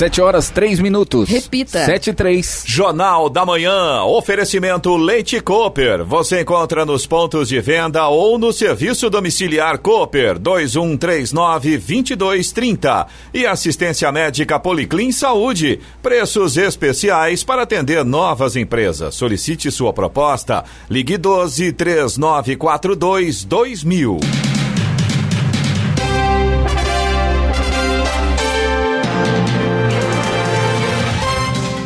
Sete 0.00 0.18
horas, 0.18 0.48
três 0.48 0.80
minutos. 0.80 1.28
Repita. 1.28 1.84
Sete 1.84 2.08
e 2.08 2.14
três. 2.14 2.64
Jornal 2.66 3.28
da 3.28 3.44
Manhã. 3.44 4.02
Oferecimento 4.04 4.96
Leite 4.96 5.38
Cooper. 5.42 6.06
Você 6.06 6.40
encontra 6.40 6.86
nos 6.86 7.04
pontos 7.04 7.50
de 7.50 7.60
venda 7.60 8.08
ou 8.08 8.38
no 8.38 8.50
serviço 8.50 9.10
domiciliar 9.10 9.76
Cooper 9.76 10.38
2139 10.38 11.76
2230. 11.76 13.06
E 13.34 13.44
assistência 13.44 14.10
médica 14.10 14.58
Policlin 14.58 15.12
Saúde. 15.12 15.80
Preços 16.02 16.56
especiais 16.56 17.44
para 17.44 17.64
atender 17.64 18.02
novas 18.02 18.56
empresas. 18.56 19.14
Solicite 19.14 19.70
sua 19.70 19.92
proposta. 19.92 20.64
Ligue 20.88 21.18
12 21.18 21.74
3942 21.74 23.44
2000. 23.44 24.59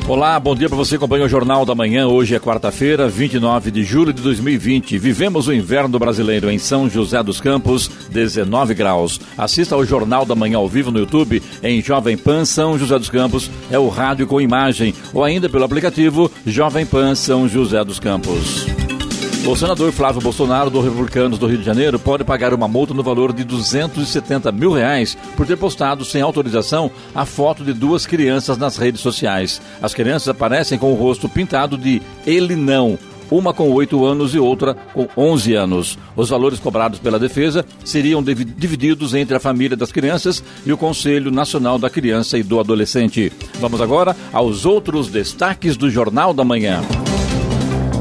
Olá, 0.07 0.39
bom 0.39 0.55
dia 0.55 0.69
para 0.69 0.77
você 0.77 0.97
acompanha 0.97 1.25
o 1.25 1.29
Jornal 1.29 1.65
da 1.65 1.75
Manhã. 1.75 2.07
Hoje 2.07 2.35
é 2.35 2.39
quarta-feira, 2.39 3.09
29 3.09 3.71
de 3.71 3.83
julho 3.83 4.13
de 4.13 4.21
2020. 4.21 4.99
Vivemos 4.99 5.49
o 5.49 5.53
inverno 5.53 5.99
brasileiro 5.99 6.51
em 6.51 6.59
São 6.59 6.91
José 6.91 7.23
dos 7.23 7.41
Campos, 7.41 7.89
19 8.11 8.75
graus. 8.75 9.19
Assista 9.37 9.75
ao 9.75 9.85
Jornal 9.85 10.27
da 10.27 10.35
Manhã 10.35 10.59
ao 10.59 10.69
vivo 10.69 10.91
no 10.91 10.99
YouTube 10.99 11.43
em 11.63 11.81
Jovem 11.81 12.19
Pan 12.19 12.45
São 12.45 12.79
José 12.79 12.99
dos 12.99 13.09
Campos, 13.09 13.51
é 13.71 13.79
o 13.79 13.89
rádio 13.89 14.27
com 14.27 14.43
imagem, 14.43 14.95
ou 15.15 15.25
ainda 15.25 15.49
pelo 15.49 15.65
aplicativo 15.65 16.31
Jovem 16.45 16.85
Pan 16.85 17.15
São 17.15 17.49
José 17.49 17.83
dos 17.83 17.99
Campos. 17.99 18.67
O 19.47 19.55
senador 19.55 19.93
Flávio 19.93 20.23
Bolsonaro, 20.23 20.71
do 20.71 20.81
Republicanos 20.81 21.39
do 21.39 21.47
Rio 21.47 21.59
de 21.59 21.65
Janeiro, 21.65 21.99
pode 21.99 22.25
pagar 22.25 22.55
uma 22.55 22.67
multa 22.67 22.95
no 22.95 23.03
valor 23.03 23.31
de 23.31 23.45
270 23.45 24.51
mil 24.51 24.73
reais 24.73 25.19
por 25.37 25.47
ter 25.47 25.57
postado 25.57 26.03
sem 26.03 26.23
autorização 26.23 26.91
a 27.15 27.27
foto 27.27 27.63
de 27.63 27.75
duas 27.75 28.07
crianças 28.07 28.57
nas 28.57 28.79
redes 28.79 29.03
sociais. 29.03 29.61
As 29.83 29.93
crianças 29.93 30.29
aparecem 30.29 30.79
com 30.79 30.91
o 30.91 30.97
rosto 30.97 31.29
pintado 31.29 31.77
de 31.77 32.01
ele 32.27 32.57
não 32.57 32.99
uma 33.31 33.53
com 33.53 33.71
8 33.71 34.05
anos 34.05 34.35
e 34.35 34.39
outra 34.39 34.75
com 34.75 35.09
11 35.17 35.55
anos. 35.55 35.99
Os 36.17 36.31
valores 36.31 36.59
cobrados 36.59 36.99
pela 36.99 37.19
defesa 37.19 37.65
seriam 37.85 38.23
divididos 38.23 39.15
entre 39.15 39.37
a 39.37 39.41
família 39.41 39.77
das 39.77 39.93
crianças 39.93 40.43
e 40.65 40.73
o 40.73 40.77
Conselho 40.79 41.31
Nacional 41.31 41.79
da 41.79 41.91
Criança 41.91 42.39
e 42.39 42.43
do 42.43 42.61
Adolescente. 42.61 43.33
Vamos 43.61 43.81
agora 43.81 44.17
aos 44.33 44.65
outros 44.65 45.09
destaques 45.09 45.77
do 45.77 45.91
Jornal 45.91 46.33
da 46.33 46.45
Manhã. 46.45 46.81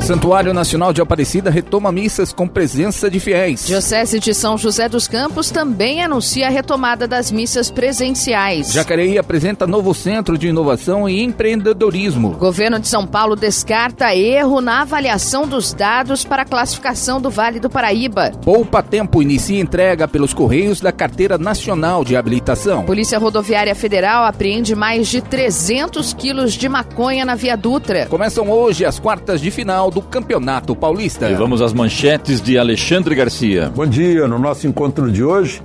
Santuário 0.03 0.53
Nacional 0.53 0.91
de 0.91 1.01
Aparecida 1.01 1.49
retoma 1.49 1.89
missas 1.89 2.33
com 2.33 2.45
presença 2.45 3.09
de 3.09 3.21
fiéis. 3.21 3.65
Diocese 3.65 4.19
de 4.19 4.33
São 4.33 4.57
José 4.57 4.89
dos 4.89 5.07
Campos 5.07 5.49
também 5.49 6.03
anuncia 6.03 6.47
a 6.47 6.49
retomada 6.49 7.07
das 7.07 7.31
missas 7.31 7.71
presenciais. 7.71 8.73
Jacareí 8.73 9.17
apresenta 9.17 9.65
novo 9.65 9.93
centro 9.93 10.37
de 10.37 10.49
inovação 10.49 11.07
e 11.07 11.23
empreendedorismo. 11.23 12.31
Governo 12.31 12.79
de 12.79 12.89
São 12.89 13.07
Paulo 13.07 13.33
descarta 13.37 14.13
erro 14.13 14.59
na 14.59 14.81
avaliação 14.81 15.47
dos 15.47 15.73
dados 15.73 16.25
para 16.25 16.41
a 16.41 16.45
classificação 16.45 17.21
do 17.21 17.29
Vale 17.29 17.61
do 17.61 17.69
Paraíba. 17.69 18.31
Poupa 18.43 18.83
Tempo 18.83 19.21
inicia 19.21 19.61
entrega 19.61 20.05
pelos 20.05 20.33
Correios 20.33 20.81
da 20.81 20.91
Carteira 20.91 21.37
Nacional 21.37 22.03
de 22.03 22.17
Habilitação. 22.17 22.83
Polícia 22.83 23.17
Rodoviária 23.17 23.73
Federal 23.73 24.25
apreende 24.25 24.75
mais 24.75 25.07
de 25.07 25.21
300 25.21 26.13
quilos 26.13 26.51
de 26.51 26.67
maconha 26.67 27.23
na 27.23 27.35
Via 27.35 27.55
Dutra. 27.55 28.05
Começam 28.07 28.51
hoje 28.51 28.83
as 28.83 28.99
quartas 28.99 29.39
de 29.39 29.49
final 29.49 29.92
do 29.93 30.01
Campeonato 30.01 30.75
Paulista. 30.75 31.29
E 31.29 31.35
vamos 31.35 31.61
às 31.61 31.71
manchetes 31.71 32.41
de 32.41 32.57
Alexandre 32.57 33.13
Garcia. 33.13 33.71
Bom 33.75 33.85
dia, 33.85 34.27
no 34.27 34.39
nosso 34.39 34.67
encontro 34.67 35.11
de 35.11 35.23
hoje 35.23 35.61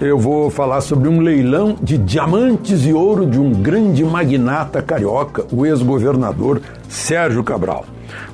eu 0.00 0.18
vou 0.18 0.50
falar 0.50 0.80
sobre 0.80 1.08
um 1.08 1.20
leilão 1.20 1.76
de 1.80 1.96
diamantes 1.96 2.84
e 2.84 2.92
ouro 2.92 3.24
de 3.24 3.38
um 3.38 3.52
grande 3.52 4.04
magnata 4.04 4.82
carioca, 4.82 5.46
o 5.52 5.64
ex-governador 5.64 6.60
Sérgio 6.88 7.44
Cabral. 7.44 7.84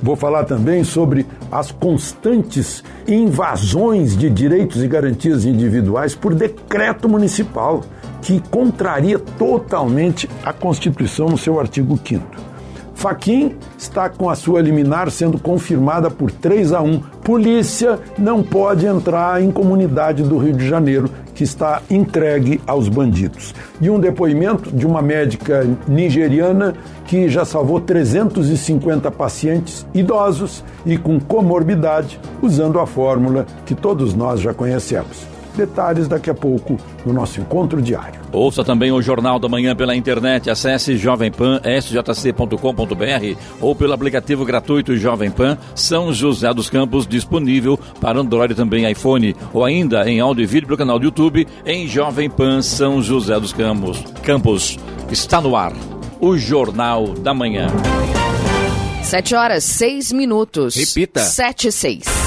Vou 0.01 0.15
falar 0.15 0.45
também 0.45 0.83
sobre 0.83 1.27
as 1.51 1.71
constantes 1.71 2.83
invasões 3.07 4.17
de 4.17 4.29
direitos 4.29 4.83
e 4.83 4.87
garantias 4.87 5.45
individuais 5.45 6.15
por 6.15 6.33
decreto 6.33 7.07
municipal, 7.07 7.81
que 8.21 8.41
contraria 8.49 9.19
totalmente 9.19 10.27
a 10.43 10.51
Constituição 10.51 11.29
no 11.29 11.37
seu 11.37 11.59
artigo 11.59 11.99
5 12.03 12.48
Faquim 12.99 13.55
está 13.77 14.09
com 14.09 14.29
a 14.29 14.35
sua 14.35 14.61
liminar 14.61 15.09
sendo 15.09 15.39
confirmada 15.39 16.11
por 16.11 16.29
3 16.29 16.73
a 16.73 16.81
1. 16.81 16.99
Polícia 17.23 17.97
não 18.17 18.43
pode 18.43 18.85
entrar 18.85 19.41
em 19.41 19.49
comunidade 19.51 20.21
do 20.21 20.37
Rio 20.37 20.51
de 20.51 20.67
Janeiro 20.67 21.09
que 21.33 21.41
está 21.41 21.81
entregue 21.89 22.59
aos 22.67 22.89
bandidos. 22.89 23.55
E 23.79 23.89
um 23.89 24.01
depoimento 24.01 24.69
de 24.69 24.85
uma 24.85 25.01
médica 25.01 25.65
nigeriana 25.87 26.75
que 27.05 27.29
já 27.29 27.45
salvou 27.45 27.79
350 27.79 29.09
pacientes 29.11 29.87
idosos 29.93 30.61
e 30.85 30.97
com 30.97 31.21
comorbidade 31.21 32.19
usando 32.41 32.81
a 32.81 32.85
fórmula 32.85 33.45
que 33.65 33.75
todos 33.75 34.13
nós 34.13 34.41
já 34.41 34.53
conhecemos. 34.53 35.38
Detalhes 35.59 36.07
daqui 36.07 36.29
a 36.29 36.33
pouco 36.33 36.77
no 37.05 37.11
nosso 37.11 37.41
encontro 37.41 37.81
diário. 37.81 38.21
Ouça 38.31 38.63
também 38.63 38.93
o 38.93 39.01
Jornal 39.01 39.37
da 39.39 39.49
Manhã 39.49 39.75
pela 39.75 39.93
internet. 39.93 40.49
Acesse 40.49 40.95
jovempan.sjc.com.br 40.95 43.37
ou 43.59 43.75
pelo 43.75 43.91
aplicativo 43.91 44.45
gratuito 44.45 44.95
Jovem 44.95 45.29
Pan 45.29 45.57
São 45.75 46.13
José 46.13 46.53
dos 46.53 46.69
Campos, 46.69 47.05
disponível 47.05 47.77
para 47.99 48.19
Android 48.19 48.53
e 48.53 48.55
também 48.55 48.89
iPhone, 48.89 49.35
ou 49.53 49.65
ainda 49.65 50.09
em 50.09 50.21
áudio 50.21 50.43
e 50.43 50.47
vídeo 50.47 50.67
pelo 50.67 50.77
canal 50.77 50.97
do 50.97 51.03
YouTube 51.03 51.45
em 51.65 51.85
Jovem 51.87 52.29
Pan 52.29 52.61
São 52.61 53.01
José 53.01 53.37
dos 53.37 53.51
Campos. 53.51 54.01
Campos 54.23 54.79
está 55.11 55.41
no 55.41 55.57
ar. 55.57 55.73
O 56.21 56.37
Jornal 56.37 57.09
da 57.15 57.33
Manhã. 57.33 57.67
Sete 59.03 59.35
horas, 59.35 59.65
seis 59.65 60.13
minutos. 60.13 60.75
Repita. 60.75 61.19
Sete 61.19 61.67
e 61.67 61.71
seis. 61.71 62.18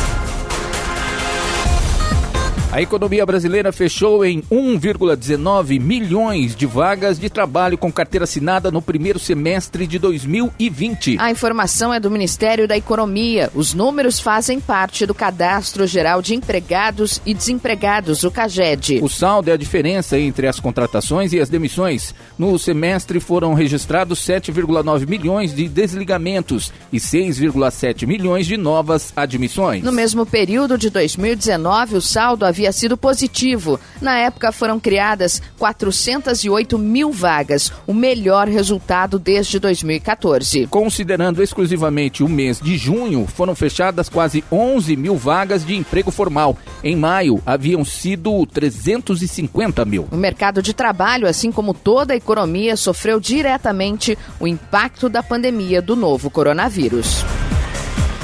A 2.72 2.81
economia 2.81 3.27
brasileira 3.27 3.71
fechou 3.71 4.25
em 4.25 4.41
1,19 4.50 5.78
milhões 5.78 6.56
de 6.56 6.65
vagas 6.65 7.19
de 7.19 7.28
trabalho 7.28 7.77
com 7.77 7.93
carteira 7.93 8.25
assinada 8.25 8.71
no 8.71 8.81
primeiro 8.81 9.19
semestre 9.19 9.87
de 9.87 9.99
2020. 9.99 11.19
A 11.21 11.31
informação 11.31 11.93
é 11.93 12.00
do 12.00 12.11
Ministério 12.11 12.66
da 12.66 12.75
Economia. 12.75 13.50
Os 13.55 13.75
números 13.75 14.19
fazem 14.19 14.59
parte 14.59 15.05
do 15.05 15.12
Cadastro 15.12 15.87
Geral 15.87 16.22
de 16.22 16.34
Empregados 16.34 17.21
e 17.27 17.34
Desempregados, 17.34 18.25
o 18.25 18.31
CAGED. 18.31 19.00
O 19.03 19.09
saldo 19.09 19.50
é 19.50 19.53
a 19.53 19.59
diferença 19.59 20.19
entre 20.19 20.47
as 20.47 20.59
contratações 20.59 21.34
e 21.34 21.41
as 21.41 21.50
demissões. 21.50 22.15
No 22.38 22.59
semestre 22.59 23.21
foram 23.21 23.53
registrados 23.53 24.19
7,9 24.27 25.06
milhões 25.06 25.55
de 25.55 25.69
desligamentos 25.69 26.72
e 26.91 26.97
6,7 26.97 28.06
milhões 28.06 28.47
de 28.47 28.56
novas 28.56 29.12
admissões. 29.15 29.84
No 29.84 29.93
mesmo 29.93 30.25
período 30.25 30.78
de 30.78 30.88
2019, 30.88 31.97
o 31.97 32.00
saldo 32.00 32.47
havia 32.47 32.62
havia 32.62 32.73
sido 32.73 32.97
positivo. 32.97 33.81
Na 34.00 34.19
época 34.19 34.53
foram 34.53 34.78
criadas 34.78 35.43
408 35.59 36.78
mil 36.78 37.11
vagas, 37.11 37.73
o 37.87 37.93
melhor 37.93 38.47
resultado 38.47 39.19
desde 39.19 39.59
2014. 39.59 40.69
Considerando 40.69 41.43
exclusivamente 41.43 42.23
o 42.23 42.28
mês 42.28 42.61
de 42.61 42.77
junho, 42.77 43.27
foram 43.27 43.55
fechadas 43.55 44.09
quase 44.09 44.45
11 44.50 44.97
mil 44.97 45.17
vagas 45.17 45.65
de 45.65 45.75
emprego 45.75 46.11
formal. 46.11 46.56
Em 46.84 46.95
maio, 46.95 47.43
haviam 47.45 47.84
sido 47.84 48.47
350 48.47 49.84
mil. 49.84 50.06
O 50.11 50.17
mercado 50.17 50.62
de 50.62 50.73
trabalho, 50.73 51.27
assim 51.27 51.50
como 51.50 51.75
toda 51.75 52.15
a 52.15 52.17
economia, 52.17 52.77
sofreu 52.77 53.19
diretamente 53.19 54.17
o 54.39 54.47
impacto 54.47 55.09
da 55.09 55.23
pandemia 55.23 55.83
do 55.83 55.97
novo 55.97 56.31
coronavírus. 56.31 57.25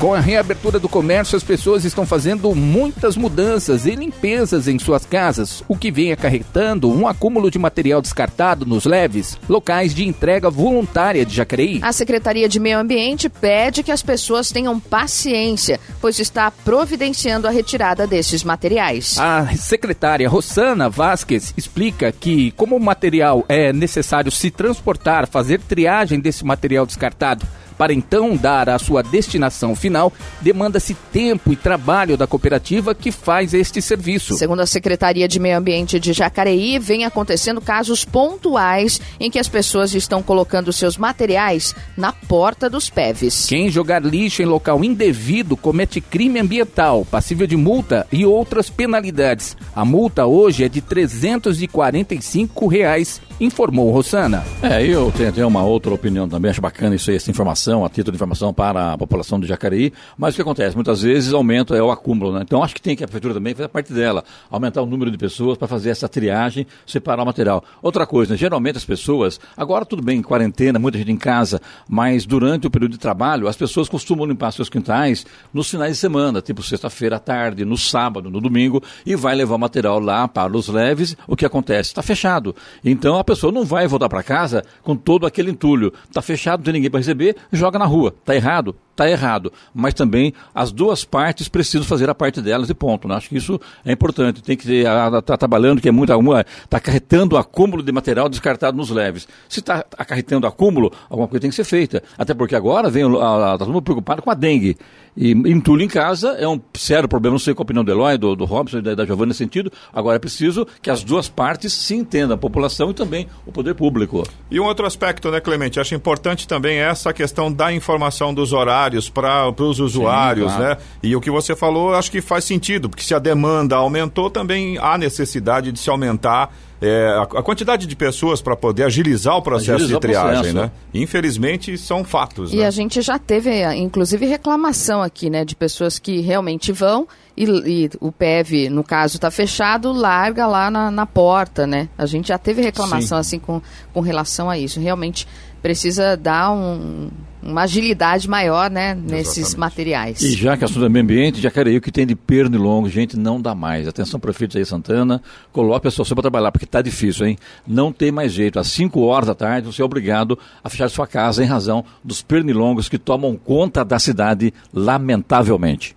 Com 0.01 0.15
a 0.15 0.21
reabertura 0.21 0.79
do 0.79 0.89
comércio, 0.89 1.37
as 1.37 1.43
pessoas 1.43 1.85
estão 1.85 2.07
fazendo 2.07 2.55
muitas 2.55 3.17
mudanças 3.17 3.85
e 3.85 3.97
limpezas 3.97 4.69
em 4.69 4.79
suas 4.79 5.05
casas, 5.05 5.65
o 5.67 5.77
que 5.77 5.91
vem 5.91 6.13
acarretando 6.13 6.89
um 6.89 7.09
acúmulo 7.09 7.51
de 7.51 7.59
material 7.59 8.01
descartado 8.01 8.65
nos 8.65 8.85
leves, 8.85 9.37
locais 9.49 9.93
de 9.93 10.07
entrega 10.07 10.49
voluntária 10.49 11.27
de 11.27 11.35
Jacareí. 11.35 11.81
A 11.83 11.93
Secretaria 11.93 12.49
de 12.49 12.61
Meio 12.61 12.79
Ambiente 12.79 13.29
pede 13.29 13.83
que 13.83 13.91
as 13.91 14.01
pessoas 14.01 14.53
tenham 14.53 14.79
paciência, 14.79 15.81
pois 16.01 16.21
está 16.21 16.49
providenciando 16.49 17.49
a 17.49 17.51
retirada 17.51 18.07
desses 18.07 18.45
materiais. 18.45 19.19
A 19.19 19.49
secretária 19.57 20.29
Rosana 20.29 20.89
Vasquez 20.89 21.53
explica 21.57 22.13
que, 22.13 22.53
como 22.53 22.77
o 22.77 22.81
material 22.81 23.45
é 23.49 23.73
necessário 23.73 24.31
se 24.31 24.49
transportar, 24.49 25.27
fazer 25.27 25.61
triagem 25.61 26.21
desse 26.21 26.45
material 26.45 26.87
descartado, 26.87 27.45
Para 27.79 27.95
então 27.95 28.37
dar 28.37 28.69
a 28.69 28.79
sua 28.79 29.03
destinação 29.03 29.77
final, 29.77 30.13
demanda-se 30.41 30.95
tempo 31.13 31.53
e 31.53 31.57
trabalho 31.57 32.17
da 32.17 32.27
cooperativa 32.27 32.93
que 32.95 33.13
faz 33.13 33.55
este 33.55 33.81
serviço. 33.81 34.35
Segundo 34.35 34.61
a 34.61 34.67
Secretaria 34.67 35.29
de 35.29 35.39
Meio 35.39 35.57
Ambiente 35.57 36.01
de 36.01 36.13
Jacareí, 36.13 36.79
vem 36.81 37.05
acontecendo 37.05 37.61
casos 37.61 38.05
pontuais 38.05 39.01
em 39.21 39.31
que 39.31 39.39
as 39.39 39.49
pessoas 39.49 39.95
estão 39.95 40.23
colocando 40.23 40.73
seus 40.73 40.97
materiais 40.97 41.75
na 41.97 42.13
porta 42.13 42.69
dos 42.69 42.91
PEVs. 42.91 43.47
Quem 43.47 43.71
jogar 43.71 44.05
lixo 44.05 44.43
em 44.43 44.47
local 44.47 44.83
indevido 44.83 45.57
comete 45.57 46.01
crime 46.01 46.41
ambiental, 46.41 47.07
passível 47.09 47.47
de 47.47 47.57
multa 47.57 48.07
e 48.11 48.27
outras 48.27 48.69
penalidades. 48.69 49.57
A 49.75 49.85
multa 49.85 50.27
hoje 50.27 50.65
é 50.65 50.69
de 50.69 50.81
345 50.81 52.67
reais, 52.67 53.21
informou 53.41 53.91
Rossana. 53.93 54.45
É, 54.63 54.85
eu 54.85 55.13
tenho 55.13 55.29
até 55.29 55.47
uma 55.47 55.63
outra 55.63 55.95
opinião 55.95 56.29
também, 56.29 56.51
acho 56.51 56.61
bacana 56.61 56.97
isso 56.97 57.11
aí, 57.11 57.17
essa 57.17 57.31
informação, 57.31 57.85
a 57.85 57.89
título 57.89 58.13
de 58.13 58.17
informação 58.17 58.53
para 58.53 58.95
a 58.95 58.99
população 58.99 59.39
do 59.39 59.47
Jacareí, 59.47 59.93
mas 60.17 60.35
o 60.35 60.37
que 60.37 60.43
acontece? 60.43 60.75
Muitas 60.75 61.03
vezes 61.03 61.33
aumenta 61.33 61.77
é 61.77 61.83
o 61.83 61.91
acúmulo, 61.91 62.33
né? 62.33 62.41
Então 62.43 62.63
acho 62.63 62.75
que 62.75 62.83
tem 62.83 62.97
que 62.97 63.05
a 63.05 63.07
prefeitura 63.07 63.35
também 63.35 63.55
fazer 63.55 63.69
parte 63.69 63.93
dela, 63.93 64.25
aumentar 64.51 64.83
o 64.83 64.87
número 64.87 65.11
de 65.11 65.17
pessoas 65.17 65.57
para 65.57 65.69
fazer 65.69 65.91
essa 65.91 66.09
triagem, 66.09 66.67
separar 66.87 67.23
o 67.23 67.27
material. 67.27 67.63
Outra 67.81 68.07
coisa, 68.07 68.33
né? 68.33 68.39
geralmente 68.39 68.77
as 68.77 68.85
pessoas, 68.85 69.39
agora 69.57 69.85
tudo 69.85 70.03
bem, 70.03 70.19
em 70.19 70.23
quarentena, 70.23 70.79
muita 70.79 70.99
gente 70.99 71.13
em 71.13 71.17
casa, 71.17 71.61
mas 71.89 72.27
durante 72.27 72.67
o 72.67 72.71
período 72.71 72.93
de 72.93 72.99
trabalho, 72.99 73.47
as 73.47 73.57
pessoas 73.57 73.89
costumam 73.89 74.27
limpar 74.27 74.53
seus 74.53 74.69
quintais 74.69 75.25
nos 75.53 75.71
finais 75.71 75.93
de 75.93 75.99
semana, 75.99 76.43
tipo 76.43 76.63
sexta-feira 76.63 77.17
à 77.17 77.21
tarde, 77.21 77.65
no 77.65 77.79
sábado, 77.79 78.31
no 78.31 78.41
domingo, 78.41 78.83
e 79.07 79.15
vai 79.15 79.35
levar 79.35 79.55
o 79.55 79.59
material 79.59 80.01
lá 80.01 80.27
para 80.27 80.57
os 80.57 80.69
leves, 80.69 81.17
o 81.27 81.37
que 81.37 81.47
acontece? 81.47 81.91
Está 81.91 82.03
fechado. 82.03 82.55
Então 82.85 83.19
a 83.19 83.28
pessoa 83.29 83.53
não 83.53 83.63
vai 83.63 83.87
voltar 83.87 84.09
para 84.09 84.23
casa 84.23 84.65
com 84.83 84.97
todo 84.97 85.27
aquele 85.27 85.51
entulho. 85.51 85.93
Está 86.09 86.23
fechado, 86.23 86.61
não 86.61 86.65
tem 86.65 86.73
ninguém 86.75 86.91
para 86.91 86.99
receber, 86.99 87.37
joga 87.53 87.79
na 87.79 87.85
rua. 87.85 88.15
Está 88.19 88.35
errado? 88.35 88.75
Está 88.93 89.09
errado. 89.09 89.53
Mas 89.75 89.93
também 89.93 90.33
as 90.55 90.73
duas 90.73 91.05
partes 91.05 91.47
precisam 91.47 91.85
fazer 91.85 92.09
a 92.09 92.15
parte 92.15 92.41
delas 92.41 92.71
e 92.71 92.75
ponto. 92.75 93.07
Né? 93.07 93.15
Acho 93.15 93.29
que 93.29 93.37
isso 93.37 93.61
é 93.85 93.93
importante. 93.93 94.43
Tem 94.43 94.57
que 94.57 94.73
estar 94.73 95.23
tá 95.23 95.37
trabalhando, 95.37 95.81
que 95.81 95.89
é 95.89 95.93
muito 95.93 96.09
está 96.09 96.79
acarretando 96.79 97.37
acúmulo 97.37 97.83
de 97.83 97.93
material 97.93 98.31
descartado 98.31 98.77
nos 98.77 98.89
leves. 98.91 99.29
Se 99.49 99.61
está 99.61 99.85
acarretando 99.97 100.47
acúmulo, 100.47 100.91
alguma 101.11 101.29
coisa 101.29 101.43
tem 101.43 101.51
que 101.51 101.57
ser 101.57 101.65
feita. 101.65 102.03
Até 102.17 102.33
porque 102.33 102.57
agora 102.57 102.89
vem 102.89 103.07
está 103.07 103.59
todo 103.59 103.69
mundo 103.69 103.83
preocupado 103.83 104.23
com 104.23 104.31
a 104.31 104.35
dengue. 104.35 104.77
E 105.21 105.33
entulho 105.33 105.83
em 105.83 105.89
casa 105.89 106.37
é 106.39 106.47
um 106.47 106.61
sério 106.75 107.09
problema, 107.09 107.33
não 107.33 107.41
sei 107.41 107.53
qual 107.53 107.63
a 107.63 107.67
opinião 107.67 107.83
do 107.83 107.91
Eloy, 107.91 108.17
do, 108.17 108.37
do 108.37 108.45
Robson 108.45 108.79
e 108.79 108.83
da, 108.83 108.95
da 108.95 109.05
Giovanna 109.05 109.31
nesse 109.31 109.39
sentido. 109.39 109.73
Agora 109.93 110.15
é 110.15 110.19
preciso 110.21 110.65
que 110.81 110.89
as 110.89 111.03
duas 111.03 111.29
partes 111.29 111.73
se 111.73 111.97
entendam, 111.97 112.37
a 112.37 112.39
população 112.39 112.93
e 112.93 112.95
também 112.95 113.27
o 113.45 113.51
poder 113.51 113.75
público. 113.75 114.23
E 114.49 114.61
um 114.61 114.65
outro 114.65 114.87
aspecto, 114.87 115.29
né, 115.33 115.41
Clemente? 115.41 115.81
Acho 115.81 115.97
importante 115.97 116.47
também 116.47 116.79
essa 116.79 117.13
questão 117.13 117.53
da 117.53 117.73
informação 117.73 118.33
dos 118.33 118.53
horários 118.53 119.11
para 119.11 119.49
os 119.49 119.81
usuários, 119.81 120.53
Sim, 120.53 120.59
claro. 120.59 120.77
né? 120.77 120.81
E 121.03 121.17
o 121.17 121.21
que 121.21 121.33
você 121.33 121.57
falou, 121.57 121.95
acho 121.95 122.13
que 122.13 122.21
faz 122.21 122.45
sentido, 122.45 122.89
porque 122.89 123.03
se 123.03 123.13
a 123.13 123.19
demanda 123.19 123.75
aumentou, 123.75 124.31
também 124.31 124.79
há 124.79 124.97
necessidade 124.97 125.73
de 125.73 125.81
se 125.81 125.91
aumentar 125.91 126.55
é, 126.81 127.09
a, 127.09 127.23
a, 127.23 127.43
quantidade 127.43 127.87
de 127.87 127.97
pessoas 127.97 128.41
para 128.41 128.57
poder 128.57 128.85
agilizar 128.85 129.37
o 129.37 129.43
processo 129.43 129.73
agilizar 129.73 130.01
de 130.01 130.07
triagem, 130.07 130.53
processo. 130.53 130.55
né? 130.55 130.71
Infelizmente 130.95 131.77
são 131.77 132.05
fatos. 132.05 132.53
E 132.53 132.59
né? 132.59 132.67
a 132.67 132.71
gente 132.71 133.03
já 133.03 133.19
teve, 133.19 133.65
inclusive, 133.75 134.27
reclamação 134.27 135.03
aqui, 135.03 135.29
né, 135.29 135.45
de 135.45 135.57
pessoas 135.57 135.99
que 135.99 136.21
realmente 136.21 136.73
vão 136.73 137.07
e, 137.37 137.45
e 137.45 137.91
o 138.01 138.13
PEV, 138.13 138.69
no 138.69 138.85
caso, 138.85 139.17
está 139.17 139.31
fechado, 139.31 139.93
larga 139.93 140.47
lá 140.47 140.71
na, 140.71 140.91
na, 140.91 141.07
porta, 141.07 141.67
né? 141.67 141.89
A 141.97 142.07
gente 142.07 142.29
já 142.29 142.39
teve 142.39 142.63
reclamação 142.63 143.17
Sim. 143.19 143.21
assim 143.21 143.39
com, 143.39 143.63
com 143.93 144.01
relação 144.01 144.51
a 144.51 144.59
isso. 144.59 144.81
Realmente 144.81 145.27
precisa 145.63 146.17
dar 146.17 146.53
um, 146.53 147.11
uma 147.43 147.63
agilidade 147.63 148.29
maior 148.29 148.71
né, 148.71 148.95
nesses 148.95 149.39
Exatamente. 149.39 149.59
materiais. 149.59 150.23
E 150.23 150.33
já 150.33 150.57
que 150.57 150.65
assunto 150.65 150.85
é 150.85 150.89
meio 150.89 151.05
ambiente, 151.05 151.41
Jacareí, 151.41 151.77
o 151.77 151.81
que 151.81 151.93
tem 151.93 152.07
de 152.07 152.15
pernilongo, 152.15 152.89
gente, 152.89 153.17
não 153.17 153.41
dá 153.41 153.55
mais. 153.55 153.87
Atenção, 153.87 154.19
prefeito 154.19 154.59
aí 154.59 154.65
Santana, 154.65 155.23
coloque 155.53 155.87
a 155.87 155.91
pessoa 155.91 156.07
para 156.07 156.23
trabalhar, 156.23 156.53
porque 156.53 156.65
está 156.65 156.83
difícil, 156.83 157.27
hein? 157.27 157.39
Não 157.67 157.93
tem 157.93 158.11
mais 158.11 158.33
jeito. 158.33 158.59
Às 158.59 158.69
5 158.69 159.01
horas 159.01 159.29
da 159.29 159.35
tarde, 159.35 159.67
você 159.67 159.83
é 159.83 159.85
obrigado 159.85 160.39
a 160.63 160.69
fechar 160.69 160.89
sua 160.89 161.07
casa 161.07 161.43
em 161.43 161.47
razão 161.47 161.85
dos 162.03 162.23
pernilongos 162.23 162.89
que 162.89 162.99
tomam 162.99 163.37
conta 163.37 163.85
da 163.85 163.99
cidade, 163.99 164.53
lamentavelmente. 164.73 165.97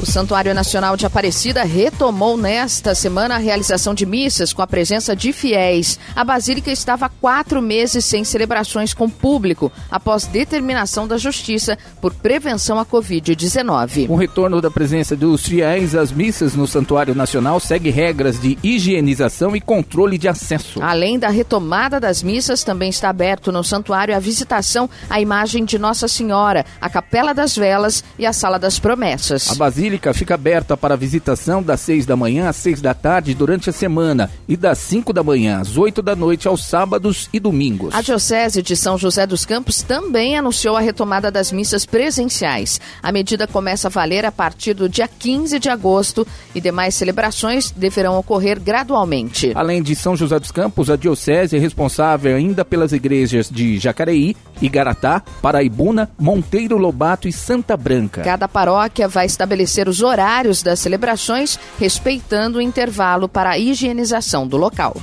O 0.00 0.04
Santuário 0.04 0.54
Nacional 0.54 0.94
de 0.94 1.06
Aparecida 1.06 1.64
retomou 1.64 2.36
nesta 2.36 2.94
semana 2.94 3.36
a 3.36 3.38
realização 3.38 3.94
de 3.94 4.04
missas 4.04 4.52
com 4.52 4.60
a 4.60 4.66
presença 4.66 5.16
de 5.16 5.32
fiéis. 5.32 5.98
A 6.14 6.22
Basílica 6.22 6.70
estava 6.70 7.08
quatro 7.08 7.62
meses 7.62 8.04
sem 8.04 8.22
celebrações 8.22 8.92
com 8.92 9.08
público, 9.08 9.72
após 9.90 10.26
determinação 10.26 11.08
da 11.08 11.16
Justiça 11.16 11.78
por 11.98 12.12
prevenção 12.12 12.78
à 12.78 12.84
Covid-19. 12.84 14.06
Com 14.06 14.12
o 14.12 14.18
retorno 14.18 14.60
da 14.60 14.70
presença 14.70 15.16
dos 15.16 15.46
fiéis, 15.46 15.94
as 15.94 16.12
missas 16.12 16.54
no 16.54 16.66
Santuário 16.66 17.14
Nacional 17.14 17.58
segue 17.58 17.88
regras 17.88 18.38
de 18.38 18.58
higienização 18.62 19.56
e 19.56 19.62
controle 19.62 20.18
de 20.18 20.28
acesso. 20.28 20.82
Além 20.82 21.18
da 21.18 21.30
retomada 21.30 21.98
das 21.98 22.22
missas, 22.22 22.62
também 22.62 22.90
está 22.90 23.08
aberto 23.08 23.50
no 23.50 23.64
santuário 23.64 24.14
a 24.14 24.20
visitação 24.20 24.90
à 25.08 25.22
imagem 25.22 25.64
de 25.64 25.78
Nossa 25.78 26.06
Senhora, 26.06 26.66
a 26.78 26.90
Capela 26.90 27.32
das 27.32 27.56
Velas 27.56 28.04
e 28.18 28.26
a 28.26 28.32
Sala 28.34 28.58
das 28.58 28.78
Promessas. 28.78 29.50
A 29.50 29.54
Basílica 29.54 29.85
Basílica 29.86 30.12
fica 30.12 30.34
aberta 30.34 30.76
para 30.76 30.96
visitação 30.96 31.62
das 31.62 31.80
6 31.82 32.06
da 32.06 32.16
manhã 32.16 32.48
às 32.48 32.56
6 32.56 32.80
da 32.80 32.92
tarde 32.92 33.34
durante 33.34 33.70
a 33.70 33.72
semana 33.72 34.28
e 34.48 34.56
das 34.56 34.78
5 34.78 35.12
da 35.12 35.22
manhã 35.22 35.60
às 35.60 35.76
8 35.76 36.02
da 36.02 36.16
noite 36.16 36.48
aos 36.48 36.64
sábados 36.64 37.28
e 37.32 37.38
domingos. 37.38 37.94
A 37.94 38.02
Diocese 38.02 38.62
de 38.62 38.74
São 38.74 38.98
José 38.98 39.28
dos 39.28 39.46
Campos 39.46 39.82
também 39.82 40.36
anunciou 40.36 40.76
a 40.76 40.80
retomada 40.80 41.30
das 41.30 41.52
missas 41.52 41.86
presenciais. 41.86 42.80
A 43.00 43.12
medida 43.12 43.46
começa 43.46 43.86
a 43.86 43.90
valer 43.90 44.24
a 44.24 44.32
partir 44.32 44.74
do 44.74 44.88
dia 44.88 45.06
15 45.06 45.60
de 45.60 45.68
agosto 45.68 46.26
e 46.52 46.60
demais 46.60 46.96
celebrações 46.96 47.70
deverão 47.70 48.18
ocorrer 48.18 48.58
gradualmente. 48.58 49.52
Além 49.54 49.84
de 49.84 49.94
São 49.94 50.16
José 50.16 50.40
dos 50.40 50.50
Campos, 50.50 50.90
a 50.90 50.96
Diocese 50.96 51.54
é 51.54 51.60
responsável 51.60 52.34
ainda 52.34 52.64
pelas 52.64 52.90
igrejas 52.90 53.48
de 53.48 53.78
Jacareí, 53.78 54.34
Igaratá, 54.60 55.22
Paraibuna, 55.40 56.10
Monteiro 56.18 56.76
Lobato 56.76 57.28
e 57.28 57.32
Santa 57.32 57.76
Branca. 57.76 58.22
Cada 58.22 58.48
paróquia 58.48 59.06
vai 59.06 59.26
estabelecer 59.26 59.75
estabelecer 59.76 59.88
os 59.88 60.00
horários 60.00 60.62
das 60.62 60.80
celebrações, 60.80 61.58
respeitando 61.78 62.58
o 62.58 62.62
intervalo 62.62 63.28
para 63.28 63.50
a 63.50 63.58
higienização 63.58 64.46
do 64.46 64.56
local. 64.56 64.96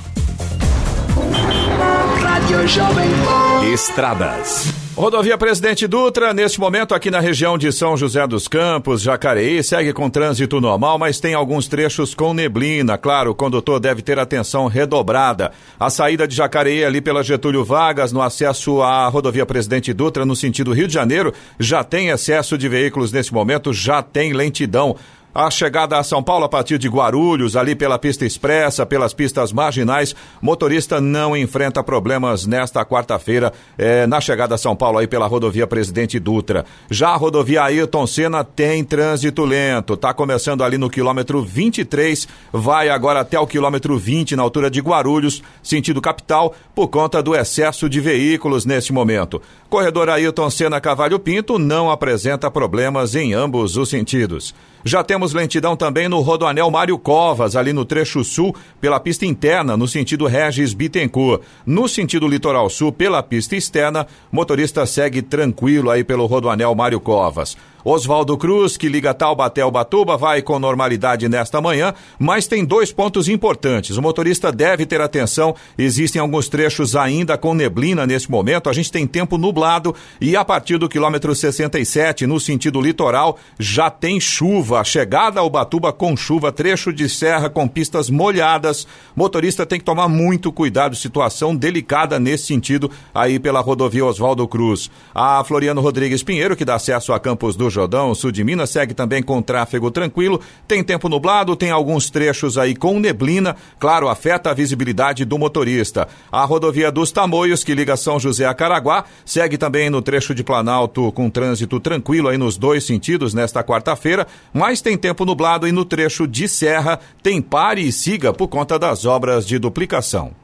Estradas. 3.72 4.84
Rodovia 4.96 5.36
Presidente 5.36 5.88
Dutra, 5.88 6.32
neste 6.32 6.60
momento 6.60 6.94
aqui 6.94 7.10
na 7.10 7.18
região 7.18 7.58
de 7.58 7.72
São 7.72 7.96
José 7.96 8.24
dos 8.28 8.46
Campos, 8.46 9.02
Jacareí, 9.02 9.60
segue 9.60 9.92
com 9.92 10.08
trânsito 10.08 10.60
normal, 10.60 11.00
mas 11.00 11.18
tem 11.18 11.34
alguns 11.34 11.66
trechos 11.66 12.14
com 12.14 12.32
neblina. 12.32 12.96
Claro, 12.96 13.32
o 13.32 13.34
condutor 13.34 13.80
deve 13.80 14.02
ter 14.02 14.20
atenção 14.20 14.68
redobrada. 14.68 15.50
A 15.80 15.90
saída 15.90 16.28
de 16.28 16.36
Jacareí 16.36 16.84
ali 16.84 17.00
pela 17.00 17.24
Getúlio 17.24 17.64
Vargas, 17.64 18.12
no 18.12 18.22
acesso 18.22 18.82
à 18.82 19.08
rodovia 19.08 19.44
Presidente 19.44 19.92
Dutra, 19.92 20.24
no 20.24 20.36
sentido 20.36 20.72
Rio 20.72 20.86
de 20.86 20.94
Janeiro, 20.94 21.34
já 21.58 21.82
tem 21.82 22.10
excesso 22.10 22.56
de 22.56 22.68
veículos 22.68 23.10
neste 23.10 23.34
momento, 23.34 23.72
já 23.72 24.00
tem 24.00 24.32
lentidão. 24.32 24.94
A 25.34 25.50
chegada 25.50 25.98
a 25.98 26.04
São 26.04 26.22
Paulo 26.22 26.44
a 26.44 26.48
partir 26.48 26.78
de 26.78 26.88
Guarulhos, 26.88 27.56
ali 27.56 27.74
pela 27.74 27.98
pista 27.98 28.24
expressa, 28.24 28.86
pelas 28.86 29.12
pistas 29.12 29.52
marginais, 29.52 30.14
motorista 30.40 31.00
não 31.00 31.36
enfrenta 31.36 31.82
problemas 31.82 32.46
nesta 32.46 32.84
quarta-feira 32.84 33.52
é, 33.76 34.06
na 34.06 34.20
chegada 34.20 34.54
a 34.54 34.58
São 34.58 34.76
Paulo 34.76 34.98
aí 34.98 35.08
pela 35.08 35.26
rodovia 35.26 35.66
Presidente 35.66 36.20
Dutra. 36.20 36.64
Já 36.88 37.08
a 37.08 37.16
rodovia 37.16 37.64
Ayrton 37.64 38.06
Senna 38.06 38.44
tem 38.44 38.84
trânsito 38.84 39.44
lento, 39.44 39.96
tá 39.96 40.14
começando 40.14 40.62
ali 40.62 40.78
no 40.78 40.88
quilômetro 40.88 41.42
23, 41.42 42.28
vai 42.52 42.88
agora 42.88 43.18
até 43.18 43.36
o 43.36 43.46
quilômetro 43.46 43.98
20 43.98 44.36
na 44.36 44.42
altura 44.44 44.70
de 44.70 44.80
Guarulhos, 44.80 45.42
sentido 45.64 46.00
capital, 46.00 46.54
por 46.76 46.86
conta 46.86 47.20
do 47.20 47.34
excesso 47.34 47.88
de 47.88 48.00
veículos 48.00 48.64
neste 48.64 48.92
momento. 48.92 49.42
Corredor 49.74 50.08
Ayrton 50.08 50.50
Senna 50.50 50.80
Cavalho 50.80 51.18
Pinto 51.18 51.58
não 51.58 51.90
apresenta 51.90 52.48
problemas 52.48 53.16
em 53.16 53.34
ambos 53.34 53.76
os 53.76 53.88
sentidos. 53.88 54.54
Já 54.84 55.02
temos 55.02 55.32
lentidão 55.32 55.76
também 55.76 56.08
no 56.08 56.20
Rodoanel 56.20 56.70
Mário 56.70 56.96
Covas, 56.96 57.56
ali 57.56 57.72
no 57.72 57.84
trecho 57.84 58.22
sul, 58.22 58.54
pela 58.80 59.00
pista 59.00 59.26
interna, 59.26 59.76
no 59.76 59.88
sentido 59.88 60.28
Regis 60.28 60.72
Bittencourt. 60.72 61.42
No 61.66 61.88
sentido 61.88 62.28
litoral 62.28 62.70
sul, 62.70 62.92
pela 62.92 63.20
pista 63.20 63.56
externa, 63.56 64.06
motorista 64.30 64.86
segue 64.86 65.20
tranquilo 65.22 65.90
aí 65.90 66.04
pelo 66.04 66.26
Rodoanel 66.26 66.72
Mário 66.72 67.00
Covas. 67.00 67.56
Oswaldo 67.84 68.38
Cruz, 68.38 68.78
que 68.78 68.88
liga 68.88 69.12
Taubaté 69.12 69.60
ao 69.60 69.70
Batuba, 69.70 70.16
vai 70.16 70.40
com 70.40 70.58
normalidade 70.58 71.28
nesta 71.28 71.60
manhã, 71.60 71.92
mas 72.18 72.46
tem 72.46 72.64
dois 72.64 72.90
pontos 72.90 73.28
importantes. 73.28 73.98
O 73.98 74.02
motorista 74.02 74.50
deve 74.50 74.86
ter 74.86 75.02
atenção, 75.02 75.54
existem 75.76 76.18
alguns 76.18 76.48
trechos 76.48 76.96
ainda 76.96 77.36
com 77.36 77.52
neblina 77.52 78.06
nesse 78.06 78.30
momento, 78.30 78.70
a 78.70 78.72
gente 78.72 78.90
tem 78.90 79.06
tempo 79.06 79.36
nublado 79.36 79.94
e 80.18 80.34
a 80.34 80.42
partir 80.42 80.78
do 80.78 80.88
quilômetro 80.88 81.34
67, 81.34 82.26
no 82.26 82.40
sentido 82.40 82.80
litoral, 82.80 83.38
já 83.58 83.90
tem 83.90 84.18
chuva 84.18 84.82
chegada 84.82 85.40
ao 85.40 85.50
Batuba 85.50 85.92
com 85.92 86.16
chuva, 86.16 86.50
trecho 86.50 86.90
de 86.90 87.06
serra 87.06 87.50
com 87.50 87.68
pistas 87.68 88.08
molhadas. 88.08 88.86
Motorista 89.14 89.66
tem 89.66 89.78
que 89.78 89.84
tomar 89.84 90.08
muito 90.08 90.50
cuidado, 90.50 90.96
situação 90.96 91.54
delicada 91.54 92.18
nesse 92.18 92.46
sentido 92.46 92.90
aí 93.14 93.38
pela 93.38 93.60
rodovia 93.60 94.06
Oswaldo 94.06 94.48
Cruz. 94.48 94.90
A 95.14 95.44
Floriano 95.44 95.82
Rodrigues 95.82 96.22
Pinheiro, 96.22 96.56
que 96.56 96.64
dá 96.64 96.76
acesso 96.76 97.12
a 97.12 97.20
Campos 97.20 97.56
do 97.56 97.73
Jordão, 97.74 98.14
sul 98.14 98.30
de 98.30 98.44
Minas, 98.44 98.70
segue 98.70 98.94
também 98.94 99.22
com 99.22 99.42
tráfego 99.42 99.90
tranquilo. 99.90 100.40
Tem 100.66 100.82
tempo 100.82 101.08
nublado, 101.08 101.56
tem 101.56 101.70
alguns 101.70 102.08
trechos 102.08 102.56
aí 102.56 102.74
com 102.74 102.98
neblina. 102.98 103.56
Claro, 103.78 104.08
afeta 104.08 104.50
a 104.50 104.54
visibilidade 104.54 105.24
do 105.24 105.38
motorista. 105.38 106.08
A 106.30 106.44
rodovia 106.44 106.92
dos 106.92 107.10
Tamoios, 107.10 107.64
que 107.64 107.74
liga 107.74 107.96
São 107.96 108.18
José 108.20 108.46
a 108.46 108.54
Caraguá, 108.54 109.04
segue 109.24 109.58
também 109.58 109.90
no 109.90 110.00
trecho 110.00 110.34
de 110.34 110.44
Planalto 110.44 111.10
com 111.12 111.28
trânsito 111.28 111.80
tranquilo 111.80 112.28
aí 112.28 112.38
nos 112.38 112.56
dois 112.56 112.84
sentidos 112.84 113.34
nesta 113.34 113.64
quarta-feira, 113.64 114.26
mas 114.52 114.80
tem 114.80 114.96
tempo 114.96 115.24
nublado 115.24 115.66
e 115.66 115.72
no 115.72 115.84
trecho 115.84 116.26
de 116.26 116.46
Serra 116.46 117.00
tem 117.22 117.42
pare 117.42 117.80
e 117.80 117.92
siga 117.92 118.32
por 118.32 118.48
conta 118.48 118.78
das 118.78 119.04
obras 119.04 119.46
de 119.46 119.58
duplicação. 119.58 120.43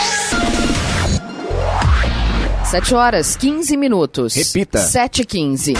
7 2.71 2.95
horas 2.95 3.35
15 3.35 3.75
minutos. 3.75 4.33
Repita. 4.33 4.79
7 4.79 5.23
e 5.23 5.25
15. 5.25 5.73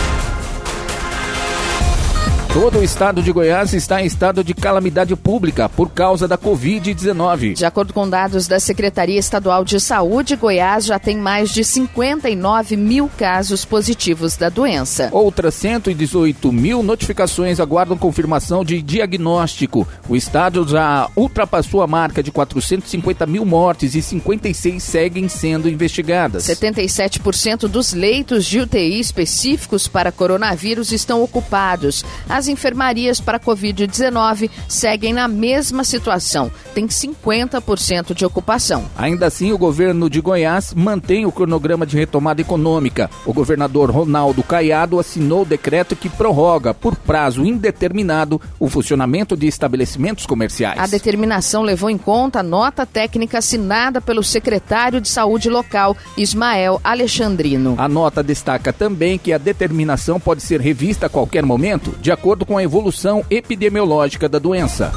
Todo 2.54 2.80
o 2.80 2.84
estado 2.84 3.24
de 3.24 3.32
Goiás 3.32 3.74
está 3.74 4.02
em 4.02 4.06
estado 4.06 4.44
de 4.44 4.54
calamidade 4.54 5.16
pública 5.16 5.70
por 5.70 5.90
causa 5.92 6.28
da 6.28 6.38
Covid-19. 6.38 7.54
De 7.54 7.66
acordo 7.66 7.94
com 7.94 8.08
dados 8.08 8.46
da 8.46 8.60
Secretaria 8.60 9.18
Estadual 9.18 9.64
de 9.64 9.80
Saúde, 9.80 10.36
Goiás 10.36 10.86
já 10.86 11.00
tem 11.00 11.16
mais 11.16 11.50
de 11.52 11.64
59 11.64 12.76
mil 12.76 13.10
casos 13.18 13.64
positivos 13.64 14.36
da 14.36 14.50
doença. 14.50 15.08
Outras 15.14 15.56
118 15.56 16.52
mil 16.52 16.84
notificações 16.84 17.58
aguardam 17.58 17.98
confirmação 17.98 18.66
de 18.66 18.82
diagnóstico. 18.82 19.88
O 20.10 20.16
estado 20.18 20.68
já 20.68 21.10
ultrapassou 21.16 21.82
a 21.82 21.88
marca 21.88 22.22
de 22.22 22.34
450 22.34 23.26
mil 23.28 23.46
mortes 23.46 23.96
e 23.96 24.02
56 24.02 24.84
seguem 24.84 25.30
sendo 25.30 25.70
investigadas. 25.70 26.44
77% 26.44 27.70
dos 27.70 27.94
leitos 27.94 28.44
de 28.44 28.60
UTI 28.60 29.00
específicos 29.00 29.88
para 29.88 30.12
coronavírus 30.12 30.92
estão 30.92 31.24
ocupados. 31.24 32.04
As 32.28 32.41
enfermarias 32.48 33.20
para 33.20 33.40
Covid-19 33.40 34.50
seguem 34.68 35.14
na 35.14 35.28
mesma 35.28 35.84
situação, 35.84 36.52
tem 36.74 36.88
50% 36.88 38.14
de 38.14 38.26
ocupação. 38.26 38.86
Ainda 38.98 39.28
assim, 39.28 39.52
o 39.52 39.58
governo 39.58 40.10
de 40.10 40.22
Goiás 40.22 40.74
mantém 40.74 41.26
o 41.26 41.32
cronograma 41.32 41.86
de 41.86 41.98
retomada 41.98 42.42
econômica. 42.42 43.10
O 43.26 43.34
governador 43.34 43.90
Ronaldo 43.92 44.44
Caiado 44.44 45.00
assinou 45.00 45.42
o 45.42 45.46
decreto 45.46 45.96
que 45.96 46.10
prorroga, 46.10 46.74
por 46.74 46.96
prazo 46.96 47.46
indeterminado, 47.46 48.42
o 48.60 48.70
funcionamento 48.70 49.36
de 49.36 49.48
estabelecimentos 49.48 50.26
comerciais. 50.26 50.80
A 50.80 50.88
determinação 50.88 51.62
levou 51.62 51.90
em 51.90 51.98
conta 51.98 52.40
a 52.40 52.44
nota 52.44 52.86
técnica 52.86 53.40
assinada 53.40 54.02
pelo 54.02 54.24
secretário 54.24 55.02
de 55.02 55.10
saúde 55.10 55.50
local, 55.50 55.96
Ismael 56.18 56.80
Alexandrino. 56.84 57.76
A 57.78 57.88
nota 57.88 58.24
destaca 58.24 58.72
também 58.72 59.18
que 59.18 59.34
a 59.34 59.38
determinação 59.38 60.20
pode 60.20 60.42
ser 60.42 60.60
revista 60.62 61.06
a 61.06 61.10
qualquer 61.10 61.44
momento, 61.44 61.96
de 62.02 62.12
acordo 62.12 62.31
com 62.46 62.58
a 62.58 62.64
evolução 62.64 63.26
epidemiológica 63.30 64.28
da 64.28 64.40
doença. 64.40 64.92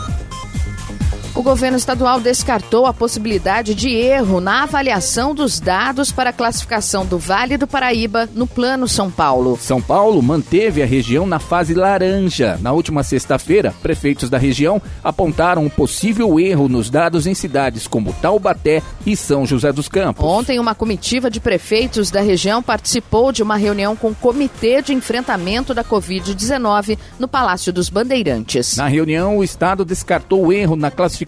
O 1.37 1.43
governo 1.43 1.76
estadual 1.76 2.21
descartou 2.21 2.87
a 2.87 2.95
possibilidade 2.95 3.75
de 3.75 3.91
erro 3.91 4.41
na 4.41 4.62
avaliação 4.62 5.35
dos 5.35 5.59
dados 5.59 6.12
para 6.12 6.31
a 6.31 6.33
classificação 6.33 7.05
do 7.05 7.19
Vale 7.19 7.57
do 7.57 7.67
Paraíba 7.67 8.29
no 8.33 8.47
Plano 8.47 8.87
São 8.87 9.11
Paulo. 9.11 9.59
São 9.61 9.83
Paulo 9.83 10.23
manteve 10.23 10.81
a 10.81 10.87
região 10.87 11.26
na 11.26 11.41
fase 11.41 11.75
laranja. 11.75 12.57
Na 12.62 12.71
última 12.71 13.03
sexta-feira, 13.03 13.75
prefeitos 13.83 14.31
da 14.31 14.38
região 14.38 14.81
apontaram 15.03 15.64
um 15.64 15.69
possível 15.69 16.38
erro 16.38 16.69
nos 16.69 16.88
dados 16.88 17.26
em 17.26 17.35
cidades 17.35 17.88
como 17.88 18.12
Taubaté 18.12 18.81
e 19.05 19.17
São 19.17 19.45
José 19.45 19.73
dos 19.73 19.88
Campos. 19.88 20.25
Ontem, 20.25 20.61
uma 20.61 20.75
comitiva 20.75 21.29
de 21.29 21.41
prefeitos 21.41 22.12
da 22.12 22.21
região 22.21 22.62
participou 22.62 23.33
de 23.33 23.43
uma 23.43 23.57
reunião 23.57 23.97
com 23.97 24.11
o 24.11 24.14
Comitê 24.14 24.81
de 24.81 24.95
Enfrentamento 24.95 25.75
da 25.75 25.83
Covid-19 25.83 26.97
no 27.19 27.26
Palácio 27.26 27.73
dos 27.73 27.88
Bandeirantes. 27.88 28.76
Na 28.76 28.87
reunião, 28.87 29.38
o 29.38 29.43
Estado 29.43 29.85
descartou 29.85 30.47
o 30.47 30.53
erro 30.53 30.76
na 30.76 30.93
classificação 30.93 31.24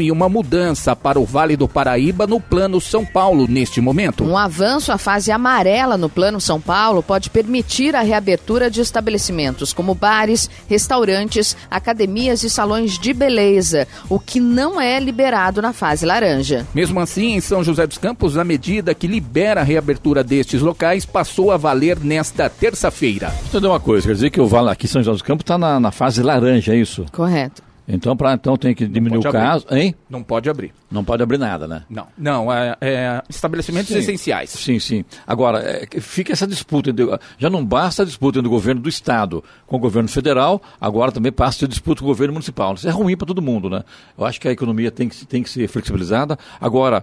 e 0.00 0.10
uma 0.10 0.28
mudança 0.28 0.94
para 0.94 1.18
o 1.18 1.24
Vale 1.24 1.56
do 1.56 1.68
Paraíba 1.68 2.26
no 2.26 2.40
Plano 2.40 2.80
São 2.80 3.04
Paulo 3.04 3.46
neste 3.48 3.80
momento. 3.80 4.24
Um 4.24 4.36
avanço 4.36 4.92
à 4.92 4.98
fase 4.98 5.30
amarela 5.30 5.96
no 5.96 6.08
Plano 6.08 6.40
São 6.40 6.60
Paulo 6.60 7.02
pode 7.02 7.30
permitir 7.30 7.96
a 7.96 8.02
reabertura 8.02 8.70
de 8.70 8.80
estabelecimentos 8.80 9.72
como 9.72 9.94
bares, 9.94 10.48
restaurantes, 10.68 11.56
academias 11.70 12.42
e 12.42 12.50
salões 12.50 12.98
de 12.98 13.12
beleza, 13.12 13.86
o 14.08 14.18
que 14.18 14.40
não 14.40 14.80
é 14.80 14.98
liberado 15.00 15.62
na 15.62 15.72
fase 15.72 16.04
laranja. 16.04 16.66
Mesmo 16.74 17.00
assim, 17.00 17.34
em 17.34 17.40
São 17.40 17.62
José 17.64 17.86
dos 17.86 17.98
Campos, 17.98 18.36
a 18.36 18.44
medida 18.44 18.94
que 18.94 19.06
libera 19.06 19.60
a 19.60 19.64
reabertura 19.64 20.22
destes 20.22 20.60
locais 20.60 21.04
passou 21.04 21.50
a 21.50 21.56
valer 21.56 21.98
nesta 21.98 22.48
terça-feira. 22.48 23.28
Deixa 23.28 23.42
eu 23.42 23.48
entender 23.48 23.66
uma 23.68 23.80
coisa, 23.80 24.06
quer 24.06 24.14
dizer 24.14 24.30
que 24.30 24.40
o 24.40 24.46
Vale 24.46 24.70
aqui 24.70 24.88
São 24.88 25.02
José 25.02 25.12
dos 25.12 25.22
Campos 25.22 25.42
está 25.42 25.58
na, 25.58 25.80
na 25.80 25.90
fase 25.90 26.22
laranja, 26.22 26.74
é 26.74 26.76
isso? 26.76 27.06
Correto. 27.12 27.67
Então, 27.90 28.14
pra, 28.14 28.34
então 28.34 28.54
tem 28.56 28.74
que 28.74 28.86
diminuir 28.86 29.24
o 29.24 29.28
abrir. 29.28 29.40
caso, 29.40 29.66
hein? 29.70 29.94
Não 30.10 30.22
pode 30.22 30.50
abrir. 30.50 30.74
Não 30.90 31.02
pode 31.02 31.22
abrir 31.22 31.38
nada, 31.38 31.66
né? 31.66 31.84
Não. 31.88 32.06
Não, 32.18 32.52
é, 32.52 32.76
é 32.82 33.22
estabelecimentos 33.30 33.88
Sim. 33.88 33.98
essenciais. 33.98 34.50
Sim, 34.50 34.78
sim. 34.78 35.04
Agora, 35.26 35.60
é, 35.60 35.88
fica 35.98 36.32
essa 36.32 36.46
disputa. 36.46 36.90
Já 37.38 37.48
não 37.48 37.64
basta 37.64 38.02
a 38.02 38.04
disputa 38.04 38.38
entre 38.38 38.48
o 38.48 38.50
governo 38.50 38.82
do 38.82 38.88
Estado 38.90 39.42
com 39.66 39.76
o 39.76 39.78
governo 39.78 40.08
federal, 40.08 40.60
agora 40.78 41.10
também 41.10 41.32
passa 41.32 41.64
a 41.64 41.68
disputa 41.68 42.00
com 42.00 42.06
o 42.06 42.08
governo 42.08 42.34
municipal. 42.34 42.74
Isso 42.74 42.86
é 42.86 42.90
ruim 42.90 43.16
para 43.16 43.26
todo 43.26 43.40
mundo, 43.40 43.70
né? 43.70 43.82
Eu 44.18 44.26
acho 44.26 44.38
que 44.38 44.48
a 44.48 44.52
economia 44.52 44.90
tem 44.90 45.08
que, 45.08 45.26
tem 45.26 45.42
que 45.42 45.48
ser 45.48 45.66
flexibilizada. 45.66 46.38
Agora, 46.60 47.02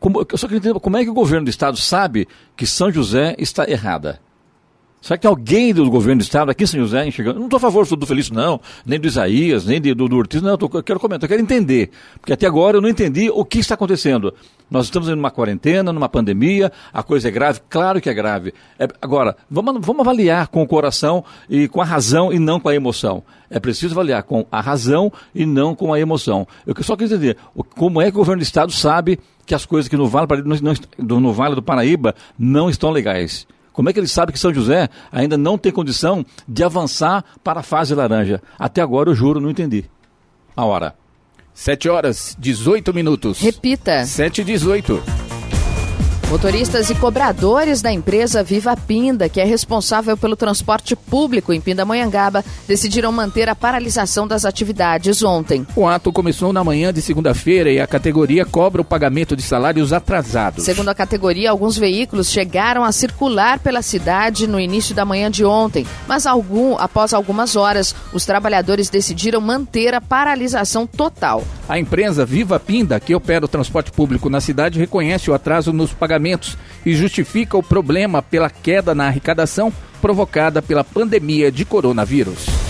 como, 0.00 0.26
eu 0.28 0.36
só 0.36 0.48
queria 0.48 0.58
entender 0.58 0.80
como 0.80 0.96
é 0.96 1.04
que 1.04 1.10
o 1.10 1.14
governo 1.14 1.44
do 1.44 1.50
Estado 1.50 1.76
sabe 1.76 2.26
que 2.56 2.66
São 2.66 2.90
José 2.90 3.36
está 3.38 3.70
errada? 3.70 4.20
Será 5.04 5.18
que 5.18 5.22
tem 5.22 5.28
alguém 5.28 5.74
do 5.74 5.90
governo 5.90 6.20
do 6.20 6.24
Estado 6.24 6.50
aqui 6.50 6.64
em 6.64 6.66
São 6.66 6.80
José 6.80 7.06
enxergando? 7.06 7.38
Não 7.38 7.44
estou 7.44 7.58
a 7.58 7.60
favor 7.60 7.86
do 7.86 8.06
Felício, 8.06 8.32
não, 8.32 8.58
nem 8.86 8.98
do 8.98 9.06
Isaías, 9.06 9.66
nem 9.66 9.78
do, 9.78 9.94
do 10.08 10.16
Ortiz, 10.16 10.40
não, 10.40 10.52
eu, 10.52 10.56
tô- 10.56 10.70
eu 10.72 10.82
quero 10.82 10.98
comentar, 10.98 11.24
eu 11.24 11.28
quero 11.28 11.42
entender. 11.42 11.90
Porque 12.18 12.32
até 12.32 12.46
agora 12.46 12.78
eu 12.78 12.80
não 12.80 12.88
entendi 12.88 13.28
o 13.28 13.44
que 13.44 13.58
está 13.58 13.74
acontecendo. 13.74 14.32
Nós 14.70 14.86
estamos 14.86 15.06
em 15.10 15.12
uma 15.12 15.30
quarentena, 15.30 15.92
numa 15.92 16.08
pandemia, 16.08 16.72
a 16.90 17.02
coisa 17.02 17.28
é 17.28 17.30
grave, 17.30 17.60
claro 17.68 18.00
que 18.00 18.08
é 18.08 18.14
grave. 18.14 18.54
É, 18.78 18.88
agora, 19.02 19.36
vamos, 19.50 19.84
vamos 19.84 20.00
avaliar 20.00 20.48
com 20.48 20.62
o 20.62 20.66
coração 20.66 21.22
e 21.50 21.68
com 21.68 21.82
a 21.82 21.84
razão 21.84 22.32
e 22.32 22.38
não 22.38 22.58
com 22.58 22.70
a 22.70 22.74
emoção. 22.74 23.22
É 23.50 23.60
preciso 23.60 23.92
avaliar 23.92 24.22
com 24.22 24.46
a 24.50 24.62
razão 24.62 25.12
e 25.34 25.44
não 25.44 25.74
com 25.74 25.92
a 25.92 26.00
emoção. 26.00 26.48
Eu 26.66 26.74
só 26.82 26.96
queria 26.96 27.14
entender 27.14 27.36
como 27.76 28.00
é 28.00 28.04
que 28.06 28.16
o 28.16 28.20
governo 28.20 28.40
do 28.40 28.42
Estado 28.42 28.72
sabe 28.72 29.20
que 29.44 29.54
as 29.54 29.66
coisas 29.66 29.86
que 29.86 29.98
no 29.98 30.06
Vale, 30.06 30.26
não- 30.62 30.74
do- 30.98 31.20
no 31.20 31.30
vale 31.34 31.54
do 31.54 31.62
Paraíba 31.62 32.14
não 32.38 32.70
estão 32.70 32.90
legais. 32.90 33.46
Como 33.74 33.90
é 33.90 33.92
que 33.92 33.98
ele 33.98 34.06
sabe 34.06 34.32
que 34.32 34.38
São 34.38 34.54
José 34.54 34.88
ainda 35.10 35.36
não 35.36 35.58
tem 35.58 35.72
condição 35.72 36.24
de 36.48 36.62
avançar 36.62 37.24
para 37.42 37.58
a 37.58 37.62
fase 37.62 37.92
laranja? 37.92 38.40
Até 38.56 38.80
agora, 38.80 39.10
eu 39.10 39.16
juro, 39.16 39.40
não 39.40 39.50
entendi. 39.50 39.84
A 40.56 40.64
hora. 40.64 40.94
7 41.52 41.88
horas, 41.88 42.36
18 42.38 42.94
minutos. 42.94 43.40
Repita. 43.40 44.06
7 44.06 44.42
e 44.42 44.44
18. 44.44 45.23
Motoristas 46.30 46.90
e 46.90 46.94
cobradores 46.96 47.80
da 47.80 47.92
empresa 47.92 48.42
Viva 48.42 48.76
Pinda, 48.76 49.28
que 49.28 49.40
é 49.40 49.44
responsável 49.44 50.16
pelo 50.16 50.34
transporte 50.34 50.96
público 50.96 51.52
em 51.52 51.60
Pindamonhangaba, 51.60 52.44
decidiram 52.66 53.12
manter 53.12 53.48
a 53.48 53.54
paralisação 53.54 54.26
das 54.26 54.44
atividades 54.44 55.22
ontem. 55.22 55.66
O 55.76 55.86
ato 55.86 56.12
começou 56.12 56.52
na 56.52 56.64
manhã 56.64 56.92
de 56.92 57.00
segunda-feira 57.00 57.70
e 57.70 57.80
a 57.80 57.86
categoria 57.86 58.44
cobra 58.44 58.80
o 58.80 58.84
pagamento 58.84 59.36
de 59.36 59.42
salários 59.42 59.92
atrasados. 59.92 60.64
Segundo 60.64 60.88
a 60.88 60.94
categoria, 60.94 61.50
alguns 61.50 61.78
veículos 61.78 62.30
chegaram 62.30 62.82
a 62.82 62.90
circular 62.90 63.60
pela 63.60 63.82
cidade 63.82 64.48
no 64.48 64.58
início 64.58 64.94
da 64.94 65.04
manhã 65.04 65.30
de 65.30 65.44
ontem, 65.44 65.86
mas 66.08 66.26
algum, 66.26 66.76
após 66.78 67.14
algumas 67.14 67.54
horas, 67.54 67.94
os 68.12 68.24
trabalhadores 68.24 68.88
decidiram 68.88 69.40
manter 69.40 69.94
a 69.94 70.00
paralisação 70.00 70.86
total. 70.86 71.44
A 71.68 71.78
empresa 71.78 72.26
Viva 72.26 72.58
Pinda, 72.58 72.98
que 72.98 73.14
opera 73.14 73.44
o 73.44 73.48
transporte 73.48 73.92
público 73.92 74.28
na 74.28 74.40
cidade, 74.40 74.78
reconhece 74.78 75.30
o 75.30 75.34
atraso 75.34 75.72
nos 75.72 75.92
pagamentos 75.92 76.13
e 76.84 76.94
justifica 76.94 77.56
o 77.56 77.62
problema 77.62 78.22
pela 78.22 78.50
queda 78.50 78.94
na 78.94 79.06
arrecadação 79.06 79.72
provocada 80.00 80.60
pela 80.60 80.84
pandemia 80.84 81.50
de 81.50 81.64
coronavírus. 81.64 82.63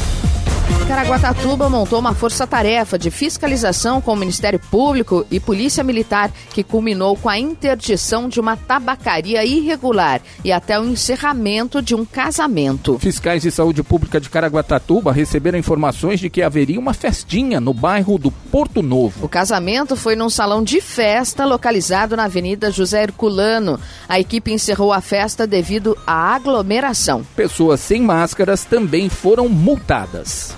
Caraguatatuba 0.95 1.69
montou 1.71 1.99
uma 1.99 2.15
força-tarefa 2.15 2.99
de 2.99 3.11
fiscalização 3.11 4.01
com 4.01 4.13
o 4.13 4.17
Ministério 4.17 4.59
Público 4.59 5.27
e 5.31 5.41
Polícia 5.41 5.83
Militar, 5.83 6.31
que 6.53 6.63
culminou 6.63 7.17
com 7.17 7.29
a 7.29 7.39
interdição 7.39 8.29
de 8.29 8.39
uma 8.39 8.57
tabacaria 8.57 9.45
irregular 9.45 10.21
e 10.45 10.53
até 10.53 10.79
o 10.79 10.85
encerramento 10.85 11.83
de 11.83 11.95
um 11.95 12.05
casamento. 12.05 12.99
Fiscais 12.99 13.43
de 13.43 13.51
saúde 13.51 13.83
pública 13.83 14.21
de 14.21 14.29
Caraguatatuba 14.29 15.13
receberam 15.13 15.59
informações 15.59 16.21
de 16.21 16.31
que 16.31 16.43
haveria 16.43 16.79
uma 16.79 16.95
festinha 16.95 17.61
no 17.61 17.73
bairro 17.73 18.19
do 18.19 18.31
Porto 18.31 18.83
Novo. 18.83 19.25
O 19.25 19.29
casamento 19.29 19.97
foi 19.97 20.15
num 20.15 20.31
salão 20.31 20.63
de 20.63 20.81
festa 20.81 21.45
localizado 21.45 22.15
na 22.15 22.25
Avenida 22.25 22.71
José 22.71 23.03
Herculano. 23.03 23.81
A 24.09 24.21
equipe 24.21 24.53
encerrou 24.53 24.93
a 24.93 25.01
festa 25.01 25.47
devido 25.47 25.97
à 26.07 26.35
aglomeração. 26.35 27.27
Pessoas 27.35 27.81
sem 27.81 28.03
máscaras 28.03 28.65
também 28.65 29.09
foram 29.09 29.49
multadas. 29.49 30.54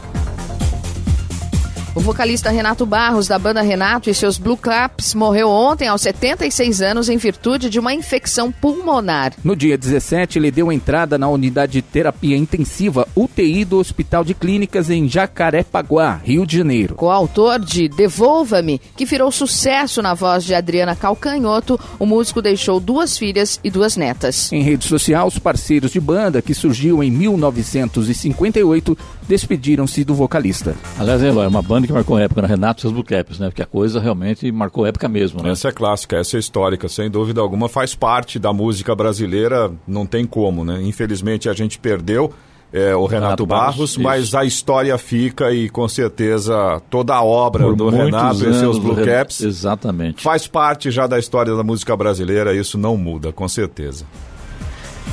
O 1.97 2.01
vocalista 2.01 2.51
Renato 2.51 2.85
Barros, 2.85 3.27
da 3.27 3.39
banda 3.39 3.63
Renato 3.63 4.11
e 4.11 4.15
seus 4.15 4.37
Blue 4.37 4.59
Claps, 4.59 5.15
morreu 5.15 5.49
ontem 5.49 5.89
aos 5.89 6.03
76 6.03 6.83
anos 6.83 7.09
em 7.09 7.17
virtude 7.17 7.71
de 7.71 7.81
uma 7.81 7.95
infecção 7.95 8.53
pulmonar. 8.53 9.33
No 9.43 9.57
dia 9.57 9.79
17, 9.79 10.39
ele 10.39 10.51
deu 10.51 10.71
entrada 10.71 11.17
na 11.17 11.27
unidade 11.27 11.73
de 11.73 11.81
terapia 11.81 12.37
intensiva 12.37 13.09
UTI 13.17 13.65
do 13.65 13.79
Hospital 13.79 14.25
de 14.25 14.35
Clínicas 14.35 14.91
em 14.91 15.09
Jacarepaguá, 15.09 16.21
Rio 16.23 16.45
de 16.45 16.59
Janeiro. 16.59 16.97
Coautor 16.97 17.59
de 17.59 17.89
Devolva-me, 17.89 18.79
que 18.95 19.07
virou 19.07 19.33
sucesso 19.33 20.03
na 20.03 20.13
voz 20.13 20.45
de 20.45 20.55
Adriana 20.55 20.95
Calcanhoto, 20.95 21.81
o 21.99 22.05
músico 22.05 22.43
deixou 22.43 22.79
duas 22.79 23.17
filhas 23.17 23.59
e 23.65 23.71
duas 23.71 23.97
netas. 23.97 24.53
Em 24.53 24.61
rede 24.61 24.85
social, 24.85 25.27
os 25.27 25.39
parceiros 25.39 25.93
de 25.93 26.01
banda, 26.01 26.43
que 26.43 26.53
surgiu 26.53 27.03
em 27.03 27.11
1958, 27.11 28.99
despediram-se 29.27 30.05
do 30.05 30.15
vocalista. 30.15 30.77
Aliás, 30.99 31.23
é 31.23 31.31
uma 31.31 31.63
banda 31.63 31.86
que 31.87 31.93
marcou 31.93 32.19
época 32.19 32.43
na 32.43 32.49
Renato 32.49 32.81
e 32.81 32.83
seus 32.83 32.93
Blue 32.93 33.05
Caps, 33.05 33.39
né? 33.39 33.49
Porque 33.49 33.63
a 33.63 33.67
coisa 33.67 34.01
realmente 34.01 34.51
marcou 34.51 34.87
época 34.87 35.09
mesmo, 35.09 35.43
né? 35.43 35.51
Essa 35.51 35.69
é 35.69 35.73
clássica, 35.73 36.17
essa 36.17 36.37
é 36.37 36.41
histórica, 36.41 36.89
sem 36.89 37.11
dúvida 37.11 37.41
alguma, 37.41 37.69
faz 37.69 37.95
parte 37.95 38.39
da 38.39 38.53
música 38.53 38.95
brasileira, 38.95 39.73
não 39.87 40.07
tem 40.07 40.27
como, 40.27 40.65
né? 40.65 40.83
Infelizmente 40.83 41.49
a 41.49 41.53
gente 41.53 41.79
perdeu 41.79 42.33
é, 42.73 42.95
o 42.95 43.07
Renato, 43.07 43.25
Renato 43.25 43.47
Barros, 43.47 43.77
Barros 43.77 43.97
mas 43.97 44.35
a 44.35 44.45
história 44.45 44.97
fica 44.99 45.53
e 45.53 45.69
com 45.69 45.89
certeza 45.89 46.83
toda 46.91 47.15
a 47.15 47.23
obra 47.23 47.65
Por 47.65 47.77
do 47.77 47.89
Renato 47.89 48.45
e 48.49 48.55
seus 48.55 48.79
Blue 48.79 48.97
Caps 49.05 49.41
exatamente. 49.41 50.23
faz 50.23 50.47
parte 50.47 50.91
já 50.91 51.07
da 51.07 51.19
história 51.19 51.55
da 51.55 51.63
música 51.63 51.97
brasileira, 51.97 52.55
isso 52.55 52.77
não 52.77 52.97
muda, 52.97 53.33
com 53.33 53.49
certeza. 53.49 54.05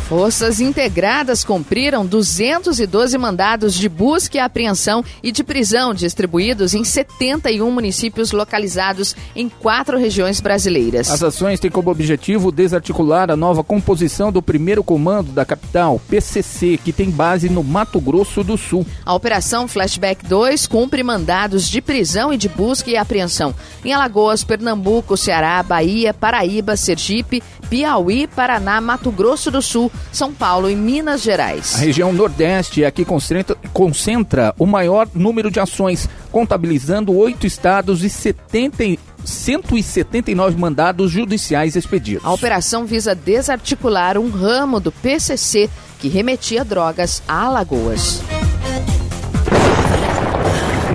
Forças 0.07 0.59
integradas 0.59 1.45
cumpriram 1.45 2.05
212 2.05 3.17
mandados 3.17 3.73
de 3.73 3.87
busca 3.87 4.37
e 4.37 4.39
apreensão 4.39 5.03
e 5.23 5.31
de 5.31 5.45
prisão 5.45 5.93
distribuídos 5.93 6.73
em 6.73 6.83
71 6.83 7.71
municípios 7.71 8.33
localizados 8.33 9.15
em 9.33 9.47
quatro 9.47 9.97
regiões 9.97 10.41
brasileiras. 10.41 11.09
As 11.09 11.23
ações 11.23 11.59
têm 11.59 11.71
como 11.71 11.89
objetivo 11.89 12.51
desarticular 12.51 13.31
a 13.31 13.37
nova 13.37 13.63
composição 13.63 14.29
do 14.29 14.41
primeiro 14.41 14.83
comando 14.83 15.31
da 15.31 15.45
capital, 15.45 16.01
PCC, 16.09 16.77
que 16.83 16.91
tem 16.91 17.09
base 17.09 17.49
no 17.49 17.63
Mato 17.63 17.99
Grosso 18.01 18.43
do 18.43 18.57
Sul. 18.57 18.85
A 19.05 19.13
Operação 19.13 19.69
Flashback 19.69 20.25
2 20.25 20.67
cumpre 20.67 21.01
mandados 21.01 21.69
de 21.69 21.81
prisão 21.81 22.33
e 22.33 22.37
de 22.37 22.49
busca 22.49 22.89
e 22.91 22.97
apreensão 22.97 23.55
em 23.85 23.93
Alagoas, 23.93 24.43
Pernambuco, 24.43 25.15
Ceará, 25.15 25.63
Bahia, 25.63 26.13
Paraíba, 26.13 26.75
Sergipe, 26.75 27.41
Piauí, 27.69 28.27
Paraná, 28.27 28.81
Mato 28.81 29.09
Grosso 29.11 29.49
do 29.49 29.61
Sul, 29.61 29.91
São 30.11 30.33
Paulo 30.33 30.69
e 30.69 30.75
Minas 30.75 31.21
Gerais. 31.21 31.75
A 31.75 31.79
região 31.79 32.13
Nordeste 32.13 32.83
é 32.83 32.87
a 32.87 32.91
que 32.91 33.03
concentra, 33.03 33.55
concentra 33.71 34.53
o 34.57 34.65
maior 34.65 35.07
número 35.13 35.49
de 35.49 35.59
ações, 35.59 36.07
contabilizando 36.31 37.15
oito 37.15 37.47
estados 37.47 38.03
e 38.03 38.09
70 38.09 39.01
179 39.25 40.57
mandados 40.57 41.11
judiciais 41.11 41.75
expedidos. 41.75 42.25
A 42.25 42.33
operação 42.33 42.85
visa 42.85 43.15
desarticular 43.15 44.17
um 44.17 44.29
ramo 44.29 44.79
do 44.79 44.91
PCC 44.91 45.69
que 45.99 46.09
remetia 46.09 46.65
drogas 46.65 47.23
a 47.27 47.45
Alagoas. 47.45 48.21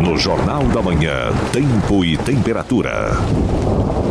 No 0.02 0.16
Jornal 0.16 0.64
da 0.64 0.82
Manhã, 0.82 1.32
Tempo 1.52 2.04
e 2.04 2.16
Temperatura. 2.18 3.12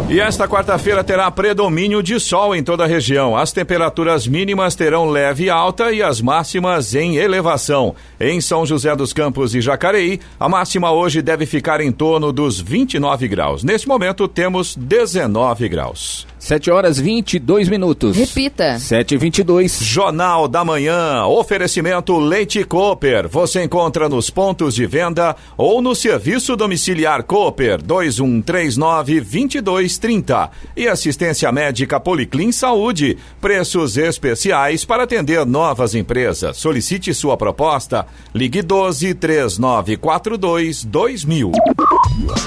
E 0.09 0.21
esta 0.21 0.47
quarta-feira 0.47 1.03
terá 1.03 1.29
predomínio 1.29 2.01
de 2.01 2.17
sol 2.17 2.55
em 2.55 2.63
toda 2.63 2.85
a 2.85 2.87
região. 2.87 3.35
As 3.35 3.51
temperaturas 3.51 4.25
mínimas 4.25 4.73
terão 4.73 5.09
leve 5.09 5.49
alta 5.49 5.91
e 5.91 6.01
as 6.01 6.21
máximas 6.21 6.95
em 6.95 7.17
elevação. 7.17 7.93
Em 8.17 8.39
São 8.39 8.65
José 8.65 8.95
dos 8.95 9.11
Campos 9.11 9.53
e 9.53 9.59
Jacareí, 9.59 10.21
a 10.39 10.47
máxima 10.47 10.93
hoje 10.93 11.21
deve 11.21 11.45
ficar 11.45 11.81
em 11.81 11.91
torno 11.91 12.31
dos 12.31 12.57
29 12.57 13.27
graus. 13.27 13.65
Neste 13.65 13.85
momento, 13.85 14.29
temos 14.29 14.77
19 14.77 15.67
graus. 15.67 16.25
7 16.47 16.71
horas 16.71 16.97
22 16.97 17.67
minutos. 17.67 18.15
Repita. 18.15 18.79
7 18.79 19.15
e 19.15 19.17
22 19.17 19.79
Jornal 19.81 20.47
da 20.47 20.63
Manhã. 20.63 21.25
Oferecimento 21.25 22.17
Leite 22.17 22.63
Cooper. 22.63 23.27
Você 23.27 23.65
encontra 23.65 24.07
nos 24.07 24.29
pontos 24.29 24.73
de 24.73 24.85
venda 24.85 25.35
ou 25.57 25.81
no 25.81 25.93
serviço 25.93 26.55
domiciliar 26.55 27.23
Cooper 27.23 27.81
2139 27.81 29.19
2230. 29.19 30.49
E 30.77 30.87
assistência 30.87 31.51
médica 31.51 31.99
Policlin 31.99 32.53
Saúde. 32.53 33.17
Preços 33.41 33.97
especiais 33.97 34.85
para 34.85 35.03
atender 35.03 35.45
novas 35.45 35.95
empresas. 35.95 36.55
Solicite 36.55 37.13
sua 37.13 37.35
proposta. 37.35 38.07
Ligue 38.33 38.61
12 38.61 39.15
3942 39.15 40.85
2000. 40.85 41.51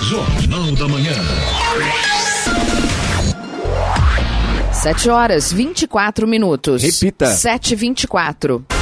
Jornal 0.00 0.72
da 0.72 0.88
Manhã. 0.88 2.29
7 4.82 5.10
horas 5.10 5.52
24 5.52 6.26
minutos. 6.26 6.82
Repita. 6.82 7.26
7 7.26 7.72
e 7.72 7.76
24 7.76 8.79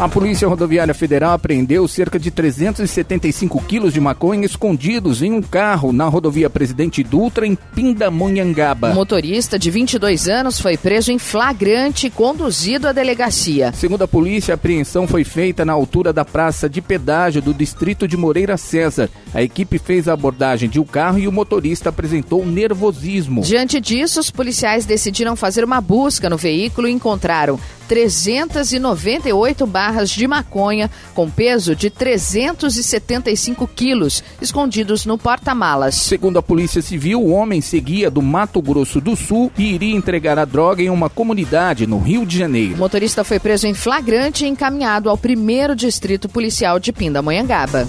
A 0.00 0.08
Polícia 0.08 0.48
Rodoviária 0.48 0.94
Federal 0.94 1.34
apreendeu 1.34 1.86
cerca 1.86 2.18
de 2.18 2.30
375 2.30 3.62
quilos 3.64 3.92
de 3.92 4.00
maconha 4.00 4.46
escondidos 4.46 5.20
em 5.22 5.30
um 5.30 5.42
carro 5.42 5.92
na 5.92 6.06
rodovia 6.06 6.48
Presidente 6.48 7.02
Dutra, 7.02 7.46
em 7.46 7.54
Pindamonhangaba. 7.54 8.92
O 8.92 8.94
motorista 8.94 9.58
de 9.58 9.70
22 9.70 10.26
anos 10.26 10.58
foi 10.58 10.78
preso 10.78 11.12
em 11.12 11.18
flagrante 11.18 12.06
e 12.06 12.10
conduzido 12.10 12.88
à 12.88 12.92
delegacia. 12.92 13.74
Segundo 13.74 14.00
a 14.00 14.08
polícia, 14.08 14.54
a 14.54 14.56
apreensão 14.56 15.06
foi 15.06 15.22
feita 15.22 15.66
na 15.66 15.74
altura 15.74 16.14
da 16.14 16.24
praça 16.24 16.66
de 16.66 16.80
pedágio 16.80 17.42
do 17.42 17.52
distrito 17.52 18.08
de 18.08 18.16
Moreira 18.16 18.56
César. 18.56 19.10
A 19.34 19.42
equipe 19.42 19.78
fez 19.78 20.08
a 20.08 20.14
abordagem 20.14 20.70
de 20.70 20.80
um 20.80 20.84
carro 20.84 21.18
e 21.18 21.28
o 21.28 21.32
motorista 21.32 21.90
apresentou 21.90 22.46
nervosismo. 22.46 23.42
Diante 23.42 23.78
disso, 23.78 24.18
os 24.18 24.30
policiais 24.30 24.86
decidiram 24.86 25.36
fazer 25.36 25.62
uma 25.62 25.78
busca 25.78 26.30
no 26.30 26.38
veículo 26.38 26.88
e 26.88 26.90
encontraram 26.90 27.60
398 27.90 29.66
barras 29.66 30.10
de 30.10 30.24
maconha 30.28 30.88
com 31.12 31.28
peso 31.28 31.74
de 31.74 31.90
375 31.90 33.66
quilos 33.66 34.22
escondidos 34.40 35.04
no 35.04 35.18
porta-malas. 35.18 35.96
Segundo 35.96 36.38
a 36.38 36.42
Polícia 36.42 36.80
Civil, 36.80 37.20
o 37.20 37.30
homem 37.30 37.60
seguia 37.60 38.08
do 38.08 38.22
Mato 38.22 38.62
Grosso 38.62 39.00
do 39.00 39.16
Sul 39.16 39.50
e 39.58 39.74
iria 39.74 39.96
entregar 39.96 40.38
a 40.38 40.44
droga 40.44 40.80
em 40.80 40.88
uma 40.88 41.10
comunidade 41.10 41.84
no 41.84 41.98
Rio 41.98 42.24
de 42.24 42.38
Janeiro. 42.38 42.74
O 42.74 42.78
motorista 42.78 43.24
foi 43.24 43.40
preso 43.40 43.66
em 43.66 43.74
flagrante 43.74 44.44
e 44.44 44.48
encaminhado 44.48 45.10
ao 45.10 45.18
primeiro 45.18 45.74
distrito 45.74 46.28
policial 46.28 46.78
de 46.78 46.92
Pindamonhangaba. 46.92 47.88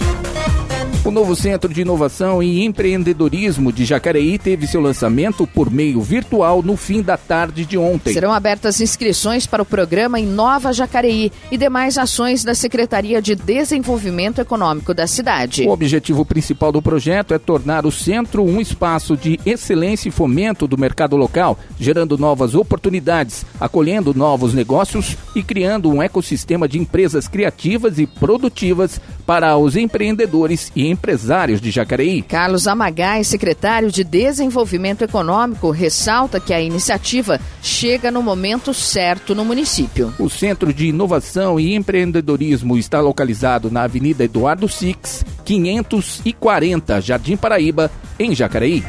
O 1.04 1.10
novo 1.10 1.36
Centro 1.36 1.74
de 1.74 1.82
Inovação 1.82 2.44
e 2.44 2.64
Empreendedorismo 2.64 3.74
de 3.74 3.86
Jacareí 3.86 4.38
teve 4.38 4.68
seu 4.68 4.80
lançamento 4.80 5.48
por 5.48 5.72
meio 5.72 6.00
virtual 6.00 6.62
no 6.62 6.78
fim 6.78 7.02
da 7.02 7.18
tarde 7.18 7.66
de 7.66 7.76
ontem. 7.76 8.14
Serão 8.14 8.32
abertas 8.32 8.80
inscrições 8.80 9.48
para 9.48 9.64
o 9.64 9.66
programa 9.66 10.20
Inova 10.20 10.72
Jacareí 10.72 11.32
e 11.50 11.58
demais 11.58 11.98
ações 11.98 12.44
da 12.44 12.54
Secretaria 12.54 13.20
de 13.20 13.34
Desenvolvimento 13.34 14.42
Econômico 14.42 14.94
da 14.94 15.08
cidade. 15.08 15.64
O 15.64 15.72
objetivo 15.72 16.24
principal 16.24 16.72
do 16.72 16.84
projeto 16.84 17.34
é 17.34 17.40
tornar 17.40 17.84
o 17.84 17.92
centro 17.92 18.44
um 18.44 18.62
espaço 18.62 19.18
de 19.18 19.40
excelência 19.44 20.08
e 20.08 20.12
fomento 20.12 20.68
do 20.68 20.78
mercado 20.78 21.16
local, 21.16 21.58
gerando 21.80 22.16
novas 22.16 22.54
oportunidades, 22.54 23.44
acolhendo 23.60 24.14
novos 24.14 24.54
negócios 24.54 25.18
e 25.36 25.42
criando 25.42 25.90
um 25.90 26.04
ecossistema 26.04 26.68
de 26.68 26.78
empresas 26.78 27.28
criativas 27.28 27.98
e 27.98 28.06
produtivas 28.06 29.02
para 29.32 29.56
os 29.56 29.78
empreendedores 29.78 30.74
e 30.76 30.90
empresários 30.90 31.62
de 31.62 31.72
Jacareí. 31.72 32.22
Carlos 32.22 32.68
Amagai, 32.68 33.24
secretário 33.24 33.90
de 33.90 34.04
Desenvolvimento 34.04 35.06
Econômico, 35.06 35.72
ressalta 35.72 36.38
que 36.38 36.54
a 36.54 36.60
iniciativa 36.60 37.40
chega 37.62 38.12
no 38.12 38.22
momento 38.22 38.74
certo 38.74 39.34
no 39.34 39.46
município. 39.46 40.14
O 40.20 40.30
Centro 40.30 40.74
de 40.74 40.88
Inovação 40.88 41.58
e 41.58 41.74
Empreendedorismo 41.76 42.78
está 42.78 43.00
localizado 43.00 43.72
na 43.72 43.84
Avenida 43.84 44.26
Eduardo 44.26 44.68
Six, 44.68 45.24
540, 45.46 47.00
Jardim 47.00 47.38
Paraíba, 47.38 47.90
em 48.20 48.36
Jacareí. 48.36 48.84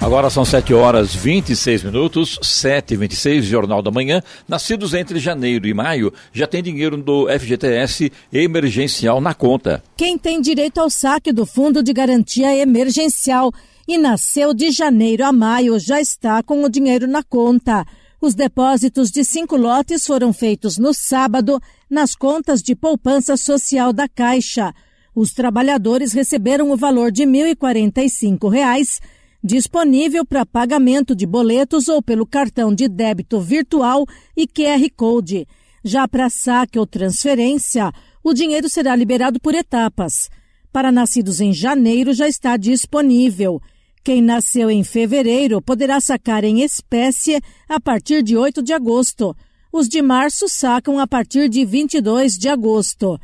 Agora 0.00 0.30
são 0.30 0.44
7 0.44 0.72
horas 0.72 1.12
26 1.12 1.82
minutos, 1.82 2.38
7 2.40 2.94
e 2.94 2.96
26 2.96 3.44
Jornal 3.44 3.82
da 3.82 3.90
Manhã. 3.90 4.22
Nascidos 4.46 4.94
entre 4.94 5.18
janeiro 5.18 5.66
e 5.66 5.74
maio 5.74 6.12
já 6.32 6.46
tem 6.46 6.62
dinheiro 6.62 6.96
do 6.96 7.26
FGTS 7.28 8.12
emergencial 8.32 9.20
na 9.20 9.34
conta. 9.34 9.82
Quem 9.96 10.16
tem 10.16 10.40
direito 10.40 10.78
ao 10.78 10.88
saque 10.88 11.32
do 11.32 11.44
Fundo 11.44 11.82
de 11.82 11.92
Garantia 11.92 12.56
Emergencial 12.56 13.52
e 13.88 13.98
nasceu 13.98 14.54
de 14.54 14.70
janeiro 14.70 15.24
a 15.24 15.32
maio 15.32 15.80
já 15.80 16.00
está 16.00 16.44
com 16.44 16.62
o 16.62 16.68
dinheiro 16.68 17.08
na 17.08 17.24
conta. 17.24 17.84
Os 18.20 18.36
depósitos 18.36 19.10
de 19.10 19.24
cinco 19.24 19.56
lotes 19.56 20.06
foram 20.06 20.32
feitos 20.32 20.78
no 20.78 20.94
sábado 20.94 21.60
nas 21.90 22.14
contas 22.14 22.62
de 22.62 22.76
poupança 22.76 23.36
social 23.36 23.92
da 23.92 24.08
Caixa. 24.08 24.72
Os 25.12 25.32
trabalhadores 25.32 26.12
receberam 26.12 26.70
o 26.70 26.76
valor 26.76 27.10
de 27.10 27.24
R$ 27.24 27.54
1.045 27.56 29.00
disponível 29.42 30.24
para 30.26 30.44
pagamento 30.44 31.14
de 31.14 31.26
boletos 31.26 31.88
ou 31.88 32.02
pelo 32.02 32.26
cartão 32.26 32.74
de 32.74 32.88
débito 32.88 33.40
virtual 33.40 34.06
e 34.36 34.46
QR 34.46 34.88
Code. 34.96 35.46
Já 35.84 36.08
para 36.08 36.28
saque 36.28 36.78
ou 36.78 36.86
transferência, 36.86 37.92
o 38.22 38.34
dinheiro 38.34 38.68
será 38.68 38.94
liberado 38.96 39.40
por 39.40 39.54
etapas. 39.54 40.28
Para 40.72 40.92
nascidos 40.92 41.40
em 41.40 41.52
janeiro 41.52 42.12
já 42.12 42.28
está 42.28 42.56
disponível. 42.56 43.60
Quem 44.04 44.22
nasceu 44.22 44.70
em 44.70 44.82
fevereiro 44.84 45.62
poderá 45.62 46.00
sacar 46.00 46.44
em 46.44 46.62
espécie 46.62 47.40
a 47.68 47.80
partir 47.80 48.22
de 48.22 48.36
8 48.36 48.62
de 48.62 48.72
agosto. 48.72 49.36
Os 49.72 49.88
de 49.88 50.00
março 50.00 50.48
sacam 50.48 50.98
a 50.98 51.06
partir 51.06 51.48
de 51.48 51.64
22 51.64 52.34
de 52.34 52.48
agosto. 52.48 53.18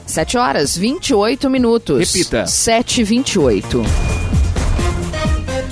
7 0.06 0.38
horas 0.38 0.76
28 0.76 1.48
minutos. 1.48 2.12
Repita. 2.12 2.44
7 2.46 3.00
e 3.00 3.04
28 3.04 3.82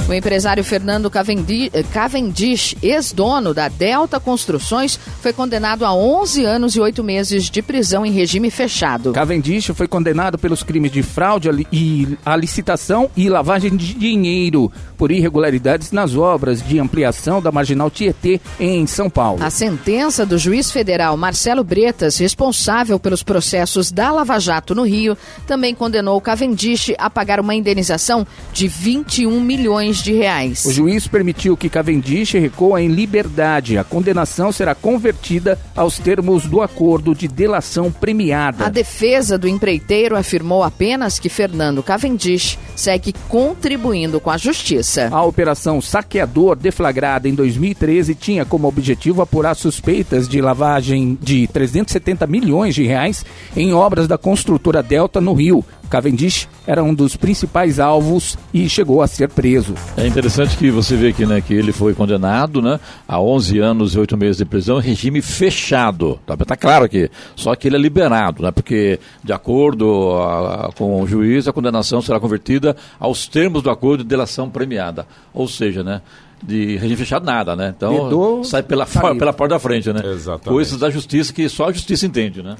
o 0.08 0.14
empresário 0.14 0.64
Fernando 0.64 1.10
Cavendish, 1.10 2.74
ex-dono 2.82 3.52
da 3.52 3.68
Delta 3.68 4.18
Construções, 4.18 4.98
foi 5.20 5.34
condenado 5.34 5.84
a 5.84 5.92
11 5.92 6.46
anos 6.46 6.74
e 6.74 6.80
8 6.80 7.04
meses 7.04 7.50
de 7.50 7.60
prisão 7.60 8.06
em 8.06 8.10
regime 8.10 8.50
fechado. 8.50 9.12
Cavendish 9.12 9.66
foi 9.74 9.86
condenado 9.86 10.38
pelos 10.38 10.62
crimes 10.62 10.90
de 10.90 11.02
fraude 11.02 11.50
e 11.70 12.16
a 12.24 12.34
licitação 12.36 13.10
e 13.14 13.28
lavagem 13.28 13.76
de 13.76 13.92
dinheiro 13.92 14.72
por 14.98 15.12
irregularidades 15.12 15.92
nas 15.92 16.16
obras 16.16 16.60
de 16.60 16.80
ampliação 16.80 17.40
da 17.40 17.52
Marginal 17.52 17.88
Tietê 17.88 18.40
em 18.58 18.84
São 18.86 19.08
Paulo. 19.08 19.42
A 19.42 19.48
sentença 19.48 20.26
do 20.26 20.36
juiz 20.36 20.72
federal 20.72 21.16
Marcelo 21.16 21.62
Bretas, 21.62 22.18
responsável 22.18 22.98
pelos 22.98 23.22
processos 23.22 23.92
da 23.92 24.10
Lava 24.10 24.38
Jato 24.40 24.74
no 24.74 24.82
Rio, 24.82 25.16
também 25.46 25.74
condenou 25.74 26.20
Cavendish 26.20 26.92
a 26.98 27.08
pagar 27.08 27.38
uma 27.38 27.54
indenização 27.54 28.26
de 28.52 28.66
21 28.66 29.40
milhões 29.40 30.02
de 30.02 30.12
reais. 30.12 30.64
O 30.64 30.72
juiz 30.72 31.06
permitiu 31.06 31.56
que 31.56 31.68
Cavendish 31.68 32.32
recuo 32.32 32.76
em 32.76 32.88
liberdade. 32.88 33.78
A 33.78 33.84
condenação 33.84 34.50
será 34.50 34.74
convertida 34.74 35.58
aos 35.76 35.98
termos 35.98 36.46
do 36.46 36.60
acordo 36.60 37.14
de 37.14 37.28
delação 37.28 37.92
premiada. 37.92 38.66
A 38.66 38.68
defesa 38.68 39.38
do 39.38 39.46
empreiteiro 39.46 40.16
afirmou 40.16 40.64
apenas 40.64 41.20
que 41.20 41.28
Fernando 41.28 41.84
Cavendish 41.84 42.58
segue 42.74 43.14
contribuindo 43.28 44.18
com 44.18 44.30
a 44.30 44.36
justiça. 44.36 44.87
A 45.12 45.22
operação 45.22 45.80
Saqueador, 45.80 46.56
deflagrada 46.56 47.28
em 47.28 47.34
2013, 47.34 48.14
tinha 48.14 48.44
como 48.44 48.66
objetivo 48.66 49.20
apurar 49.20 49.54
suspeitas 49.54 50.26
de 50.26 50.40
lavagem 50.40 51.18
de 51.20 51.46
370 51.46 52.26
milhões 52.26 52.74
de 52.74 52.86
reais 52.86 53.24
em 53.54 53.74
obras 53.74 54.08
da 54.08 54.16
construtora 54.16 54.82
Delta 54.82 55.20
no 55.20 55.34
Rio. 55.34 55.64
Cavendish 55.88 56.48
era 56.66 56.82
um 56.82 56.94
dos 56.94 57.16
principais 57.16 57.80
alvos 57.80 58.36
e 58.52 58.68
chegou 58.68 59.02
a 59.02 59.06
ser 59.06 59.28
preso. 59.28 59.74
É 59.96 60.06
interessante 60.06 60.56
que 60.56 60.70
você 60.70 60.96
vê 60.96 61.08
aqui, 61.08 61.26
né, 61.26 61.40
que 61.40 61.54
ele 61.54 61.72
foi 61.72 61.94
condenado, 61.94 62.60
né, 62.60 62.78
a 63.06 63.20
11 63.20 63.58
anos 63.58 63.94
e 63.94 63.98
8 63.98 64.16
meses 64.16 64.36
de 64.36 64.44
prisão, 64.44 64.78
regime 64.78 65.22
fechado. 65.22 66.18
Tá, 66.26 66.36
tá 66.36 66.56
claro 66.56 66.84
aqui. 66.84 67.10
Só 67.34 67.54
que 67.54 67.68
ele 67.68 67.76
é 67.76 67.78
liberado, 67.78 68.42
né, 68.42 68.50
porque 68.50 69.00
de 69.22 69.32
acordo 69.32 70.12
a, 70.18 70.66
a, 70.66 70.72
com 70.72 71.00
o 71.02 71.06
juiz, 71.06 71.48
a 71.48 71.52
condenação 71.52 72.02
será 72.02 72.20
convertida 72.20 72.76
aos 72.98 73.26
termos 73.26 73.62
do 73.62 73.70
acordo 73.70 74.02
de 74.02 74.08
delação 74.08 74.50
premiada. 74.50 75.06
Ou 75.32 75.48
seja, 75.48 75.82
né, 75.82 76.02
de 76.42 76.76
regime 76.76 76.96
fechado 76.96 77.24
nada, 77.24 77.56
né? 77.56 77.74
Então 77.76 78.44
sai 78.44 78.62
pela, 78.62 78.86
pela 78.86 79.32
porta 79.32 79.54
da 79.54 79.58
frente, 79.58 79.92
né? 79.92 80.00
Exatamente. 80.04 80.48
Coisas 80.48 80.78
da 80.78 80.90
justiça 80.90 81.32
que 81.32 81.48
só 81.48 81.68
a 81.68 81.72
justiça 81.72 82.06
entende, 82.06 82.42
né? 82.42 82.56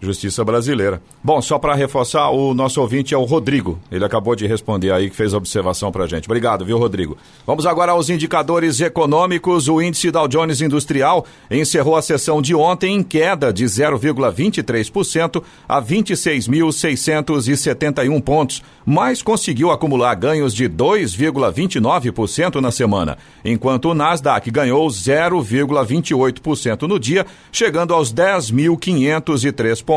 Justiça 0.00 0.42
Brasileira. 0.42 1.02
Bom, 1.22 1.42
só 1.42 1.58
para 1.58 1.74
reforçar, 1.74 2.30
o 2.30 2.54
nosso 2.54 2.80
ouvinte 2.80 3.12
é 3.12 3.18
o 3.18 3.24
Rodrigo. 3.24 3.78
Ele 3.92 4.02
acabou 4.02 4.34
de 4.34 4.46
responder 4.46 4.90
aí, 4.92 5.10
que 5.10 5.16
fez 5.16 5.34
a 5.34 5.36
observação 5.36 5.92
para 5.92 6.06
gente. 6.06 6.24
Obrigado, 6.24 6.64
viu, 6.64 6.78
Rodrigo? 6.78 7.18
Vamos 7.46 7.66
agora 7.66 7.92
aos 7.92 8.08
indicadores 8.08 8.80
econômicos. 8.80 9.68
O 9.68 9.82
índice 9.82 10.10
Dow 10.10 10.26
Jones 10.26 10.62
Industrial 10.62 11.26
encerrou 11.50 11.96
a 11.96 12.02
sessão 12.02 12.40
de 12.40 12.54
ontem 12.54 12.96
em 12.96 13.02
queda 13.02 13.52
de 13.52 13.66
0,23% 13.66 15.42
a 15.68 15.82
26.671 15.82 18.22
pontos, 18.22 18.62
mas 18.86 19.20
conseguiu 19.20 19.70
acumular 19.70 20.14
ganhos 20.14 20.54
de 20.54 20.66
2,29% 20.66 22.60
na 22.60 22.70
semana, 22.70 23.18
enquanto 23.44 23.90
o 23.90 23.94
Nasdaq 23.94 24.50
ganhou 24.50 24.88
0,28% 24.88 26.88
no 26.88 26.98
dia, 26.98 27.26
chegando 27.52 27.92
aos 27.92 28.14
10.503 28.14 29.84
pontos 29.84 29.89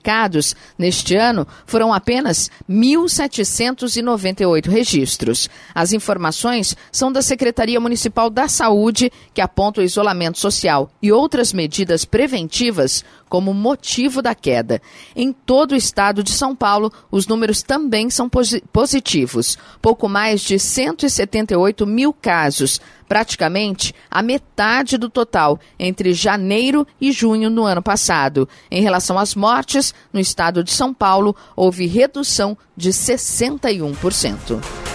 neste 0.79 1.17
ano 1.17 1.47
foram 1.67 1.93
apenas 1.93 2.51
1.798 2.69 4.69
registros. 4.69 5.49
As 5.75 5.93
informações 5.93 6.77
são 6.91 7.13
da 7.13 7.23
Secretaria 7.23 7.81
Municipal 7.81 8.31
da 8.31 8.49
Saúde, 8.49 9.13
que 9.33 9.41
aponta 9.41 9.81
o 9.81 9.85
isolamento 9.85 10.39
social 10.39 10.91
e 11.03 11.13
outras 11.13 11.53
medidas 11.53 12.05
preventivas 12.05 13.05
como 13.35 13.53
motivo 13.53 14.23
da 14.23 14.33
queda. 14.33 14.81
Em 15.17 15.33
todo 15.33 15.73
o 15.73 15.77
estado 15.77 16.23
de 16.23 16.31
São 16.31 16.55
Paulo, 16.55 16.93
os 17.11 17.27
números 17.27 17.65
também 17.65 18.09
são 18.09 18.31
positivos. 18.73 19.59
Pouco 19.83 20.09
mais 20.09 20.41
de 20.41 20.57
178 20.57 21.85
mil 21.85 22.13
casos, 22.13 22.81
praticamente 23.09 23.93
a 24.09 24.23
metade 24.23 24.97
do 24.97 25.11
total 25.11 25.59
entre 25.77 26.15
janeiro 26.15 26.87
e 27.01 27.11
junho 27.11 27.51
no 27.51 27.65
ano 27.65 27.83
passado. 27.83 28.49
Em 28.71 28.83
relação 28.83 29.19
às 29.19 29.35
mortes, 29.35 29.93
no 30.13 30.21
estado 30.21 30.63
de 30.63 30.71
São 30.71 30.95
Paulo, 30.95 31.35
houve 31.57 31.89
redução 31.89 32.57
de 32.77 32.91
61%. 32.91 34.94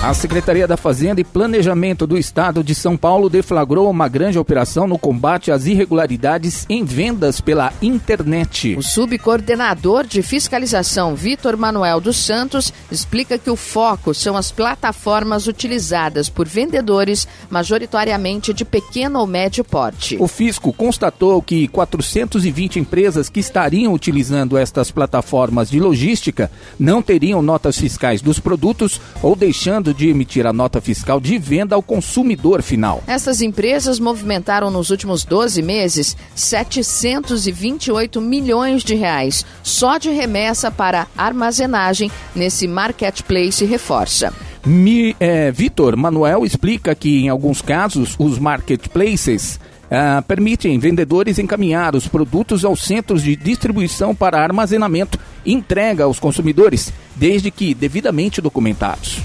A 0.00 0.14
Secretaria 0.14 0.64
da 0.64 0.76
Fazenda 0.76 1.20
e 1.20 1.24
Planejamento 1.24 2.06
do 2.06 2.16
Estado 2.16 2.62
de 2.62 2.72
São 2.72 2.96
Paulo 2.96 3.28
deflagrou 3.28 3.90
uma 3.90 4.06
grande 4.06 4.38
operação 4.38 4.86
no 4.86 4.96
combate 4.96 5.50
às 5.50 5.66
irregularidades 5.66 6.64
em 6.68 6.84
vendas 6.84 7.40
pela 7.40 7.72
internet. 7.82 8.76
O 8.76 8.82
subcoordenador 8.82 10.06
de 10.06 10.22
fiscalização, 10.22 11.16
Vitor 11.16 11.56
Manuel 11.56 12.00
dos 12.00 12.16
Santos, 12.16 12.72
explica 12.92 13.36
que 13.38 13.50
o 13.50 13.56
foco 13.56 14.14
são 14.14 14.36
as 14.36 14.52
plataformas 14.52 15.48
utilizadas 15.48 16.28
por 16.28 16.46
vendedores, 16.46 17.26
majoritariamente 17.50 18.54
de 18.54 18.64
pequeno 18.64 19.18
ou 19.18 19.26
médio 19.26 19.64
porte. 19.64 20.16
O 20.20 20.28
fisco 20.28 20.72
constatou 20.72 21.42
que 21.42 21.66
420 21.66 22.78
empresas 22.78 23.28
que 23.28 23.40
estariam 23.40 23.92
utilizando 23.92 24.56
estas 24.56 24.92
plataformas 24.92 25.68
de 25.68 25.80
logística 25.80 26.48
não 26.78 27.02
teriam 27.02 27.42
notas 27.42 27.76
fiscais 27.76 28.22
dos 28.22 28.38
produtos 28.38 29.00
ou 29.20 29.34
deixando 29.34 29.87
de 29.92 30.08
emitir 30.08 30.46
a 30.46 30.52
nota 30.52 30.80
fiscal 30.80 31.20
de 31.20 31.38
venda 31.38 31.74
ao 31.74 31.82
consumidor 31.82 32.62
final. 32.62 33.02
Essas 33.06 33.40
empresas 33.40 33.98
movimentaram 33.98 34.70
nos 34.70 34.90
últimos 34.90 35.24
12 35.24 35.62
meses 35.62 36.16
728 36.34 38.20
milhões 38.20 38.82
de 38.82 38.94
reais 38.94 39.44
só 39.62 39.98
de 39.98 40.10
remessa 40.10 40.70
para 40.70 41.06
armazenagem 41.16 42.10
nesse 42.34 42.66
marketplace 42.66 43.64
reforça. 43.64 44.32
Mi, 44.64 45.16
é, 45.18 45.50
Vitor 45.50 45.96
Manuel 45.96 46.44
explica 46.44 46.94
que 46.94 47.24
em 47.24 47.28
alguns 47.28 47.62
casos 47.62 48.14
os 48.18 48.38
marketplaces 48.38 49.58
Uh, 49.88 50.20
permitem 50.24 50.78
vendedores 50.78 51.38
encaminhar 51.38 51.96
os 51.96 52.06
produtos 52.06 52.62
aos 52.62 52.82
centros 52.82 53.22
de 53.22 53.34
distribuição 53.34 54.14
para 54.14 54.38
armazenamento 54.38 55.18
e 55.46 55.54
entrega 55.54 56.04
aos 56.04 56.20
consumidores, 56.20 56.92
desde 57.16 57.50
que 57.50 57.72
devidamente 57.72 58.42
documentados. 58.42 59.22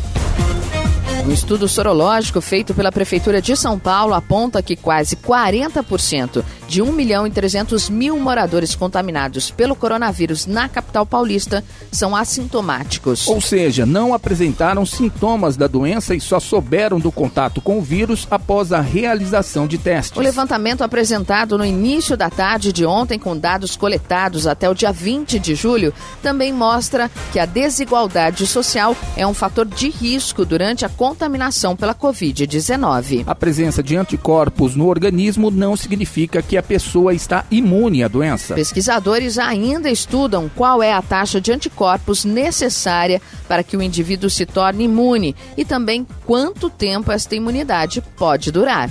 Um 1.25 1.31
estudo 1.31 1.69
sorológico 1.69 2.41
feito 2.41 2.73
pela 2.73 2.91
Prefeitura 2.91 3.41
de 3.41 3.55
São 3.55 3.79
Paulo 3.79 4.13
aponta 4.13 4.61
que 4.61 4.75
quase 4.75 5.15
40% 5.15 6.43
de 6.73 6.81
1 6.81 6.91
milhão 6.91 7.27
e 7.27 7.29
300 7.29 7.87
mil 7.87 8.17
moradores 8.17 8.73
contaminados 8.73 9.51
pelo 9.51 9.75
coronavírus 9.75 10.47
na 10.47 10.67
capital 10.67 11.05
paulista 11.05 11.63
são 11.91 12.15
assintomáticos. 12.15 13.27
Ou 13.27 13.39
seja, 13.39 13.85
não 13.85 14.11
apresentaram 14.11 14.83
sintomas 14.83 15.55
da 15.55 15.67
doença 15.67 16.15
e 16.15 16.19
só 16.19 16.39
souberam 16.39 16.99
do 16.99 17.11
contato 17.11 17.61
com 17.61 17.77
o 17.77 17.81
vírus 17.83 18.27
após 18.31 18.73
a 18.73 18.81
realização 18.81 19.67
de 19.67 19.77
testes. 19.77 20.17
O 20.17 20.21
levantamento 20.21 20.83
apresentado 20.83 21.59
no 21.59 21.63
início 21.63 22.17
da 22.17 22.31
tarde 22.31 22.73
de 22.73 22.87
ontem, 22.87 23.19
com 23.19 23.37
dados 23.37 23.75
coletados 23.75 24.47
até 24.47 24.67
o 24.67 24.73
dia 24.73 24.91
20 24.91 25.37
de 25.37 25.53
julho, 25.53 25.93
também 26.23 26.51
mostra 26.51 27.11
que 27.31 27.37
a 27.37 27.45
desigualdade 27.45 28.47
social 28.47 28.97
é 29.15 29.27
um 29.27 29.33
fator 29.35 29.67
de 29.67 29.89
risco 29.89 30.43
durante 30.43 30.85
a 30.85 30.89
contaminação 30.89 31.75
pela 31.75 31.93
Covid-19. 31.93 33.25
A 33.27 33.35
presença 33.35 33.83
de 33.83 33.95
anticorpos 33.95 34.75
no 34.75 34.87
organismo 34.87 35.51
não 35.51 35.75
significa 35.75 36.41
que 36.41 36.57
a 36.57 36.62
pessoa 36.63 37.13
está 37.13 37.45
imune 37.51 38.03
à 38.03 38.07
doença. 38.07 38.55
Pesquisadores 38.55 39.37
ainda 39.37 39.89
estudam 39.89 40.49
qual 40.55 40.81
é 40.81 40.93
a 40.93 41.01
taxa 41.01 41.39
de 41.39 41.51
anticorpos 41.51 42.25
necessária 42.25 43.21
para 43.47 43.63
que 43.63 43.77
o 43.77 43.81
indivíduo 43.81 44.29
se 44.29 44.45
torne 44.45 44.85
imune 44.85 45.35
e 45.55 45.63
também 45.65 46.07
quanto 46.25 46.69
tempo 46.69 47.11
esta 47.11 47.35
imunidade 47.35 48.01
pode 48.17 48.51
durar. 48.51 48.89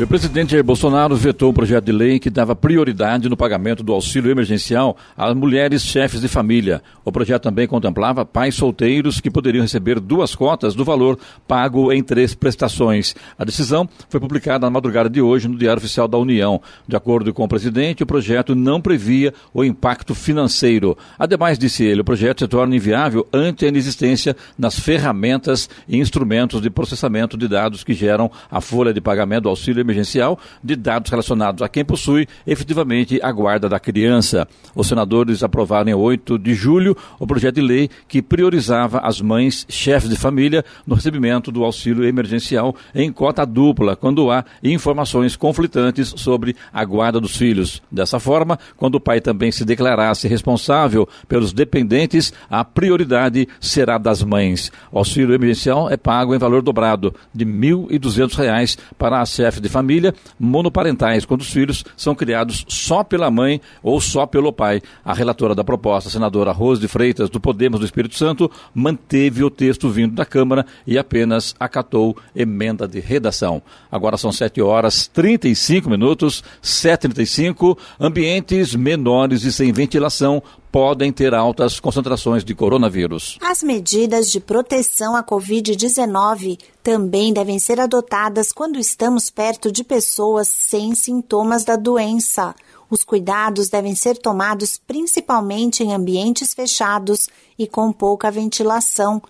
O 0.00 0.06
presidente 0.06 0.52
Jair 0.52 0.64
Bolsonaro 0.64 1.14
vetou 1.14 1.50
um 1.50 1.52
projeto 1.52 1.84
de 1.84 1.92
lei 1.92 2.18
que 2.18 2.30
dava 2.30 2.56
prioridade 2.56 3.28
no 3.28 3.36
pagamento 3.36 3.84
do 3.84 3.92
auxílio 3.92 4.30
emergencial 4.30 4.96
às 5.16 5.34
mulheres 5.34 5.82
chefes 5.82 6.22
de 6.22 6.28
família. 6.28 6.82
O 7.04 7.12
projeto 7.12 7.42
também 7.42 7.68
contemplava 7.68 8.24
pais 8.24 8.54
solteiros 8.54 9.20
que 9.20 9.30
poderiam 9.30 9.62
receber 9.62 10.00
duas 10.00 10.34
cotas 10.34 10.74
do 10.74 10.82
valor 10.82 11.18
pago 11.46 11.92
em 11.92 12.02
três 12.02 12.34
prestações. 12.34 13.14
A 13.38 13.44
decisão 13.44 13.88
foi 14.08 14.18
publicada 14.18 14.66
na 14.66 14.70
madrugada 14.70 15.10
de 15.10 15.20
hoje 15.20 15.46
no 15.46 15.58
Diário 15.58 15.78
Oficial 15.78 16.08
da 16.08 16.18
União. 16.18 16.60
De 16.88 16.96
acordo 16.96 17.32
com 17.32 17.44
o 17.44 17.48
presidente, 17.48 18.02
o 18.02 18.06
projeto 18.06 18.54
não 18.56 18.80
previa 18.80 19.32
o 19.52 19.62
impacto 19.62 20.14
financeiro. 20.14 20.96
Ademais, 21.18 21.58
disse 21.58 21.84
ele, 21.84 22.00
o 22.00 22.04
projeto 22.04 22.40
se 22.40 22.48
torna 22.48 22.74
inviável 22.74 23.26
ante 23.32 23.66
a 23.66 23.68
inexistência 23.68 24.34
nas 24.58 24.76
ferramentas 24.76 25.68
e 25.86 25.98
instrumentos 25.98 26.62
de 26.62 26.70
processamento 26.70 27.36
de 27.36 27.46
dados 27.46 27.84
que 27.84 27.92
geram 27.92 28.30
a 28.50 28.60
folha 28.60 28.92
de 28.92 29.00
pagamento 29.00 29.42
do 29.42 29.48
auxílio 29.50 29.81
emergencial 29.82 30.38
de 30.62 30.74
dados 30.76 31.10
relacionados 31.10 31.62
a 31.62 31.68
quem 31.68 31.84
possui 31.84 32.26
efetivamente 32.46 33.20
a 33.22 33.30
guarda 33.30 33.68
da 33.68 33.78
criança. 33.78 34.48
Os 34.74 34.86
senadores 34.86 35.42
aprovaram 35.42 35.90
em 35.90 35.94
8 35.94 36.38
de 36.38 36.54
julho 36.54 36.96
o 37.18 37.26
projeto 37.26 37.56
de 37.56 37.60
lei 37.60 37.90
que 38.08 38.22
priorizava 38.22 38.98
as 39.00 39.20
mães 39.20 39.66
chefes 39.68 40.08
de 40.08 40.16
família 40.16 40.64
no 40.86 40.94
recebimento 40.94 41.52
do 41.52 41.64
auxílio 41.64 42.04
emergencial 42.04 42.74
em 42.94 43.12
cota 43.12 43.44
dupla, 43.44 43.96
quando 43.96 44.30
há 44.30 44.44
informações 44.62 45.36
conflitantes 45.36 46.14
sobre 46.16 46.56
a 46.72 46.84
guarda 46.84 47.20
dos 47.20 47.36
filhos. 47.36 47.82
Dessa 47.90 48.18
forma, 48.18 48.58
quando 48.76 48.96
o 48.96 49.00
pai 49.00 49.20
também 49.20 49.52
se 49.52 49.64
declarasse 49.64 50.28
responsável 50.28 51.08
pelos 51.28 51.52
dependentes, 51.52 52.32
a 52.48 52.64
prioridade 52.64 53.48
será 53.60 53.98
das 53.98 54.22
mães. 54.22 54.70
O 54.90 54.98
auxílio 54.98 55.34
emergencial 55.34 55.90
é 55.90 55.96
pago 55.96 56.34
em 56.34 56.38
valor 56.38 56.62
dobrado 56.62 57.14
de 57.34 57.44
R$ 57.44 57.50
1.200 57.50 58.78
para 58.98 59.20
a 59.20 59.26
chefe 59.26 59.60
de 59.60 59.68
família 59.72 60.14
monoparentais, 60.38 61.24
quando 61.24 61.40
os 61.40 61.50
filhos 61.50 61.84
são 61.96 62.14
criados 62.14 62.64
só 62.68 63.02
pela 63.02 63.30
mãe 63.30 63.60
ou 63.82 64.00
só 64.00 64.26
pelo 64.26 64.52
pai. 64.52 64.80
A 65.04 65.12
relatora 65.14 65.54
da 65.54 65.64
proposta, 65.64 66.08
a 66.08 66.12
senadora 66.12 66.52
Rose 66.52 66.80
de 66.80 66.86
Freitas, 66.86 67.28
do 67.28 67.40
Podemos 67.40 67.80
do 67.80 67.86
Espírito 67.86 68.16
Santo, 68.16 68.50
manteve 68.74 69.42
o 69.42 69.50
texto 69.50 69.88
vindo 69.88 70.14
da 70.14 70.24
Câmara 70.24 70.64
e 70.86 70.98
apenas 70.98 71.54
acatou 71.58 72.16
emenda 72.36 72.86
de 72.86 73.00
redação. 73.00 73.62
Agora 73.90 74.16
são 74.16 74.30
7 74.30 74.60
horas 74.60 75.06
35 75.08 75.90
minutos, 75.90 76.44
7h35, 76.62 77.76
ambientes 77.98 78.74
menores 78.74 79.44
e 79.44 79.52
sem 79.52 79.72
ventilação 79.72 80.42
podem 80.72 81.12
ter 81.12 81.34
altas 81.34 81.78
concentrações 81.78 82.42
de 82.42 82.54
coronavírus. 82.54 83.38
As 83.42 83.62
medidas 83.62 84.30
de 84.30 84.40
proteção 84.40 85.14
à 85.14 85.22
Covid-19 85.22 86.58
também 86.82 87.30
devem 87.30 87.58
ser 87.58 87.78
adotadas 87.78 88.52
quando 88.52 88.78
estamos 88.78 89.28
perto 89.28 89.70
de 89.70 89.84
pessoas 89.84 90.48
sem 90.48 90.94
sintomas 90.94 91.62
da 91.62 91.76
doença. 91.76 92.54
Os 92.88 93.04
cuidados 93.04 93.68
devem 93.68 93.94
ser 93.94 94.16
tomados 94.16 94.78
principalmente 94.78 95.84
em 95.84 95.92
ambientes 95.92 96.54
fechados 96.54 97.28
e 97.58 97.66
com 97.66 97.92
pouca 97.92 98.30
ventilação. 98.30 99.20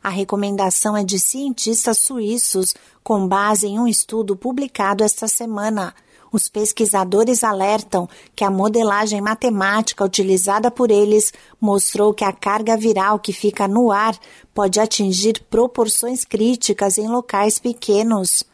A 0.00 0.08
recomendação 0.08 0.96
é 0.96 1.02
de 1.02 1.18
cientistas 1.18 1.98
suíços, 1.98 2.74
com 3.02 3.26
base 3.26 3.66
em 3.66 3.78
um 3.78 3.88
estudo 3.88 4.36
publicado 4.36 5.02
esta 5.02 5.26
semana. 5.26 5.94
Os 6.32 6.48
pesquisadores 6.48 7.44
alertam 7.44 8.08
que 8.34 8.42
a 8.42 8.50
modelagem 8.50 9.20
matemática 9.20 10.02
utilizada 10.02 10.70
por 10.70 10.90
eles 10.90 11.30
mostrou 11.60 12.14
que 12.14 12.24
a 12.24 12.32
carga 12.32 12.74
viral 12.74 13.18
que 13.18 13.34
fica 13.34 13.68
no 13.68 13.92
ar 13.92 14.18
pode 14.54 14.80
atingir 14.80 15.44
proporções 15.50 16.24
críticas 16.24 16.96
em 16.96 17.06
locais 17.06 17.58
pequenos. 17.58 18.44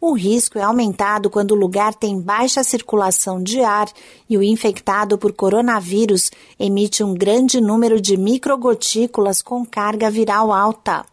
O 0.00 0.12
risco 0.12 0.56
é 0.56 0.62
aumentado 0.62 1.28
quando 1.28 1.50
o 1.50 1.56
lugar 1.56 1.94
tem 1.94 2.20
baixa 2.20 2.62
circulação 2.62 3.42
de 3.42 3.60
ar 3.60 3.88
e 4.30 4.38
o 4.38 4.42
infectado 4.42 5.18
por 5.18 5.32
coronavírus 5.32 6.30
emite 6.60 7.02
um 7.02 7.12
grande 7.12 7.60
número 7.60 8.00
de 8.00 8.16
microgotículas 8.16 9.42
com 9.42 9.66
carga 9.66 10.08
viral 10.08 10.52
alta. 10.52 11.04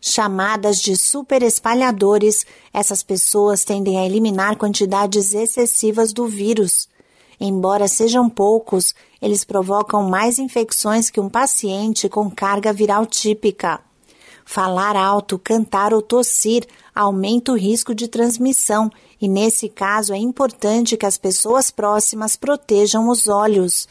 Chamadas 0.00 0.80
de 0.80 0.96
superespalhadores, 0.96 2.46
essas 2.72 3.02
pessoas 3.02 3.64
tendem 3.64 3.98
a 3.98 4.06
eliminar 4.06 4.56
quantidades 4.56 5.34
excessivas 5.34 6.12
do 6.12 6.26
vírus. 6.26 6.88
Embora 7.40 7.86
sejam 7.86 8.28
poucos, 8.28 8.94
eles 9.20 9.44
provocam 9.44 10.08
mais 10.08 10.38
infecções 10.38 11.10
que 11.10 11.20
um 11.20 11.28
paciente 11.28 12.08
com 12.08 12.30
carga 12.30 12.72
viral 12.72 13.06
típica. 13.06 13.80
Falar 14.44 14.96
alto, 14.96 15.38
cantar 15.38 15.92
ou 15.92 16.00
tossir 16.00 16.66
aumenta 16.94 17.52
o 17.52 17.56
risco 17.56 17.94
de 17.94 18.08
transmissão 18.08 18.90
e 19.20 19.28
nesse 19.28 19.68
caso 19.68 20.14
é 20.14 20.16
importante 20.16 20.96
que 20.96 21.04
as 21.04 21.18
pessoas 21.18 21.70
próximas 21.70 22.34
protejam 22.34 23.08
os 23.08 23.28
olhos. 23.28 23.86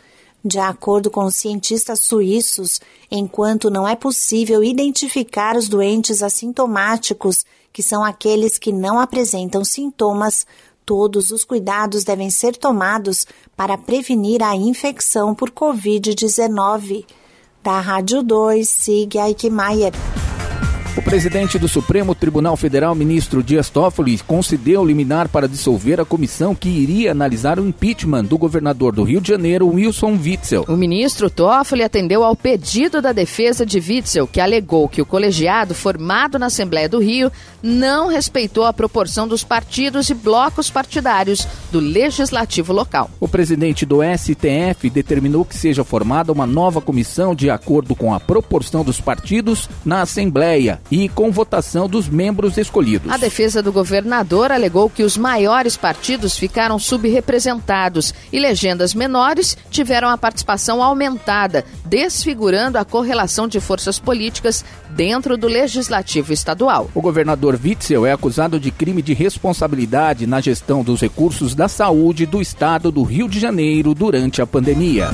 De 0.48 0.60
acordo 0.60 1.12
com 1.12 1.30
cientistas 1.30 2.00
suíços, 2.00 2.80
enquanto 3.12 3.70
não 3.70 3.86
é 3.86 3.98
possível 3.98 4.64
identificar 4.64 5.58
os 5.58 5.68
doentes 5.68 6.24
assintomáticos, 6.24 7.44
que 7.74 7.84
são 7.84 8.02
aqueles 8.02 8.58
que 8.58 8.72
não 8.72 8.98
apresentam 8.98 9.66
sintomas, 9.66 10.48
todos 10.86 11.32
os 11.32 11.44
cuidados 11.44 12.06
devem 12.06 12.30
ser 12.30 12.56
tomados 12.56 13.28
para 13.58 13.78
prevenir 13.78 14.42
a 14.42 14.56
infecção 14.56 15.36
por 15.36 15.52
Covid-19. 15.52 17.06
Da 17.62 17.82
Rádio 17.82 18.24
2, 18.24 18.70
siga 18.70 19.24
Aikmaier. 19.24 19.92
O 20.98 21.02
presidente 21.02 21.60
do 21.60 21.68
Supremo 21.68 22.16
Tribunal 22.16 22.58
Federal, 22.58 22.96
ministro 22.96 23.44
Dias 23.44 23.70
Toffoli, 23.70 24.18
concedeu 24.18 24.84
liminar 24.84 25.30
para 25.30 25.48
dissolver 25.48 26.02
a 26.02 26.06
comissão 26.06 26.56
que 26.56 26.68
iria 26.68 27.12
analisar 27.12 27.60
o 27.60 27.68
impeachment 27.68 28.26
do 28.26 28.36
governador 28.36 28.96
do 28.96 29.04
Rio 29.04 29.22
de 29.22 29.28
Janeiro, 29.28 29.68
Wilson 29.68 30.18
Witzel. 30.20 30.66
O 30.68 30.76
ministro 30.76 31.30
Toffoli 31.30 31.84
atendeu 31.84 32.24
ao 32.24 32.36
pedido 32.36 33.00
da 33.00 33.12
defesa 33.12 33.64
de 33.64 33.78
Witzel, 33.78 34.26
que 34.26 34.42
alegou 34.42 34.90
que 34.90 35.00
o 35.00 35.06
colegiado 35.06 35.76
formado 35.76 36.40
na 36.40 36.48
Assembleia 36.48 36.90
do 36.90 36.98
Rio 36.98 37.32
não 37.62 38.08
respeitou 38.08 38.66
a 38.66 38.74
proporção 38.74 39.28
dos 39.28 39.44
partidos 39.44 40.10
e 40.10 40.16
blocos 40.16 40.72
partidários 40.72 41.48
do 41.72 41.80
legislativo 41.80 42.74
local. 42.74 43.12
O 43.20 43.28
presidente 43.28 43.86
do 43.86 44.00
STF 44.02 44.90
determinou 44.90 45.46
que 45.46 45.56
seja 45.56 45.84
formada 45.84 46.32
uma 46.32 46.48
nova 46.48 46.82
comissão 46.82 47.36
de 47.36 47.52
acordo 47.52 47.96
com 47.96 48.16
a 48.16 48.20
proporção 48.20 48.84
dos 48.84 49.00
partidos 49.00 49.70
na 49.86 50.02
Assembleia 50.02 50.82
e 50.90 51.10
com 51.10 51.32
votação 51.32 51.88
dos 51.88 52.08
membros 52.08 52.58
escolhidos. 52.58 53.12
A 53.12 53.18
defesa 53.18 53.62
do 53.62 53.72
governador 53.72 54.52
alegou 54.52 54.90
que 54.90 55.04
os 55.04 55.18
maiores 55.18 55.76
partidos 55.76 56.38
ficaram 56.38 56.80
subrepresentados 56.80 58.14
e 58.32 58.40
legendas 58.40 58.94
menores 58.94 59.58
tiveram 59.70 60.10
a 60.10 60.18
participação 60.18 60.82
aumentada, 60.82 61.66
desfigurando 61.86 62.78
a 62.78 62.86
correlação 62.86 63.48
de 63.48 63.60
forças 63.60 64.00
políticas 64.00 64.64
dentro 64.98 65.38
do 65.38 65.48
legislativo 65.48 66.34
estadual. 66.34 66.90
O 66.96 67.02
governador 67.02 67.58
Witzel 67.64 68.04
é 68.04 68.12
acusado 68.12 68.60
de 68.60 68.72
crime 68.72 69.04
de 69.04 69.14
responsabilidade 69.14 70.26
na 70.26 70.42
gestão 70.42 70.84
dos 70.84 71.00
recursos 71.02 71.54
da 71.54 71.68
saúde 71.68 72.26
do 72.26 72.42
estado 72.42 72.92
do 72.92 73.04
Rio 73.04 73.30
de 73.30 73.40
Janeiro 73.40 73.94
durante 73.94 74.42
a 74.42 74.48
pandemia. 74.48 75.12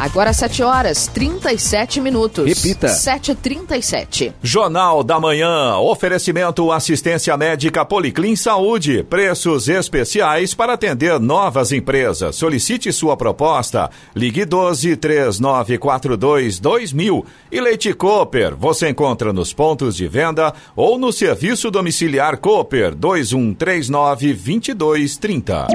Agora 0.00 0.32
7 0.32 0.62
horas 0.62 1.06
37 1.08 2.00
minutos. 2.00 2.46
Repita. 2.46 2.86
7h37. 2.86 4.32
Jornal 4.42 5.04
da 5.04 5.20
Manhã. 5.20 5.76
Oferecimento 5.76 6.72
assistência 6.72 7.36
médica 7.36 7.84
Policlin 7.84 8.34
Saúde. 8.34 9.02
Preços 9.02 9.68
especiais 9.68 10.54
para 10.54 10.72
atender 10.72 11.20
novas 11.20 11.70
empresas. 11.70 12.34
Solicite 12.36 12.90
sua 12.94 13.14
proposta. 13.14 13.90
Ligue 14.16 14.46
12 14.46 14.96
3942 14.96 16.58
2000. 16.58 17.26
E 17.52 17.60
Leite 17.60 17.92
Cooper. 17.92 18.56
Você 18.56 18.88
encontra 18.88 19.09
nos 19.32 19.52
pontos 19.52 19.96
de 19.96 20.08
venda 20.08 20.52
ou 20.74 20.98
no 20.98 21.12
serviço 21.12 21.70
domiciliar 21.70 22.36
Cooper 22.38 22.94
2139 22.94 24.34
2230. 24.34 25.66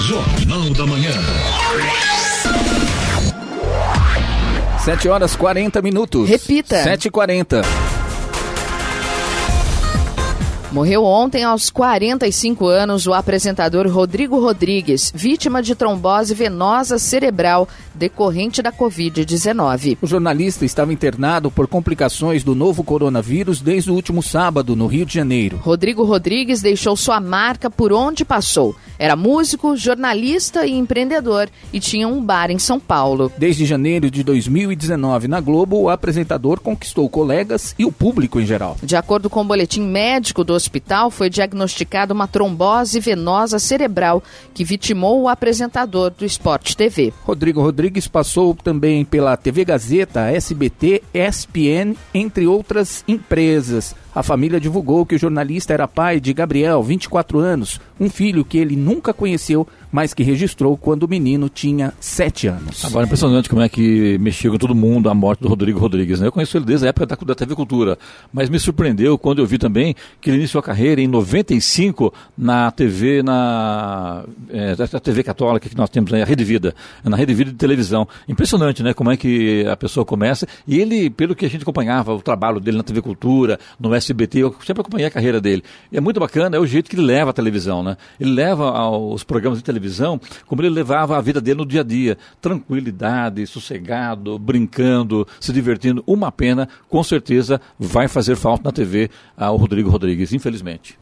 Jornal 0.00 0.70
da 0.70 0.86
Manhã. 0.86 1.12
7 4.84 5.08
horas 5.08 5.34
40 5.34 5.82
minutos. 5.82 6.28
Repita. 6.28 6.84
7h40. 6.84 7.64
Morreu 10.76 11.04
ontem, 11.04 11.42
aos 11.42 11.70
45 11.70 12.66
anos, 12.66 13.06
o 13.06 13.14
apresentador 13.14 13.88
Rodrigo 13.88 14.38
Rodrigues, 14.38 15.10
vítima 15.14 15.62
de 15.62 15.74
trombose 15.74 16.34
venosa 16.34 16.98
cerebral 16.98 17.66
decorrente 17.94 18.60
da 18.60 18.70
Covid-19. 18.70 19.96
O 20.02 20.06
jornalista 20.06 20.66
estava 20.66 20.92
internado 20.92 21.50
por 21.50 21.66
complicações 21.66 22.44
do 22.44 22.54
novo 22.54 22.84
coronavírus 22.84 23.62
desde 23.62 23.90
o 23.90 23.94
último 23.94 24.22
sábado, 24.22 24.76
no 24.76 24.86
Rio 24.86 25.06
de 25.06 25.14
Janeiro. 25.14 25.56
Rodrigo 25.56 26.04
Rodrigues 26.04 26.60
deixou 26.60 26.94
sua 26.94 27.20
marca 27.20 27.70
por 27.70 27.90
onde 27.90 28.22
passou. 28.22 28.76
Era 28.98 29.16
músico, 29.16 29.78
jornalista 29.78 30.66
e 30.66 30.72
empreendedor 30.72 31.48
e 31.72 31.80
tinha 31.80 32.06
um 32.06 32.22
bar 32.22 32.50
em 32.50 32.58
São 32.58 32.78
Paulo. 32.78 33.32
Desde 33.38 33.64
janeiro 33.64 34.10
de 34.10 34.22
2019, 34.22 35.26
na 35.26 35.40
Globo, 35.40 35.80
o 35.80 35.88
apresentador 35.88 36.60
conquistou 36.60 37.08
colegas 37.08 37.74
e 37.78 37.84
o 37.86 37.92
público 37.92 38.38
em 38.38 38.44
geral. 38.44 38.76
De 38.82 38.94
acordo 38.94 39.30
com 39.30 39.40
o 39.40 39.44
boletim 39.44 39.80
médico 39.80 40.44
do 40.44 40.54
hospital, 40.66 41.10
foi 41.10 41.30
diagnosticada 41.30 42.12
uma 42.12 42.26
trombose 42.26 42.98
venosa 42.98 43.58
cerebral 43.58 44.22
que 44.52 44.64
vitimou 44.64 45.22
o 45.22 45.28
apresentador 45.28 46.10
do 46.10 46.24
Esporte 46.24 46.76
TV. 46.76 47.12
Rodrigo 47.24 47.62
Rodrigues 47.62 48.08
passou 48.08 48.54
também 48.54 49.04
pela 49.04 49.36
TV 49.36 49.64
Gazeta, 49.64 50.30
SBT, 50.30 51.02
ESPN, 51.14 51.94
entre 52.12 52.46
outras 52.46 53.04
empresas. 53.06 53.94
A 54.14 54.22
família 54.22 54.58
divulgou 54.58 55.04
que 55.04 55.14
o 55.14 55.18
jornalista 55.18 55.74
era 55.74 55.86
pai 55.86 56.18
de 56.18 56.32
Gabriel, 56.32 56.82
24 56.82 57.38
anos, 57.38 57.80
um 58.00 58.08
filho 58.08 58.44
que 58.44 58.56
ele 58.58 58.74
nunca 58.74 59.12
conheceu, 59.12 59.68
mas 59.90 60.12
que 60.12 60.22
registrou 60.22 60.76
quando 60.76 61.04
o 61.04 61.08
menino 61.08 61.48
tinha 61.48 61.92
7 62.00 62.48
anos. 62.48 62.84
Agora, 62.84 63.06
impressionante 63.06 63.48
como 63.48 63.62
é 63.62 63.68
que 63.68 64.18
mexeu 64.18 64.52
com 64.52 64.58
todo 64.58 64.74
mundo 64.74 65.08
a 65.08 65.14
morte 65.14 65.40
do 65.40 65.48
Rodrigo 65.48 65.78
Rodrigues. 65.78 66.20
Né? 66.20 66.26
Eu 66.26 66.32
conheço 66.32 66.56
ele 66.56 66.64
desde 66.64 66.86
a 66.86 66.88
época 66.90 67.06
da, 67.06 67.16
da 67.16 67.34
TV 67.34 67.54
Cultura, 67.54 67.98
mas 68.32 68.48
me 68.48 68.58
surpreendeu 68.58 69.18
quando 69.18 69.38
eu 69.38 69.46
vi 69.46 69.58
também 69.58 69.94
que 70.20 70.30
ele 70.30 70.38
iniciou 70.38 70.60
a 70.60 70.62
carreira 70.62 71.00
em 71.00 71.06
95 71.06 72.12
na 72.36 72.70
TV, 72.70 73.22
na 73.22 74.24
é, 74.50 74.74
TV 75.00 75.22
católica 75.22 75.68
que 75.68 75.76
nós 75.76 75.90
temos, 75.90 76.10
né, 76.10 76.22
a 76.22 76.26
Rede 76.26 76.44
Vida, 76.44 76.74
na 77.04 77.16
Rede 77.16 77.34
Vida 77.34 77.50
de 77.50 77.56
televisão. 77.56 78.06
Impressionante, 78.28 78.82
né? 78.82 78.92
Como 78.92 79.10
é 79.10 79.16
que 79.16 79.66
a 79.66 79.76
pessoa 79.76 80.04
começa. 80.04 80.46
E 80.66 80.78
ele, 80.78 81.10
pelo 81.10 81.34
que 81.34 81.46
a 81.46 81.48
gente 81.48 81.62
acompanhava, 81.62 82.14
o 82.14 82.20
trabalho 82.20 82.60
dele 82.60 82.76
na 82.76 82.82
TV 82.82 83.00
Cultura, 83.00 83.58
no 83.78 83.94
SBT, 83.94 84.38
eu 84.40 84.54
sempre 84.64 84.80
acompanhei 84.80 85.06
a 85.06 85.10
carreira 85.10 85.40
dele. 85.40 85.62
E 85.90 85.96
é 85.96 86.00
muito 86.00 86.20
bacana, 86.20 86.56
é 86.56 86.60
o 86.60 86.66
jeito 86.66 86.90
que 86.90 86.96
ele 86.96 87.06
leva 87.06 87.30
a 87.30 87.32
televisão, 87.32 87.82
né? 87.82 87.96
Ele 88.20 88.32
leva 88.32 88.70
aos 88.70 89.22
programas 89.24 89.58
de 89.58 89.64
televisão 89.64 89.75
como 90.46 90.62
ele 90.62 90.70
levava 90.70 91.16
a 91.16 91.20
vida 91.20 91.40
dele 91.40 91.58
no 91.58 91.66
dia 91.66 91.80
a 91.80 91.84
dia. 91.84 92.18
Tranquilidade, 92.40 93.46
sossegado, 93.46 94.38
brincando, 94.38 95.26
se 95.40 95.52
divertindo. 95.52 96.02
Uma 96.06 96.32
pena, 96.32 96.68
com 96.88 97.02
certeza 97.02 97.60
vai 97.78 98.08
fazer 98.08 98.36
falta 98.36 98.64
na 98.64 98.72
TV 98.72 99.10
ao 99.36 99.56
Rodrigo 99.56 99.90
Rodrigues, 99.90 100.32
infelizmente. 100.32 100.98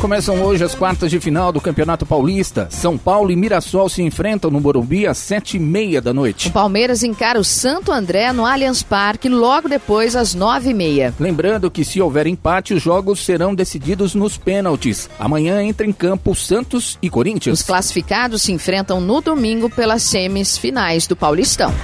Começam 0.00 0.40
hoje 0.44 0.62
as 0.62 0.76
quartas 0.76 1.10
de 1.10 1.18
final 1.18 1.50
do 1.50 1.60
Campeonato 1.60 2.06
Paulista. 2.06 2.68
São 2.70 2.96
Paulo 2.96 3.32
e 3.32 3.36
Mirassol 3.36 3.88
se 3.88 4.00
enfrentam 4.00 4.48
no 4.48 4.60
Morumbi 4.60 5.08
às 5.08 5.18
sete 5.18 5.56
e 5.56 5.60
meia 5.60 6.00
da 6.00 6.14
noite. 6.14 6.48
O 6.48 6.52
Palmeiras 6.52 7.02
encara 7.02 7.38
o 7.38 7.44
Santo 7.44 7.90
André 7.90 8.32
no 8.32 8.46
Allianz 8.46 8.80
Parque 8.80 9.28
logo 9.28 9.68
depois 9.68 10.14
às 10.14 10.34
nove 10.34 10.70
e 10.70 10.74
meia. 10.74 11.12
Lembrando 11.18 11.68
que 11.68 11.84
se 11.84 12.00
houver 12.00 12.28
empate, 12.28 12.74
os 12.74 12.82
jogos 12.82 13.24
serão 13.24 13.52
decididos 13.56 14.14
nos 14.14 14.36
pênaltis. 14.36 15.10
Amanhã 15.18 15.60
entra 15.64 15.84
em 15.84 15.92
campo 15.92 16.32
Santos 16.32 16.96
e 17.02 17.10
Corinthians. 17.10 17.58
Os 17.58 17.66
classificados 17.66 18.42
se 18.42 18.52
enfrentam 18.52 19.00
no 19.00 19.20
domingo 19.20 19.68
pelas 19.68 20.04
semis 20.04 20.56
finais 20.56 21.08
do 21.08 21.16
Paulistão. 21.16 21.74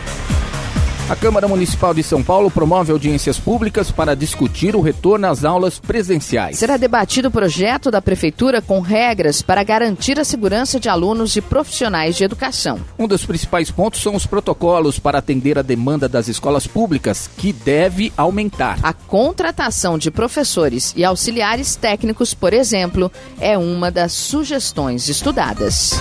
A 1.06 1.14
Câmara 1.14 1.46
Municipal 1.46 1.92
de 1.92 2.02
São 2.02 2.22
Paulo 2.22 2.50
promove 2.50 2.90
audiências 2.90 3.38
públicas 3.38 3.90
para 3.90 4.16
discutir 4.16 4.74
o 4.74 4.80
retorno 4.80 5.26
às 5.26 5.44
aulas 5.44 5.78
presenciais. 5.78 6.56
Será 6.56 6.78
debatido 6.78 7.28
o 7.28 7.30
projeto 7.30 7.90
da 7.90 8.00
Prefeitura 8.00 8.62
com 8.62 8.80
regras 8.80 9.42
para 9.42 9.62
garantir 9.62 10.18
a 10.18 10.24
segurança 10.24 10.80
de 10.80 10.88
alunos 10.88 11.36
e 11.36 11.42
profissionais 11.42 12.16
de 12.16 12.24
educação. 12.24 12.80
Um 12.98 13.06
dos 13.06 13.26
principais 13.26 13.70
pontos 13.70 14.00
são 14.00 14.14
os 14.14 14.24
protocolos 14.24 14.98
para 14.98 15.18
atender 15.18 15.58
a 15.58 15.62
demanda 15.62 16.08
das 16.08 16.26
escolas 16.26 16.66
públicas, 16.66 17.28
que 17.36 17.52
deve 17.52 18.10
aumentar. 18.16 18.78
A 18.82 18.94
contratação 18.94 19.98
de 19.98 20.10
professores 20.10 20.94
e 20.96 21.04
auxiliares 21.04 21.76
técnicos, 21.76 22.32
por 22.32 22.54
exemplo, 22.54 23.12
é 23.38 23.58
uma 23.58 23.90
das 23.90 24.12
sugestões 24.12 25.10
estudadas. 25.10 25.92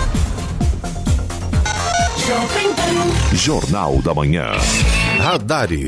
Jornal 3.34 4.00
da 4.00 4.14
Manhã. 4.14 4.52
Radares. 5.18 5.86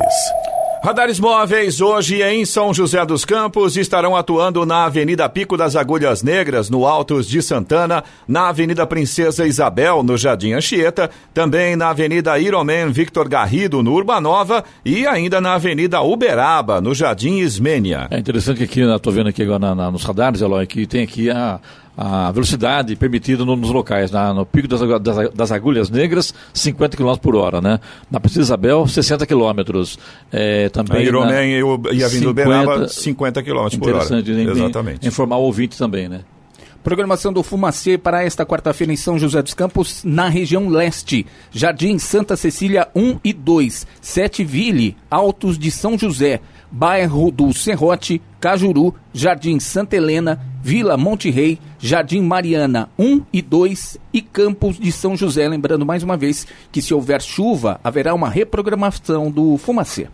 Radares 0.84 1.18
móveis 1.18 1.80
hoje 1.80 2.22
em 2.22 2.44
São 2.44 2.74
José 2.74 3.04
dos 3.06 3.24
Campos 3.24 3.76
estarão 3.76 4.14
atuando 4.14 4.66
na 4.66 4.84
Avenida 4.84 5.26
Pico 5.30 5.56
das 5.56 5.74
Agulhas 5.74 6.22
Negras, 6.22 6.68
no 6.68 6.86
Altos 6.86 7.26
de 7.26 7.40
Santana, 7.40 8.04
na 8.28 8.48
Avenida 8.48 8.86
Princesa 8.86 9.46
Isabel, 9.46 10.02
no 10.02 10.18
Jardim 10.18 10.52
Anchieta, 10.52 11.10
também 11.32 11.74
na 11.74 11.88
Avenida 11.88 12.38
Iromen 12.38 12.92
Victor 12.92 13.28
Garrido, 13.28 13.82
no 13.82 13.94
Urbanova 13.94 14.62
e 14.84 15.06
ainda 15.06 15.40
na 15.40 15.54
Avenida 15.54 16.02
Uberaba, 16.02 16.82
no 16.82 16.94
Jardim 16.94 17.38
Ismênia. 17.38 18.08
É 18.10 18.18
interessante 18.18 18.58
que 18.58 18.64
aqui, 18.64 18.80
eu 18.80 19.00
tô 19.00 19.10
vendo 19.10 19.30
aqui 19.30 19.42
agora 19.42 19.58
na, 19.58 19.74
na, 19.74 19.90
nos 19.90 20.04
radares, 20.04 20.42
Eloy, 20.42 20.66
que 20.66 20.86
tem 20.86 21.02
aqui 21.02 21.30
a, 21.30 21.58
a 21.96 22.30
velocidade 22.30 22.94
permitida 22.94 23.44
no, 23.44 23.56
nos 23.56 23.70
locais. 23.70 24.10
Na, 24.10 24.34
no 24.34 24.44
Pico 24.44 24.68
das, 24.68 24.80
das, 25.00 25.30
das, 25.32 25.52
Agulhas 25.52 25.88
Negras, 25.88 26.34
50 26.52 26.96
km 26.96 27.16
por 27.16 27.34
hora, 27.34 27.60
né? 27.60 27.80
Na 28.10 28.20
Princesa 28.20 28.42
Isabel, 28.42 28.86
60 28.86 29.26
km. 29.26 29.62
É, 30.30 30.68
também 30.68 30.98
a 30.98 31.02
Iromem 31.02 31.60
e 31.92 32.02
a 32.02 32.06
Avenida 32.06 32.30
Uberaba, 32.30 32.88
50 32.88 33.42
km 33.42 33.52
por 33.54 33.58
hora. 33.60 33.72
Interessante, 33.74 34.30
Exatamente. 34.30 35.08
Informar 35.08 35.36
o 35.36 35.42
ouvinte 35.42 35.78
também, 35.78 36.08
né? 36.08 36.20
Programação 36.86 37.32
do 37.32 37.42
Fumacê 37.42 37.98
para 37.98 38.22
esta 38.22 38.46
quarta-feira 38.46 38.92
em 38.92 38.96
São 38.96 39.18
José 39.18 39.42
dos 39.42 39.54
Campos, 39.54 40.04
na 40.04 40.28
região 40.28 40.68
leste. 40.68 41.26
Jardim 41.50 41.98
Santa 41.98 42.36
Cecília 42.36 42.86
1 42.94 43.18
e 43.24 43.32
2, 43.32 43.84
Sete 44.00 44.44
Ville, 44.44 44.96
Altos 45.10 45.58
de 45.58 45.68
São 45.68 45.98
José, 45.98 46.40
bairro 46.70 47.32
do 47.32 47.52
Serrote, 47.52 48.22
Cajuru, 48.38 48.94
Jardim 49.12 49.58
Santa 49.58 49.96
Helena, 49.96 50.40
Vila 50.62 50.96
Monte 50.96 51.28
Rei, 51.28 51.58
Jardim 51.86 52.20
Mariana 52.20 52.88
1 52.98 53.22
e 53.32 53.40
2 53.40 53.96
e 54.12 54.20
Campos 54.20 54.76
de 54.76 54.90
São 54.90 55.16
José. 55.16 55.48
Lembrando 55.48 55.86
mais 55.86 56.02
uma 56.02 56.16
vez 56.16 56.44
que 56.72 56.82
se 56.82 56.92
houver 56.92 57.22
chuva, 57.22 57.80
haverá 57.84 58.12
uma 58.12 58.28
reprogramação 58.28 59.30
do 59.30 59.56
Fumacê. 59.56 60.08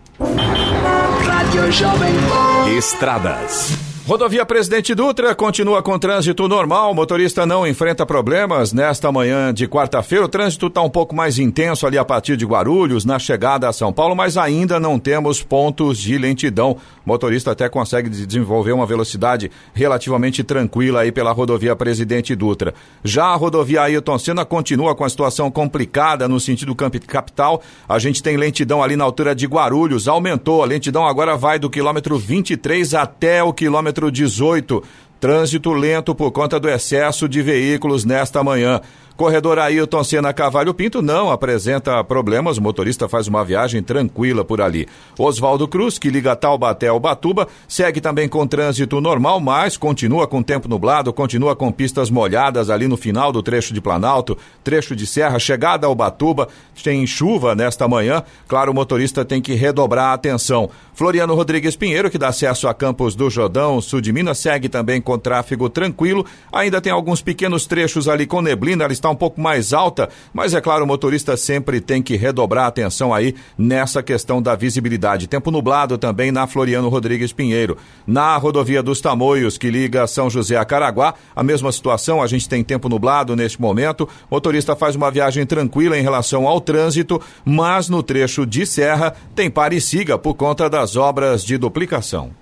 Estradas. 2.77 3.92
Rodovia 4.05 4.45
Presidente 4.45 4.97
Dutra 4.97 5.33
continua 5.33 5.81
com 5.81 5.97
trânsito 5.97 6.49
normal, 6.49 6.91
o 6.91 6.95
motorista 6.95 7.47
não 7.47 7.65
enfrenta 7.65 8.05
problemas. 8.05 8.73
Nesta 8.73 9.13
manhã 9.13 9.55
de 9.55 9.69
quarta-feira, 9.69 10.25
o 10.25 10.29
trânsito 10.29 10.67
está 10.67 10.83
um 10.83 10.91
pouco 10.91 11.15
mais 11.15 11.39
intenso 11.39 11.87
ali 11.87 11.97
a 11.97 12.05
partir 12.05 12.37
de 12.37 12.45
Guarulhos, 12.45 13.05
na 13.05 13.21
chegada 13.21 13.69
a 13.69 13.73
São 13.73 13.93
Paulo, 13.93 14.17
mas 14.17 14.37
ainda 14.37 14.81
não 14.81 14.99
temos 14.99 15.41
pontos 15.41 15.99
de 15.99 16.19
lentidão. 16.19 16.73
O 17.07 17.09
motorista 17.09 17.53
até 17.53 17.69
consegue 17.69 18.11
desenvolver 18.11 18.73
uma 18.73 18.85
velocidade 18.85 19.53
relativamente 19.73 20.43
tranquila 20.43 21.03
aí 21.03 21.13
pela 21.13 21.31
rodovia 21.31 21.77
Presidente 21.77 22.35
Dutra. 22.35 22.75
Já 23.05 23.27
a 23.27 23.37
rodovia 23.37 23.83
Ailton 23.83 24.19
Senna 24.19 24.45
continua 24.45 24.97
com 24.97 25.05
a 25.05 25.09
situação 25.09 25.49
complicada 25.49 26.27
no 26.27 26.41
sentido 26.41 26.75
capital. 26.75 27.63
A 27.89 28.01
gente 28.01 28.21
tem 28.21 28.37
lentidão 28.37 28.83
ali 28.83 28.97
na 28.97 29.05
altura 29.05 29.33
de 29.33 29.47
Guarulhos, 29.47 30.09
aumentou. 30.09 30.61
A 30.61 30.67
lentidão 30.67 31.07
agora 31.07 31.37
vai 31.37 31.57
do 31.57 31.71
quilômetro 31.71 32.19
23 32.19 32.95
até 32.95 33.45
o 33.45 33.53
quilômetro 33.53 33.92
quilômetro 33.93 34.11
18. 34.11 34.83
Trânsito 35.21 35.73
lento 35.73 36.15
por 36.15 36.33
conta 36.33 36.59
do 36.59 36.69
excesso 36.69 37.29
de 37.29 37.43
veículos 37.43 38.05
nesta 38.05 38.43
manhã. 38.43 38.81
Corredor 39.17 39.59
Ailton 39.59 40.03
Senna 40.03 40.33
Cavalho 40.33 40.73
Pinto 40.73 41.03
não 41.03 41.31
apresenta 41.31 42.03
problemas, 42.03 42.59
o 42.59 42.63
motorista 42.63 43.09
faz 43.09 43.29
uma 43.29 43.45
viagem 43.45 43.83
tranquila 43.83 44.45
por 44.45 44.61
ali. 44.61 44.89
Oswaldo 45.19 45.69
Cruz, 45.69 45.99
que 45.99 46.11
liga 46.11 46.35
Taubaté 46.35 46.89
ao 46.89 46.99
Batuba, 46.99 47.47
segue 47.69 48.01
também 48.01 48.29
com 48.29 48.47
trânsito 48.47 49.01
normal, 49.01 49.39
mas 49.39 49.77
continua 49.77 50.27
com 50.27 50.43
tempo 50.43 50.69
nublado, 50.69 51.13
continua 51.13 51.55
com 51.55 51.71
pistas 51.71 52.11
molhadas 52.11 52.71
ali 52.71 52.89
no 52.89 52.97
final 52.97 53.31
do 53.31 53.43
trecho 53.43 53.75
de 53.75 53.81
Planalto, 53.81 54.37
trecho 54.65 54.97
de 54.97 55.07
Serra, 55.07 55.39
chegada 55.39 55.87
ao 55.87 55.95
Batuba, 55.95 56.49
tem 56.83 57.07
chuva 57.07 57.55
nesta 57.55 57.87
manhã, 57.87 58.23
claro, 58.49 58.73
o 58.73 58.75
motorista 58.75 59.25
tem 59.25 59.41
que 59.41 59.55
redobrar 59.55 60.07
a 60.07 60.15
atenção. 60.15 60.71
Floriano 60.95 61.35
Rodrigues 61.35 61.77
Pinheiro, 61.77 62.11
que 62.11 62.19
dá 62.19 62.29
acesso 62.29 62.67
a 62.69 62.75
Campos 62.75 63.15
do 63.15 63.31
Jordão, 63.31 63.81
sul 63.81 64.01
de 64.01 64.13
Minas, 64.13 64.39
segue 64.39 64.69
também 64.69 65.01
com 65.01 65.19
tráfego 65.19 65.69
tranquilo, 65.69 66.25
ainda 66.53 66.81
tem 66.81 66.93
alguns 66.93 67.23
pequenos 67.23 67.67
trechos 67.67 68.09
ali 68.09 68.27
com 68.27 68.43
neblina, 68.43 68.85
está 69.03 69.11
um 69.11 69.17
pouco 69.17 69.41
mais 69.41 69.73
alta, 69.73 70.09
mas 70.33 70.55
é 70.55 70.61
claro, 70.61 70.85
o 70.85 70.87
motorista 70.87 71.37
sempre 71.37 71.81
tem 71.81 72.01
que 72.01 72.17
redobrar 72.17 72.65
a 72.65 72.69
atenção 72.69 73.13
aí 73.13 73.35
nessa 73.59 74.03
questão 74.03 74.41
da 74.41 74.55
visibilidade. 74.55 75.27
Tempo 75.27 75.51
nublado 75.51 75.99
também 75.99 76.31
na 76.31 76.47
Floriano 76.47 76.89
Rodrigues 76.89 77.33
Pinheiro. 77.33 77.77
Na 78.07 78.37
rodovia 78.37 78.83
dos 78.83 79.01
Tamoios, 79.01 79.59
que 79.59 79.71
liga 79.71 80.07
São 80.07 80.31
José 80.31 80.57
a 80.57 80.65
Caraguá, 80.65 81.15
a 81.35 81.43
mesma 81.43 81.73
situação, 81.73 82.23
a 82.23 82.27
gente 82.29 82.49
tem 82.49 82.63
tempo 82.63 82.89
nublado 82.89 83.35
neste 83.35 83.61
momento. 83.61 84.09
O 84.31 84.37
motorista 84.37 84.77
faz 84.77 84.95
uma 84.95 85.11
viagem 85.11 85.45
tranquila 85.45 85.99
em 85.99 86.03
relação 86.03 86.47
ao 86.47 86.61
trânsito, 86.61 87.21
mas 87.45 87.89
no 87.89 88.03
trecho 88.03 88.47
de 88.47 88.65
serra 88.65 89.15
tem 89.35 89.51
pare 89.51 89.77
e 89.77 89.81
siga 89.81 90.17
por 90.17 90.35
conta 90.35 90.71
das 90.71 90.97
obras 90.97 91.45
de 91.45 91.59
duplicação. 91.59 92.42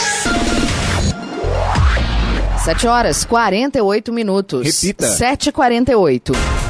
7 2.63 2.87
horas 2.87 3.25
48 3.25 4.11
minutos. 4.13 4.63
Repita. 4.63 5.07
7h48. 5.07 6.60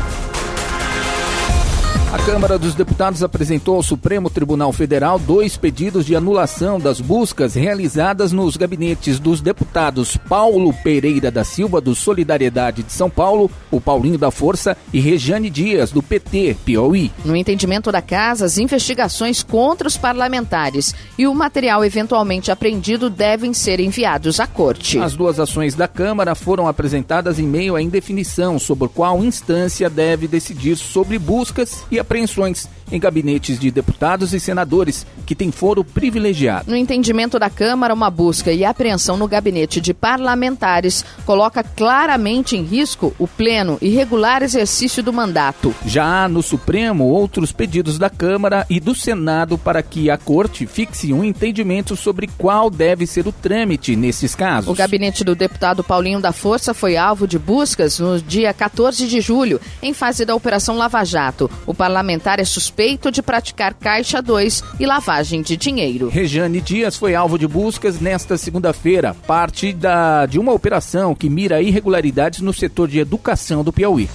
A 2.31 2.33
Câmara 2.33 2.57
dos 2.57 2.73
Deputados 2.73 3.21
apresentou 3.21 3.75
ao 3.75 3.83
Supremo 3.83 4.29
Tribunal 4.29 4.71
Federal 4.71 5.19
dois 5.19 5.57
pedidos 5.57 6.05
de 6.05 6.15
anulação 6.15 6.79
das 6.79 7.01
buscas 7.01 7.55
realizadas 7.55 8.31
nos 8.31 8.55
gabinetes 8.55 9.19
dos 9.19 9.41
deputados 9.41 10.15
Paulo 10.15 10.73
Pereira 10.81 11.29
da 11.29 11.43
Silva, 11.43 11.81
do 11.81 11.93
Solidariedade 11.93 12.83
de 12.83 12.93
São 12.93 13.09
Paulo, 13.09 13.51
o 13.69 13.81
Paulinho 13.81 14.17
da 14.17 14.31
Força 14.31 14.77
e 14.93 15.01
Rejane 15.01 15.49
Dias, 15.49 15.91
do 15.91 16.01
PT, 16.01 16.55
Piauí. 16.63 17.11
No 17.25 17.35
entendimento 17.35 17.91
da 17.91 18.01
Casa, 18.01 18.45
as 18.45 18.57
investigações 18.57 19.43
contra 19.43 19.85
os 19.85 19.97
parlamentares 19.97 20.95
e 21.17 21.27
o 21.27 21.35
material 21.35 21.83
eventualmente 21.83 22.49
apreendido 22.49 23.09
devem 23.09 23.53
ser 23.53 23.81
enviados 23.81 24.39
à 24.39 24.47
Corte. 24.47 24.97
As 24.97 25.17
duas 25.17 25.37
ações 25.37 25.75
da 25.75 25.87
Câmara 25.87 26.33
foram 26.33 26.65
apresentadas 26.65 27.39
em 27.39 27.45
meio 27.45 27.75
à 27.75 27.81
indefinição 27.81 28.57
sobre 28.57 28.87
qual 28.87 29.21
instância 29.21 29.89
deve 29.89 30.29
decidir 30.29 30.77
sobre 30.77 31.19
buscas 31.19 31.83
e 31.91 31.99
apreensões 31.99 32.20
intervenções 32.21 32.69
em 32.91 32.99
gabinetes 32.99 33.57
de 33.57 33.71
deputados 33.71 34.33
e 34.33 34.39
senadores 34.39 35.05
que 35.25 35.33
têm 35.33 35.51
foro 35.51 35.83
privilegiado. 35.83 36.69
No 36.69 36.75
entendimento 36.75 37.39
da 37.39 37.49
Câmara, 37.49 37.93
uma 37.93 38.09
busca 38.09 38.51
e 38.51 38.65
apreensão 38.65 39.15
no 39.15 39.27
gabinete 39.27 39.79
de 39.79 39.93
parlamentares 39.93 41.05
coloca 41.25 41.63
claramente 41.63 42.57
em 42.57 42.63
risco 42.63 43.15
o 43.17 43.27
pleno 43.27 43.77
e 43.81 43.89
regular 43.89 44.43
exercício 44.43 45.01
do 45.01 45.13
mandato. 45.13 45.73
Já 45.85 46.25
há 46.25 46.27
no 46.27 46.43
Supremo 46.43 47.05
outros 47.05 47.51
pedidos 47.51 47.97
da 47.97 48.09
Câmara 48.09 48.65
e 48.69 48.79
do 48.79 48.93
Senado 48.93 49.57
para 49.57 49.81
que 49.81 50.09
a 50.09 50.17
Corte 50.17 50.65
fixe 50.65 51.13
um 51.13 51.23
entendimento 51.23 51.95
sobre 51.95 52.27
qual 52.37 52.69
deve 52.69 53.07
ser 53.07 53.27
o 53.27 53.31
trâmite 53.31 53.95
nesses 53.95 54.35
casos. 54.35 54.69
O 54.69 54.75
gabinete 54.75 55.23
do 55.23 55.33
deputado 55.35 55.83
Paulinho 55.83 56.19
da 56.19 56.33
Força 56.33 56.73
foi 56.73 56.97
alvo 56.97 57.25
de 57.27 57.39
buscas 57.39 57.99
no 57.99 58.21
dia 58.21 58.53
14 58.53 59.07
de 59.07 59.21
julho, 59.21 59.61
em 59.81 59.93
fase 59.93 60.25
da 60.25 60.35
Operação 60.35 60.77
Lava 60.77 61.03
Jato. 61.05 61.49
O 61.65 61.73
parlamentar 61.73 62.39
é 62.39 62.43
suspeito 62.43 62.80
de 63.11 63.21
praticar 63.21 63.73
Caixa 63.75 64.21
2 64.21 64.63
e 64.79 64.85
lavagem 64.85 65.41
de 65.41 65.55
dinheiro. 65.55 66.09
Rejane 66.09 66.59
Dias 66.59 66.97
foi 66.97 67.13
alvo 67.13 67.37
de 67.37 67.47
buscas 67.47 67.99
nesta 67.99 68.37
segunda-feira, 68.37 69.13
parte 69.27 69.71
da, 69.71 70.25
de 70.25 70.39
uma 70.39 70.51
operação 70.51 71.13
que 71.13 71.29
mira 71.29 71.61
irregularidades 71.61 72.41
no 72.41 72.51
setor 72.51 72.87
de 72.87 72.99
educação 72.99 73.63
do 73.63 73.71
Piauí. 73.71 74.09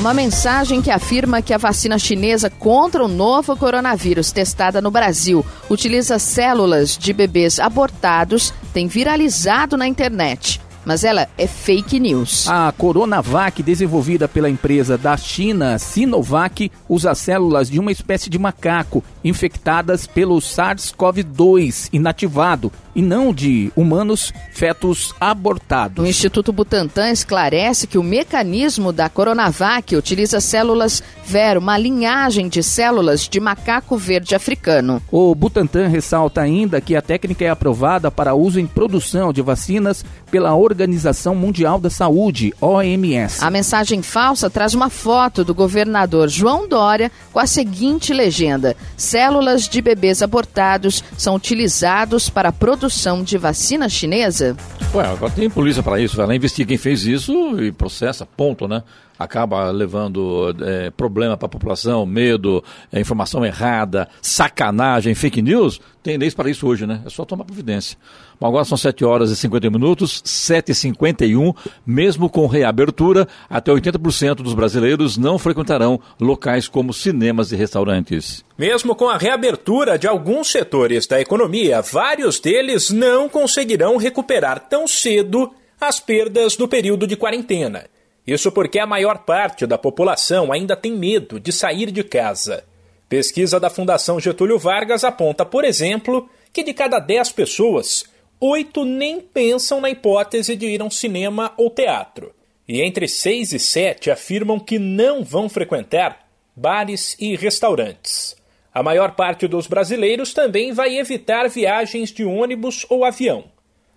Uma 0.00 0.14
mensagem 0.14 0.80
que 0.80 0.90
afirma 0.90 1.42
que 1.42 1.52
a 1.52 1.58
vacina 1.58 1.98
chinesa 1.98 2.48
contra 2.48 3.04
o 3.04 3.08
novo 3.08 3.56
coronavírus 3.56 4.30
testada 4.30 4.80
no 4.80 4.90
Brasil 4.90 5.44
utiliza 5.68 6.18
células 6.18 6.96
de 6.96 7.12
bebês 7.12 7.58
abortados 7.58 8.52
tem 8.72 8.86
viralizado 8.86 9.76
na 9.76 9.88
internet 9.88 10.60
mas 10.88 11.04
ela 11.04 11.28
é 11.36 11.46
fake 11.46 12.00
news. 12.00 12.48
A 12.48 12.72
Coronavac, 12.72 13.62
desenvolvida 13.62 14.26
pela 14.26 14.48
empresa 14.48 14.96
da 14.96 15.18
China 15.18 15.78
Sinovac, 15.78 16.72
usa 16.88 17.14
células 17.14 17.68
de 17.68 17.78
uma 17.78 17.92
espécie 17.92 18.30
de 18.30 18.38
macaco 18.38 19.04
infectadas 19.22 20.06
pelo 20.06 20.38
SARS-CoV-2 20.38 21.90
inativado 21.92 22.72
e 22.98 23.02
não 23.02 23.32
de 23.32 23.70
humanos 23.76 24.34
fetos 24.50 25.14
abortados. 25.20 26.04
O 26.04 26.08
Instituto 26.08 26.52
Butantan 26.52 27.12
esclarece 27.12 27.86
que 27.86 27.96
o 27.96 28.02
mecanismo 28.02 28.92
da 28.92 29.08
Coronavac 29.08 29.94
utiliza 29.94 30.40
células 30.40 31.00
Vero, 31.24 31.60
uma 31.60 31.76
linhagem 31.76 32.48
de 32.48 32.62
células 32.62 33.28
de 33.28 33.38
macaco 33.38 33.98
verde 33.98 34.34
africano. 34.34 35.00
O 35.12 35.34
Butantan 35.34 35.86
ressalta 35.86 36.40
ainda 36.40 36.80
que 36.80 36.96
a 36.96 37.02
técnica 37.02 37.44
é 37.44 37.50
aprovada 37.50 38.10
para 38.10 38.34
uso 38.34 38.58
em 38.58 38.66
produção 38.66 39.30
de 39.30 39.42
vacinas 39.42 40.04
pela 40.30 40.54
Organização 40.54 41.34
Mundial 41.34 41.78
da 41.78 41.90
Saúde, 41.90 42.54
OMS. 42.60 43.44
A 43.44 43.50
mensagem 43.50 44.02
falsa 44.02 44.48
traz 44.48 44.74
uma 44.74 44.88
foto 44.88 45.44
do 45.44 45.54
governador 45.54 46.28
João 46.28 46.66
Dória 46.66 47.12
com 47.30 47.38
a 47.38 47.46
seguinte 47.46 48.12
legenda: 48.12 48.74
Células 48.96 49.68
de 49.68 49.82
bebês 49.82 50.22
abortados 50.22 51.04
são 51.16 51.34
utilizados 51.34 52.30
para 52.30 52.48
a 52.48 52.52
produção 52.88 53.22
de 53.22 53.36
vacina 53.36 53.88
chinesa? 53.88 54.56
Ué, 54.94 55.06
agora 55.06 55.30
tem 55.30 55.50
polícia 55.50 55.82
para 55.82 56.00
isso, 56.00 56.16
vai 56.16 56.26
lá 56.26 56.34
investigar 56.34 56.66
quem 56.68 56.78
fez 56.78 57.04
isso 57.04 57.60
e 57.60 57.70
processa, 57.70 58.24
ponto, 58.24 58.66
né? 58.66 58.82
Acaba 59.18 59.70
levando 59.70 60.54
é, 60.60 60.90
problema 60.90 61.36
para 61.36 61.46
a 61.46 61.50
população, 61.50 62.06
medo, 62.06 62.62
é, 62.92 63.00
informação 63.00 63.44
errada, 63.44 64.08
sacanagem, 64.22 65.14
fake 65.14 65.42
news, 65.42 65.80
tem 66.02 66.16
leis 66.16 66.34
para 66.34 66.48
isso 66.48 66.66
hoje, 66.66 66.86
né? 66.86 67.02
É 67.04 67.10
só 67.10 67.24
tomar 67.24 67.44
providência. 67.44 67.98
Bom, 68.40 68.46
agora 68.46 68.64
são 68.64 68.78
7 68.78 69.04
horas 69.04 69.30
e 69.30 69.36
50 69.36 69.68
minutos, 69.68 70.22
7 70.24 70.70
e 70.70 70.74
51 70.74 71.52
mesmo 71.84 72.30
com 72.30 72.46
reabertura, 72.46 73.26
até 73.50 73.72
80% 73.72 74.36
dos 74.36 74.54
brasileiros 74.54 75.18
não 75.18 75.38
frequentarão 75.38 76.00
locais 76.20 76.68
como 76.68 76.94
cinemas 76.94 77.50
e 77.50 77.56
restaurantes. 77.56 78.44
Mesmo 78.56 78.94
com 78.94 79.08
a 79.08 79.18
reabertura 79.18 79.98
de 79.98 80.06
alguns 80.06 80.50
setores 80.50 81.06
da 81.06 81.20
economia, 81.20 81.82
vários 81.82 82.38
deles 82.38 82.90
não 82.90 83.28
conseguirão 83.28 83.96
recuperar 83.96 84.60
tão 84.68 84.86
cedo 84.86 85.50
as 85.80 86.00
perdas 86.00 86.56
do 86.56 86.68
período 86.68 87.06
de 87.06 87.16
quarentena. 87.16 87.84
Isso 88.28 88.52
porque 88.52 88.78
a 88.78 88.84
maior 88.84 89.20
parte 89.20 89.66
da 89.66 89.78
população 89.78 90.52
ainda 90.52 90.76
tem 90.76 90.92
medo 90.92 91.40
de 91.40 91.50
sair 91.50 91.90
de 91.90 92.04
casa. 92.04 92.62
Pesquisa 93.08 93.58
da 93.58 93.70
Fundação 93.70 94.20
Getúlio 94.20 94.58
Vargas 94.58 95.02
aponta, 95.02 95.46
por 95.46 95.64
exemplo, 95.64 96.28
que 96.52 96.62
de 96.62 96.74
cada 96.74 96.98
10 96.98 97.32
pessoas, 97.32 98.04
oito 98.38 98.84
nem 98.84 99.18
pensam 99.18 99.80
na 99.80 99.88
hipótese 99.88 100.56
de 100.56 100.66
ir 100.66 100.82
a 100.82 100.84
um 100.84 100.90
cinema 100.90 101.54
ou 101.56 101.70
teatro. 101.70 102.34
E 102.68 102.82
entre 102.82 103.08
seis 103.08 103.54
e 103.54 103.58
sete 103.58 104.10
afirmam 104.10 104.60
que 104.60 104.78
não 104.78 105.24
vão 105.24 105.48
frequentar 105.48 106.28
bares 106.54 107.16
e 107.18 107.34
restaurantes. 107.34 108.36
A 108.74 108.82
maior 108.82 109.12
parte 109.12 109.48
dos 109.48 109.66
brasileiros 109.66 110.34
também 110.34 110.74
vai 110.74 110.98
evitar 110.98 111.48
viagens 111.48 112.12
de 112.12 112.26
ônibus 112.26 112.84
ou 112.90 113.06
avião. 113.06 113.44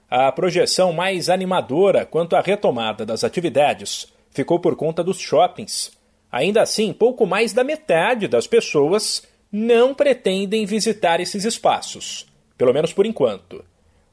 A 0.10 0.32
projeção 0.32 0.94
mais 0.94 1.30
animadora 1.30 2.06
quanto 2.06 2.38
à 2.38 2.40
retomada 2.40 3.06
das 3.06 3.26
atividades 3.26 4.08
ficou 4.32 4.60
por 4.60 4.76
conta 4.76 5.04
dos 5.04 5.20
shoppings. 5.20 5.92
Ainda 6.32 6.62
assim, 6.62 6.94
pouco 6.94 7.26
mais 7.26 7.54
da 7.54 7.64
metade 7.64 8.28
das 8.28 8.48
pessoas 8.48 9.24
não 9.52 9.94
pretendem 9.94 10.66
visitar 10.66 11.20
esses 11.20 11.44
espaços, 11.44 12.26
pelo 12.58 12.74
menos 12.74 12.94
por 12.94 13.06
enquanto. 13.06 13.64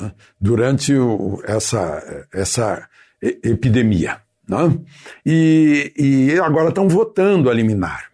né, 0.00 0.12
durante 0.40 0.94
o, 0.94 1.42
essa, 1.44 2.26
essa 2.32 2.88
epidemia. 3.20 4.18
Né? 4.48 4.78
E, 5.24 5.92
e 5.96 6.40
agora 6.40 6.70
estão 6.70 6.88
votando 6.88 7.50
a 7.50 7.54
liminar. 7.54 8.10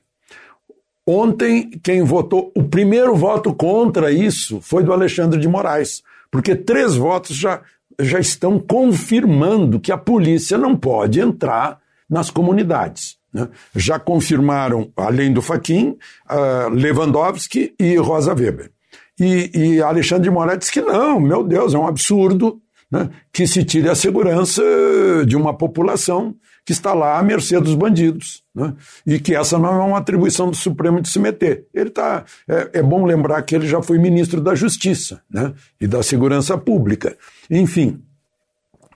Ontem, 1.07 1.71
quem 1.83 2.03
votou, 2.03 2.53
o 2.55 2.65
primeiro 2.65 3.15
voto 3.17 3.55
contra 3.55 4.13
isso 4.13 4.61
foi 4.61 4.83
do 4.83 4.93
Alexandre 4.93 5.41
de 5.41 5.49
Moraes, 5.49 6.03
porque 6.31 6.55
três 6.55 6.97
votos 6.97 7.35
já, 7.35 7.63
já 8.01 8.19
estão 8.19 8.59
confirmando 8.59 9.81
que 9.81 9.91
a 9.91 9.99
polícia 9.99 10.57
não 10.57 10.77
pode 10.77 11.21
entrar 11.21 11.79
nas 12.09 12.31
comunidades. 12.31 13.17
Né? 13.33 13.49
Já 13.75 13.99
confirmaram, 13.99 14.91
além 14.97 15.33
do 15.33 15.43
Faquin, 15.43 15.97
uh, 16.31 16.69
Lewandowski 16.71 17.75
e 17.79 17.97
Rosa 17.97 18.35
Weber. 18.35 18.71
E, 19.19 19.51
e 19.55 19.83
Alexandre 19.83 20.25
de 20.25 20.31
Moraes 20.31 20.61
disse 20.61 20.73
que 20.73 20.81
não, 20.81 21.19
meu 21.19 21.43
Deus, 21.43 21.75
é 21.75 21.79
um 21.79 21.87
absurdo 21.87 22.61
né, 22.91 23.11
que 23.33 23.47
se 23.47 23.65
tire 23.65 23.89
a 23.89 23.95
segurança 23.95 24.63
de 25.27 25.37
uma 25.37 25.53
população 25.53 26.35
que 26.69 26.73
está 26.73 26.93
lá 26.93 27.19
à 27.19 27.23
mercê 27.23 27.59
dos 27.59 27.75
bandidos. 27.75 28.43
Né, 28.55 28.75
e 29.07 29.19
que 29.19 29.35
essa 29.35 29.59
não 29.59 29.81
é 29.81 29.85
uma 29.87 29.97
atribuição 29.97 30.51
do 30.51 30.57
Supremo 30.57 31.01
de 31.01 31.09
se 31.09 31.19
meter. 31.19 31.65
Ele 31.73 31.89
tá, 31.89 32.27
é, 32.47 32.71
é 32.75 32.83
bom 32.83 33.07
lembrar 33.07 33.41
que 33.41 33.55
ele 33.55 33.67
já 33.67 33.81
foi 33.81 33.97
ministro 33.99 34.39
da 34.39 34.55
Justiça 34.55 35.23
né, 35.31 35.55
e 35.81 35.87
da 35.87 36.03
Segurança 36.03 36.59
Pública. 36.59 37.17
Enfim, 37.51 38.03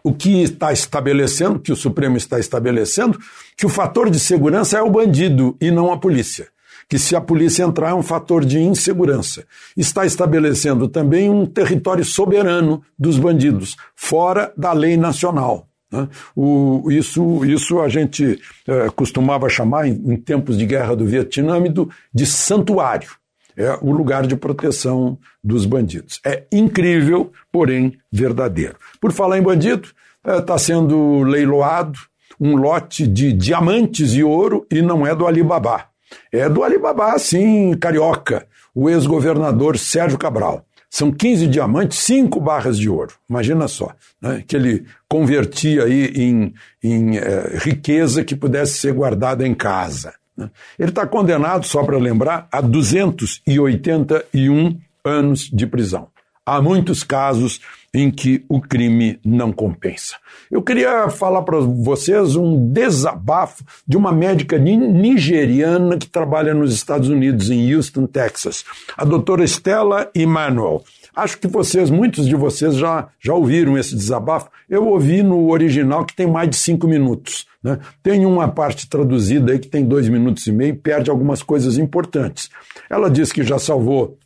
o 0.05 0.13
que 0.13 0.43
está 0.43 0.71
estabelecendo, 0.71 1.61
que 1.61 1.73
o 1.73 1.77
Supremo 1.77 2.19
está 2.19 2.39
estabelecendo, 2.39 3.19
que 3.57 3.65
o 3.65 3.71
fator 3.71 4.11
de 4.11 4.21
segurança 4.21 4.77
é 4.77 4.83
o 4.83 4.91
bandido 4.91 5.57
e 5.59 5.71
não 5.71 5.91
a 5.91 5.97
polícia 5.97 6.49
que 6.89 6.99
se 6.99 7.17
a 7.17 7.23
polícia 7.23 7.63
entrar 7.63 7.91
é 7.91 7.95
um 7.95 8.03
fator 8.03 8.45
de 8.45 8.59
insegurança. 8.59 9.47
Está 9.75 10.05
estabelecendo 10.05 10.89
também 10.89 11.31
um 11.31 11.47
território 11.47 12.05
soberano 12.05 12.83
dos 12.99 13.19
bandidos, 13.19 13.77
fora 13.97 14.53
da 14.59 14.75
lei 14.75 14.99
nacional. 14.99 15.72
Né? 15.93 16.09
O, 16.35 16.91
isso, 16.91 17.45
isso 17.45 17.81
a 17.81 17.89
gente 17.89 18.41
é, 18.67 18.89
costumava 18.91 19.49
chamar, 19.49 19.87
em, 19.87 19.93
em, 19.93 20.17
tempos 20.17 20.57
de 20.57 20.67
guerra 20.67 20.97
do 20.97 21.07
Vietnã, 21.07 21.61
do, 21.63 21.91
de 22.13 22.27
santuário. 22.27 23.11
É 23.57 23.79
o 23.83 23.93
lugar 23.93 24.27
de 24.27 24.35
proteção 24.35 25.19
dos 25.45 25.67
bandidos. 25.67 26.21
É 26.25 26.45
incrível, 26.51 27.31
porém 27.53 27.99
verdadeiro. 28.11 28.77
Por 28.99 29.13
falar 29.13 29.39
em 29.39 29.43
bandido, 29.43 29.89
está 30.27 30.55
é, 30.55 30.59
sendo 30.59 31.23
leiloado 31.23 31.99
um 32.41 32.57
lote 32.57 33.07
de 33.07 33.33
diamantes 33.33 34.15
e 34.15 34.25
ouro 34.25 34.67
e 34.71 34.81
não 34.81 35.07
é 35.07 35.15
do 35.15 35.27
Alibaba 35.27 35.93
é 36.31 36.49
do 36.49 36.63
Alibaba, 36.63 37.19
sim, 37.19 37.75
carioca, 37.75 38.47
o 38.75 38.89
ex-governador 38.89 39.79
Sérgio 39.79 40.19
Cabral. 40.19 40.65
São 40.93 41.11
15 41.11 41.47
diamantes, 41.47 41.99
5 42.01 42.39
barras 42.39 42.79
de 42.79 42.91
ouro. 42.91 43.15
Imagina 43.27 43.67
só, 43.67 43.95
né, 44.21 44.45
que 44.47 44.55
ele 44.55 44.85
convertia 45.09 45.85
aí 45.85 46.13
em, 46.15 46.53
em 46.85 47.17
é, 47.17 47.53
riqueza 47.55 48.23
que 48.23 48.37
pudesse 48.37 48.77
ser 48.77 48.93
guardada 48.93 49.49
em 49.49 49.55
casa. 49.55 50.13
Né. 50.37 50.51
Ele 50.79 50.91
está 50.91 51.07
condenado, 51.07 51.65
só 51.65 51.83
para 51.83 51.97
lembrar, 51.97 52.47
a 52.53 52.61
281 52.61 54.79
anos 55.03 55.49
de 55.51 55.67
prisão. 55.67 56.09
Há 56.45 56.61
muitos 56.61 57.03
casos 57.03 57.63
em 57.95 58.11
que 58.11 58.45
o 58.49 58.61
crime 58.61 59.21
não 59.25 59.53
compensa. 59.53 60.17
Eu 60.51 60.63
queria 60.63 61.11
falar 61.11 61.43
para 61.43 61.59
vocês 61.61 62.37
um 62.37 62.73
desabafo 62.73 63.63
de 63.87 63.97
uma 63.97 64.11
médica 64.11 64.57
nigeriana 64.59 65.99
que 65.99 66.09
trabalha 66.09 66.55
nos 66.55 66.73
Estados 66.73 67.09
Unidos, 67.09 67.51
em 67.51 67.75
Houston, 67.75 68.07
Texas, 68.07 68.65
a 68.97 69.05
doutora 69.05 69.45
Stella 69.45 70.11
Emanuel. 70.15 70.83
Acho 71.15 71.39
que 71.39 71.47
vocês, 71.47 71.91
muitos 71.91 72.27
de 72.27 72.35
vocês 72.35 72.75
já, 72.75 73.09
já 73.21 73.35
ouviram 73.35 73.77
esse 73.77 73.95
desabafo. 73.95 74.51
Eu 74.69 74.89
ouvi 74.89 75.23
no 75.23 75.51
original 75.51 76.07
que 76.07 76.17
tem 76.17 76.27
mais 76.27 76.49
de 76.49 76.57
cinco 76.57 76.87
minutos. 76.89 77.47
Né? 77.63 77.79
Tem 78.03 78.25
uma 78.25 78.49
parte 78.49 78.89
traduzida 78.89 79.53
aí 79.53 79.59
que 79.59 79.69
tem 79.69 79.85
dois 79.85 80.09
minutos 80.09 80.47
e 80.47 80.53
meio 80.53 80.75
perde 80.75 81.11
algumas 81.11 81.43
coisas 81.43 81.77
importantes. 81.77 82.49
Ela 82.89 83.11
diz 83.11 83.31
que 83.31 83.43
já 83.43 83.59
salvou 83.59 84.17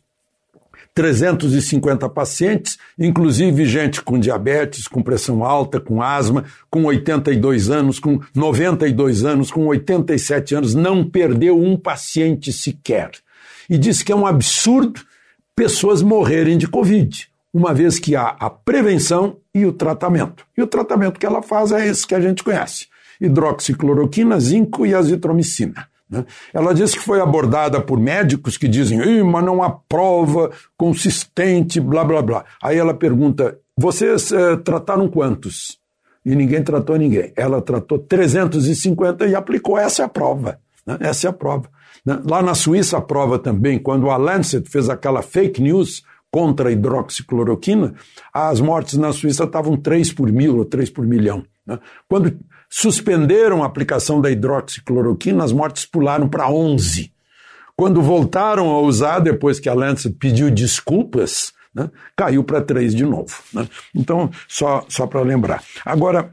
350 0.97 2.09
pacientes, 2.09 2.79
inclusive 2.97 3.67
gente 3.67 4.01
com 4.01 4.17
diabetes, 4.17 4.87
com 4.87 5.03
pressão 5.03 5.43
alta, 5.43 5.79
com 5.79 6.01
asma, 6.01 6.43
com 6.71 6.85
82 6.85 7.69
anos, 7.69 7.99
com 7.99 8.19
92 8.33 9.23
anos, 9.23 9.51
com 9.51 9.67
87 9.67 10.55
anos, 10.55 10.73
não 10.73 11.07
perdeu 11.07 11.55
um 11.55 11.77
paciente 11.77 12.51
sequer. 12.51 13.11
E 13.69 13.77
diz 13.77 14.01
que 14.01 14.11
é 14.11 14.15
um 14.15 14.25
absurdo 14.25 15.01
pessoas 15.55 16.01
morrerem 16.01 16.57
de 16.57 16.67
Covid, 16.67 17.29
uma 17.53 17.75
vez 17.75 17.99
que 17.99 18.15
há 18.15 18.29
a 18.29 18.49
prevenção 18.49 19.37
e 19.53 19.67
o 19.67 19.73
tratamento. 19.73 20.47
E 20.57 20.63
o 20.63 20.67
tratamento 20.67 21.19
que 21.19 21.27
ela 21.27 21.43
faz 21.43 21.71
é 21.71 21.85
esse 21.85 22.07
que 22.07 22.15
a 22.15 22.19
gente 22.19 22.43
conhece: 22.43 22.87
hidroxicloroquina, 23.21 24.39
zinco 24.39 24.83
e 24.83 24.95
azitromicina. 24.95 25.87
Né? 26.09 26.25
Ela 26.53 26.73
disse 26.73 26.97
que 26.97 27.03
foi 27.03 27.19
abordada 27.19 27.81
por 27.81 27.99
médicos 27.99 28.57
que 28.57 28.67
dizem, 28.67 29.23
mas 29.23 29.43
não 29.43 29.61
há 29.61 29.69
prova 29.69 30.51
consistente, 30.77 31.79
blá 31.79 32.03
blá 32.03 32.21
blá. 32.21 32.45
Aí 32.61 32.77
ela 32.77 32.93
pergunta: 32.93 33.57
vocês 33.77 34.31
é, 34.31 34.55
trataram 34.57 35.07
quantos? 35.07 35.77
E 36.25 36.35
ninguém 36.35 36.61
tratou 36.61 36.97
ninguém. 36.97 37.31
Ela 37.35 37.61
tratou 37.61 37.99
350 37.99 39.27
e 39.27 39.35
aplicou. 39.35 39.77
Essa 39.77 40.01
é 40.01 40.05
a 40.05 40.09
prova. 40.09 40.59
Né? 40.85 40.97
Essa 40.99 41.27
é 41.27 41.29
a 41.29 41.33
prova. 41.33 41.69
Né? 42.05 42.19
Lá 42.25 42.41
na 42.41 42.53
Suíça, 42.53 42.97
a 42.97 43.01
prova 43.01 43.39
também, 43.39 43.79
quando 43.79 44.09
a 44.09 44.17
Lancet 44.17 44.69
fez 44.69 44.89
aquela 44.89 45.21
fake 45.21 45.61
news 45.61 46.03
contra 46.29 46.69
a 46.69 46.71
hidroxicloroquina, 46.71 47.93
as 48.33 48.59
mortes 48.59 48.97
na 48.97 49.13
Suíça 49.13 49.45
estavam 49.45 49.77
3 49.77 50.11
por 50.13 50.31
mil 50.31 50.57
ou 50.57 50.65
3 50.65 50.89
por 50.89 51.05
milhão. 51.05 51.45
Né? 51.67 51.77
Quando 52.07 52.39
suspenderam 52.69 53.63
a 53.63 53.65
aplicação 53.65 54.21
da 54.21 54.31
hidroxicloroquina, 54.31 55.43
as 55.43 55.51
mortes 55.51 55.85
pularam 55.85 56.29
para 56.29 56.49
11. 56.49 57.11
Quando 57.75 58.01
voltaram 58.01 58.71
a 58.71 58.79
usar, 58.79 59.19
depois 59.19 59.59
que 59.59 59.69
a 59.69 59.73
Lancet 59.73 60.15
pediu 60.17 60.49
desculpas, 60.49 61.53
né, 61.75 61.91
caiu 62.15 62.43
para 62.43 62.61
3 62.61 62.95
de 62.95 63.05
novo. 63.05 63.35
Né? 63.53 63.67
Então, 63.93 64.31
só, 64.47 64.83
só 64.89 65.05
para 65.05 65.21
lembrar. 65.21 65.63
Agora, 65.85 66.31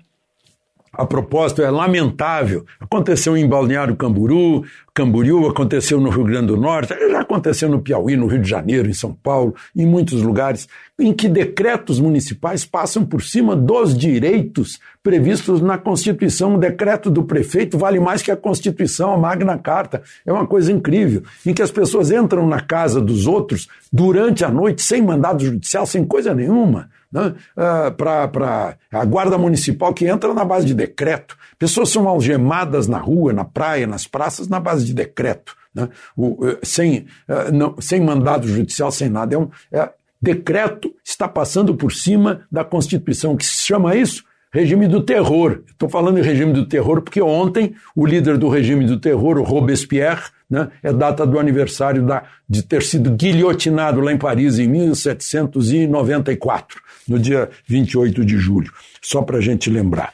a 0.96 1.06
propósito, 1.06 1.62
é 1.62 1.70
lamentável. 1.70 2.64
Aconteceu 2.80 3.36
em 3.36 3.46
Balneário 3.46 3.96
Camburu, 3.96 4.64
Camboriú, 4.94 5.48
aconteceu 5.48 6.00
no 6.00 6.08
Rio 6.08 6.22
Grande 6.22 6.46
do 6.46 6.56
Norte, 6.56 6.94
já 7.10 7.20
aconteceu 7.20 7.68
no 7.68 7.80
Piauí, 7.80 8.16
no 8.16 8.28
Rio 8.28 8.40
de 8.40 8.48
Janeiro, 8.48 8.88
em 8.88 8.94
São 8.94 9.12
Paulo, 9.12 9.52
em 9.74 9.84
muitos 9.84 10.22
lugares, 10.22 10.68
em 10.96 11.12
que 11.12 11.28
decretos 11.28 11.98
municipais 11.98 12.64
passam 12.64 13.04
por 13.04 13.20
cima 13.20 13.56
dos 13.56 13.96
direitos 13.96 14.78
previstos 15.02 15.60
na 15.60 15.76
Constituição. 15.76 16.54
O 16.54 16.58
decreto 16.58 17.10
do 17.10 17.24
prefeito 17.24 17.76
vale 17.76 17.98
mais 17.98 18.22
que 18.22 18.30
a 18.30 18.36
Constituição, 18.36 19.12
a 19.12 19.18
Magna 19.18 19.58
Carta. 19.58 20.00
É 20.24 20.32
uma 20.32 20.46
coisa 20.46 20.70
incrível, 20.70 21.24
em 21.44 21.52
que 21.52 21.62
as 21.62 21.72
pessoas 21.72 22.12
entram 22.12 22.46
na 22.46 22.60
casa 22.60 23.00
dos 23.00 23.26
outros 23.26 23.66
durante 23.92 24.44
a 24.44 24.48
noite, 24.48 24.80
sem 24.80 25.02
mandado 25.02 25.44
judicial, 25.44 25.86
sem 25.86 26.04
coisa 26.04 26.32
nenhuma. 26.32 26.88
Né? 27.14 27.32
Uh, 27.56 27.92
para 27.92 28.76
a 28.90 29.04
guarda 29.04 29.38
municipal 29.38 29.94
que 29.94 30.04
entra 30.04 30.34
na 30.34 30.44
base 30.44 30.66
de 30.66 30.74
decreto. 30.74 31.38
Pessoas 31.56 31.90
são 31.90 32.08
algemadas 32.08 32.88
na 32.88 32.98
rua, 32.98 33.32
na 33.32 33.44
praia, 33.44 33.86
nas 33.86 34.04
praças, 34.04 34.48
na 34.48 34.58
base 34.58 34.84
de 34.84 34.92
decreto, 34.92 35.54
né? 35.72 35.88
o, 36.16 36.44
eh, 36.44 36.58
sem, 36.64 37.06
uh, 37.28 37.52
não, 37.52 37.76
sem 37.80 38.00
mandado 38.00 38.48
judicial, 38.48 38.90
sem 38.90 39.08
nada. 39.08 39.36
É 39.36 39.38
um, 39.38 39.48
é, 39.70 39.90
decreto 40.20 40.92
está 41.04 41.28
passando 41.28 41.76
por 41.76 41.92
cima 41.92 42.40
da 42.50 42.64
Constituição. 42.64 43.34
O 43.34 43.36
que 43.36 43.46
se 43.46 43.62
chama 43.62 43.94
isso? 43.94 44.24
Regime 44.52 44.88
do 44.88 45.00
terror. 45.00 45.62
Estou 45.68 45.88
falando 45.88 46.18
em 46.18 46.22
regime 46.22 46.52
do 46.52 46.66
terror 46.66 47.00
porque 47.02 47.20
ontem 47.20 47.74
o 47.94 48.06
líder 48.06 48.38
do 48.38 48.48
regime 48.48 48.86
do 48.86 48.98
terror, 48.98 49.38
o 49.38 49.42
Robespierre, 49.42 50.22
né, 50.48 50.68
é 50.82 50.92
data 50.92 51.26
do 51.26 51.40
aniversário 51.40 52.06
da, 52.06 52.22
de 52.48 52.62
ter 52.62 52.82
sido 52.82 53.10
guilhotinado 53.10 54.00
lá 54.00 54.12
em 54.12 54.16
Paris 54.16 54.58
em 54.58 54.68
1794, 54.68 56.80
no 57.08 57.18
dia 57.18 57.48
28 57.66 58.24
de 58.24 58.38
julho, 58.38 58.72
só 59.00 59.22
para 59.22 59.38
a 59.38 59.40
gente 59.40 59.70
lembrar. 59.70 60.12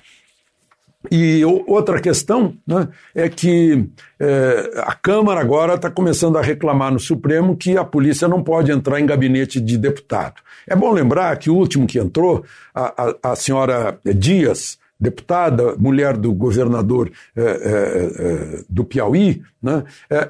E 1.10 1.42
outra 1.66 1.98
questão 1.98 2.54
né, 2.66 2.88
é 3.14 3.26
que 3.28 3.88
é, 4.18 4.70
a 4.78 4.94
Câmara 4.94 5.40
agora 5.40 5.74
está 5.74 5.90
começando 5.90 6.36
a 6.36 6.42
reclamar 6.42 6.92
no 6.92 7.00
Supremo 7.00 7.56
que 7.56 7.76
a 7.78 7.84
polícia 7.84 8.28
não 8.28 8.42
pode 8.42 8.70
entrar 8.70 9.00
em 9.00 9.06
gabinete 9.06 9.60
de 9.60 9.78
deputado. 9.78 10.42
É 10.66 10.76
bom 10.76 10.92
lembrar 10.92 11.38
que 11.38 11.48
o 11.48 11.54
último 11.54 11.86
que 11.86 11.98
entrou, 11.98 12.44
a, 12.74 13.14
a, 13.22 13.32
a 13.32 13.36
senhora 13.36 13.98
Dias, 14.04 14.78
deputada, 15.00 15.74
mulher 15.78 16.16
do 16.16 16.32
governador 16.32 17.10
é, 17.34 17.42
é, 17.42 18.64
do 18.68 18.84
Piauí, 18.84 19.42
né, 19.62 19.84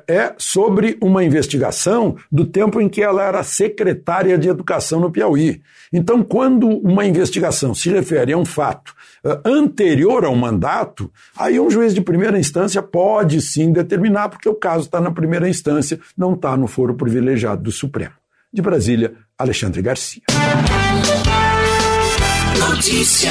é 0.07 0.33
sobre 0.39 0.97
uma 1.01 1.25
investigação 1.25 2.17
do 2.31 2.47
tempo 2.47 2.81
em 2.81 2.89
que 2.89 3.03
ela 3.03 3.25
era 3.25 3.43
secretária 3.43 4.39
de 4.39 4.49
Educação 4.49 5.01
no 5.01 5.11
Piauí. 5.11 5.61
Então, 5.93 6.23
quando 6.23 6.69
uma 6.69 7.05
investigação 7.05 7.75
se 7.75 7.91
refere 7.91 8.33
a 8.33 8.39
um 8.39 8.45
fato 8.45 8.95
anterior 9.45 10.25
ao 10.25 10.37
mandato, 10.37 11.11
aí 11.37 11.59
um 11.59 11.71
juiz 11.71 11.93
de 11.93 12.01
primeira 12.01 12.39
instância 12.39 12.81
pode 12.81 13.41
sim 13.41 13.73
determinar, 13.73 14.29
porque 14.29 14.49
o 14.49 14.55
caso 14.55 14.85
está 14.85 15.01
na 15.01 15.11
primeira 15.11 15.49
instância, 15.49 15.99
não 16.17 16.35
está 16.35 16.57
no 16.57 16.69
foro 16.69 16.95
privilegiado 16.95 17.63
do 17.63 17.73
Supremo. 17.73 18.15
De 18.53 18.63
Brasília, 18.63 19.15
Alexandre 19.39 19.83
Garcia. 19.83 20.23
notícia. 22.81 23.31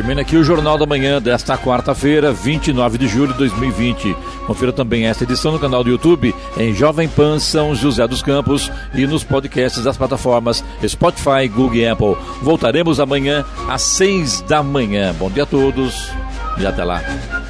Termina 0.00 0.22
aqui 0.22 0.34
o 0.34 0.42
Jornal 0.42 0.78
da 0.78 0.86
Manhã 0.86 1.20
desta 1.20 1.58
quarta-feira, 1.58 2.32
29 2.32 2.96
de 2.96 3.06
julho 3.06 3.34
de 3.34 3.38
2020. 3.40 4.16
Confira 4.46 4.72
também 4.72 5.04
esta 5.04 5.24
edição 5.24 5.52
no 5.52 5.58
canal 5.58 5.84
do 5.84 5.90
YouTube 5.90 6.34
em 6.56 6.72
Jovem 6.72 7.06
Pan 7.06 7.38
São 7.38 7.74
José 7.74 8.08
dos 8.08 8.22
Campos 8.22 8.72
e 8.94 9.06
nos 9.06 9.22
podcasts 9.22 9.84
das 9.84 9.98
plataformas 9.98 10.64
Spotify, 10.88 11.46
Google 11.54 11.74
e 11.74 11.86
Apple. 11.86 12.16
Voltaremos 12.40 12.98
amanhã 12.98 13.44
às 13.68 13.82
seis 13.82 14.40
da 14.40 14.62
manhã. 14.62 15.14
Bom 15.18 15.30
dia 15.30 15.42
a 15.42 15.46
todos 15.46 16.10
e 16.56 16.66
até 16.66 16.82
lá. 16.82 17.02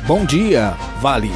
Bom 0.09 0.25
dia, 0.25 0.75
Vale. 1.01 1.31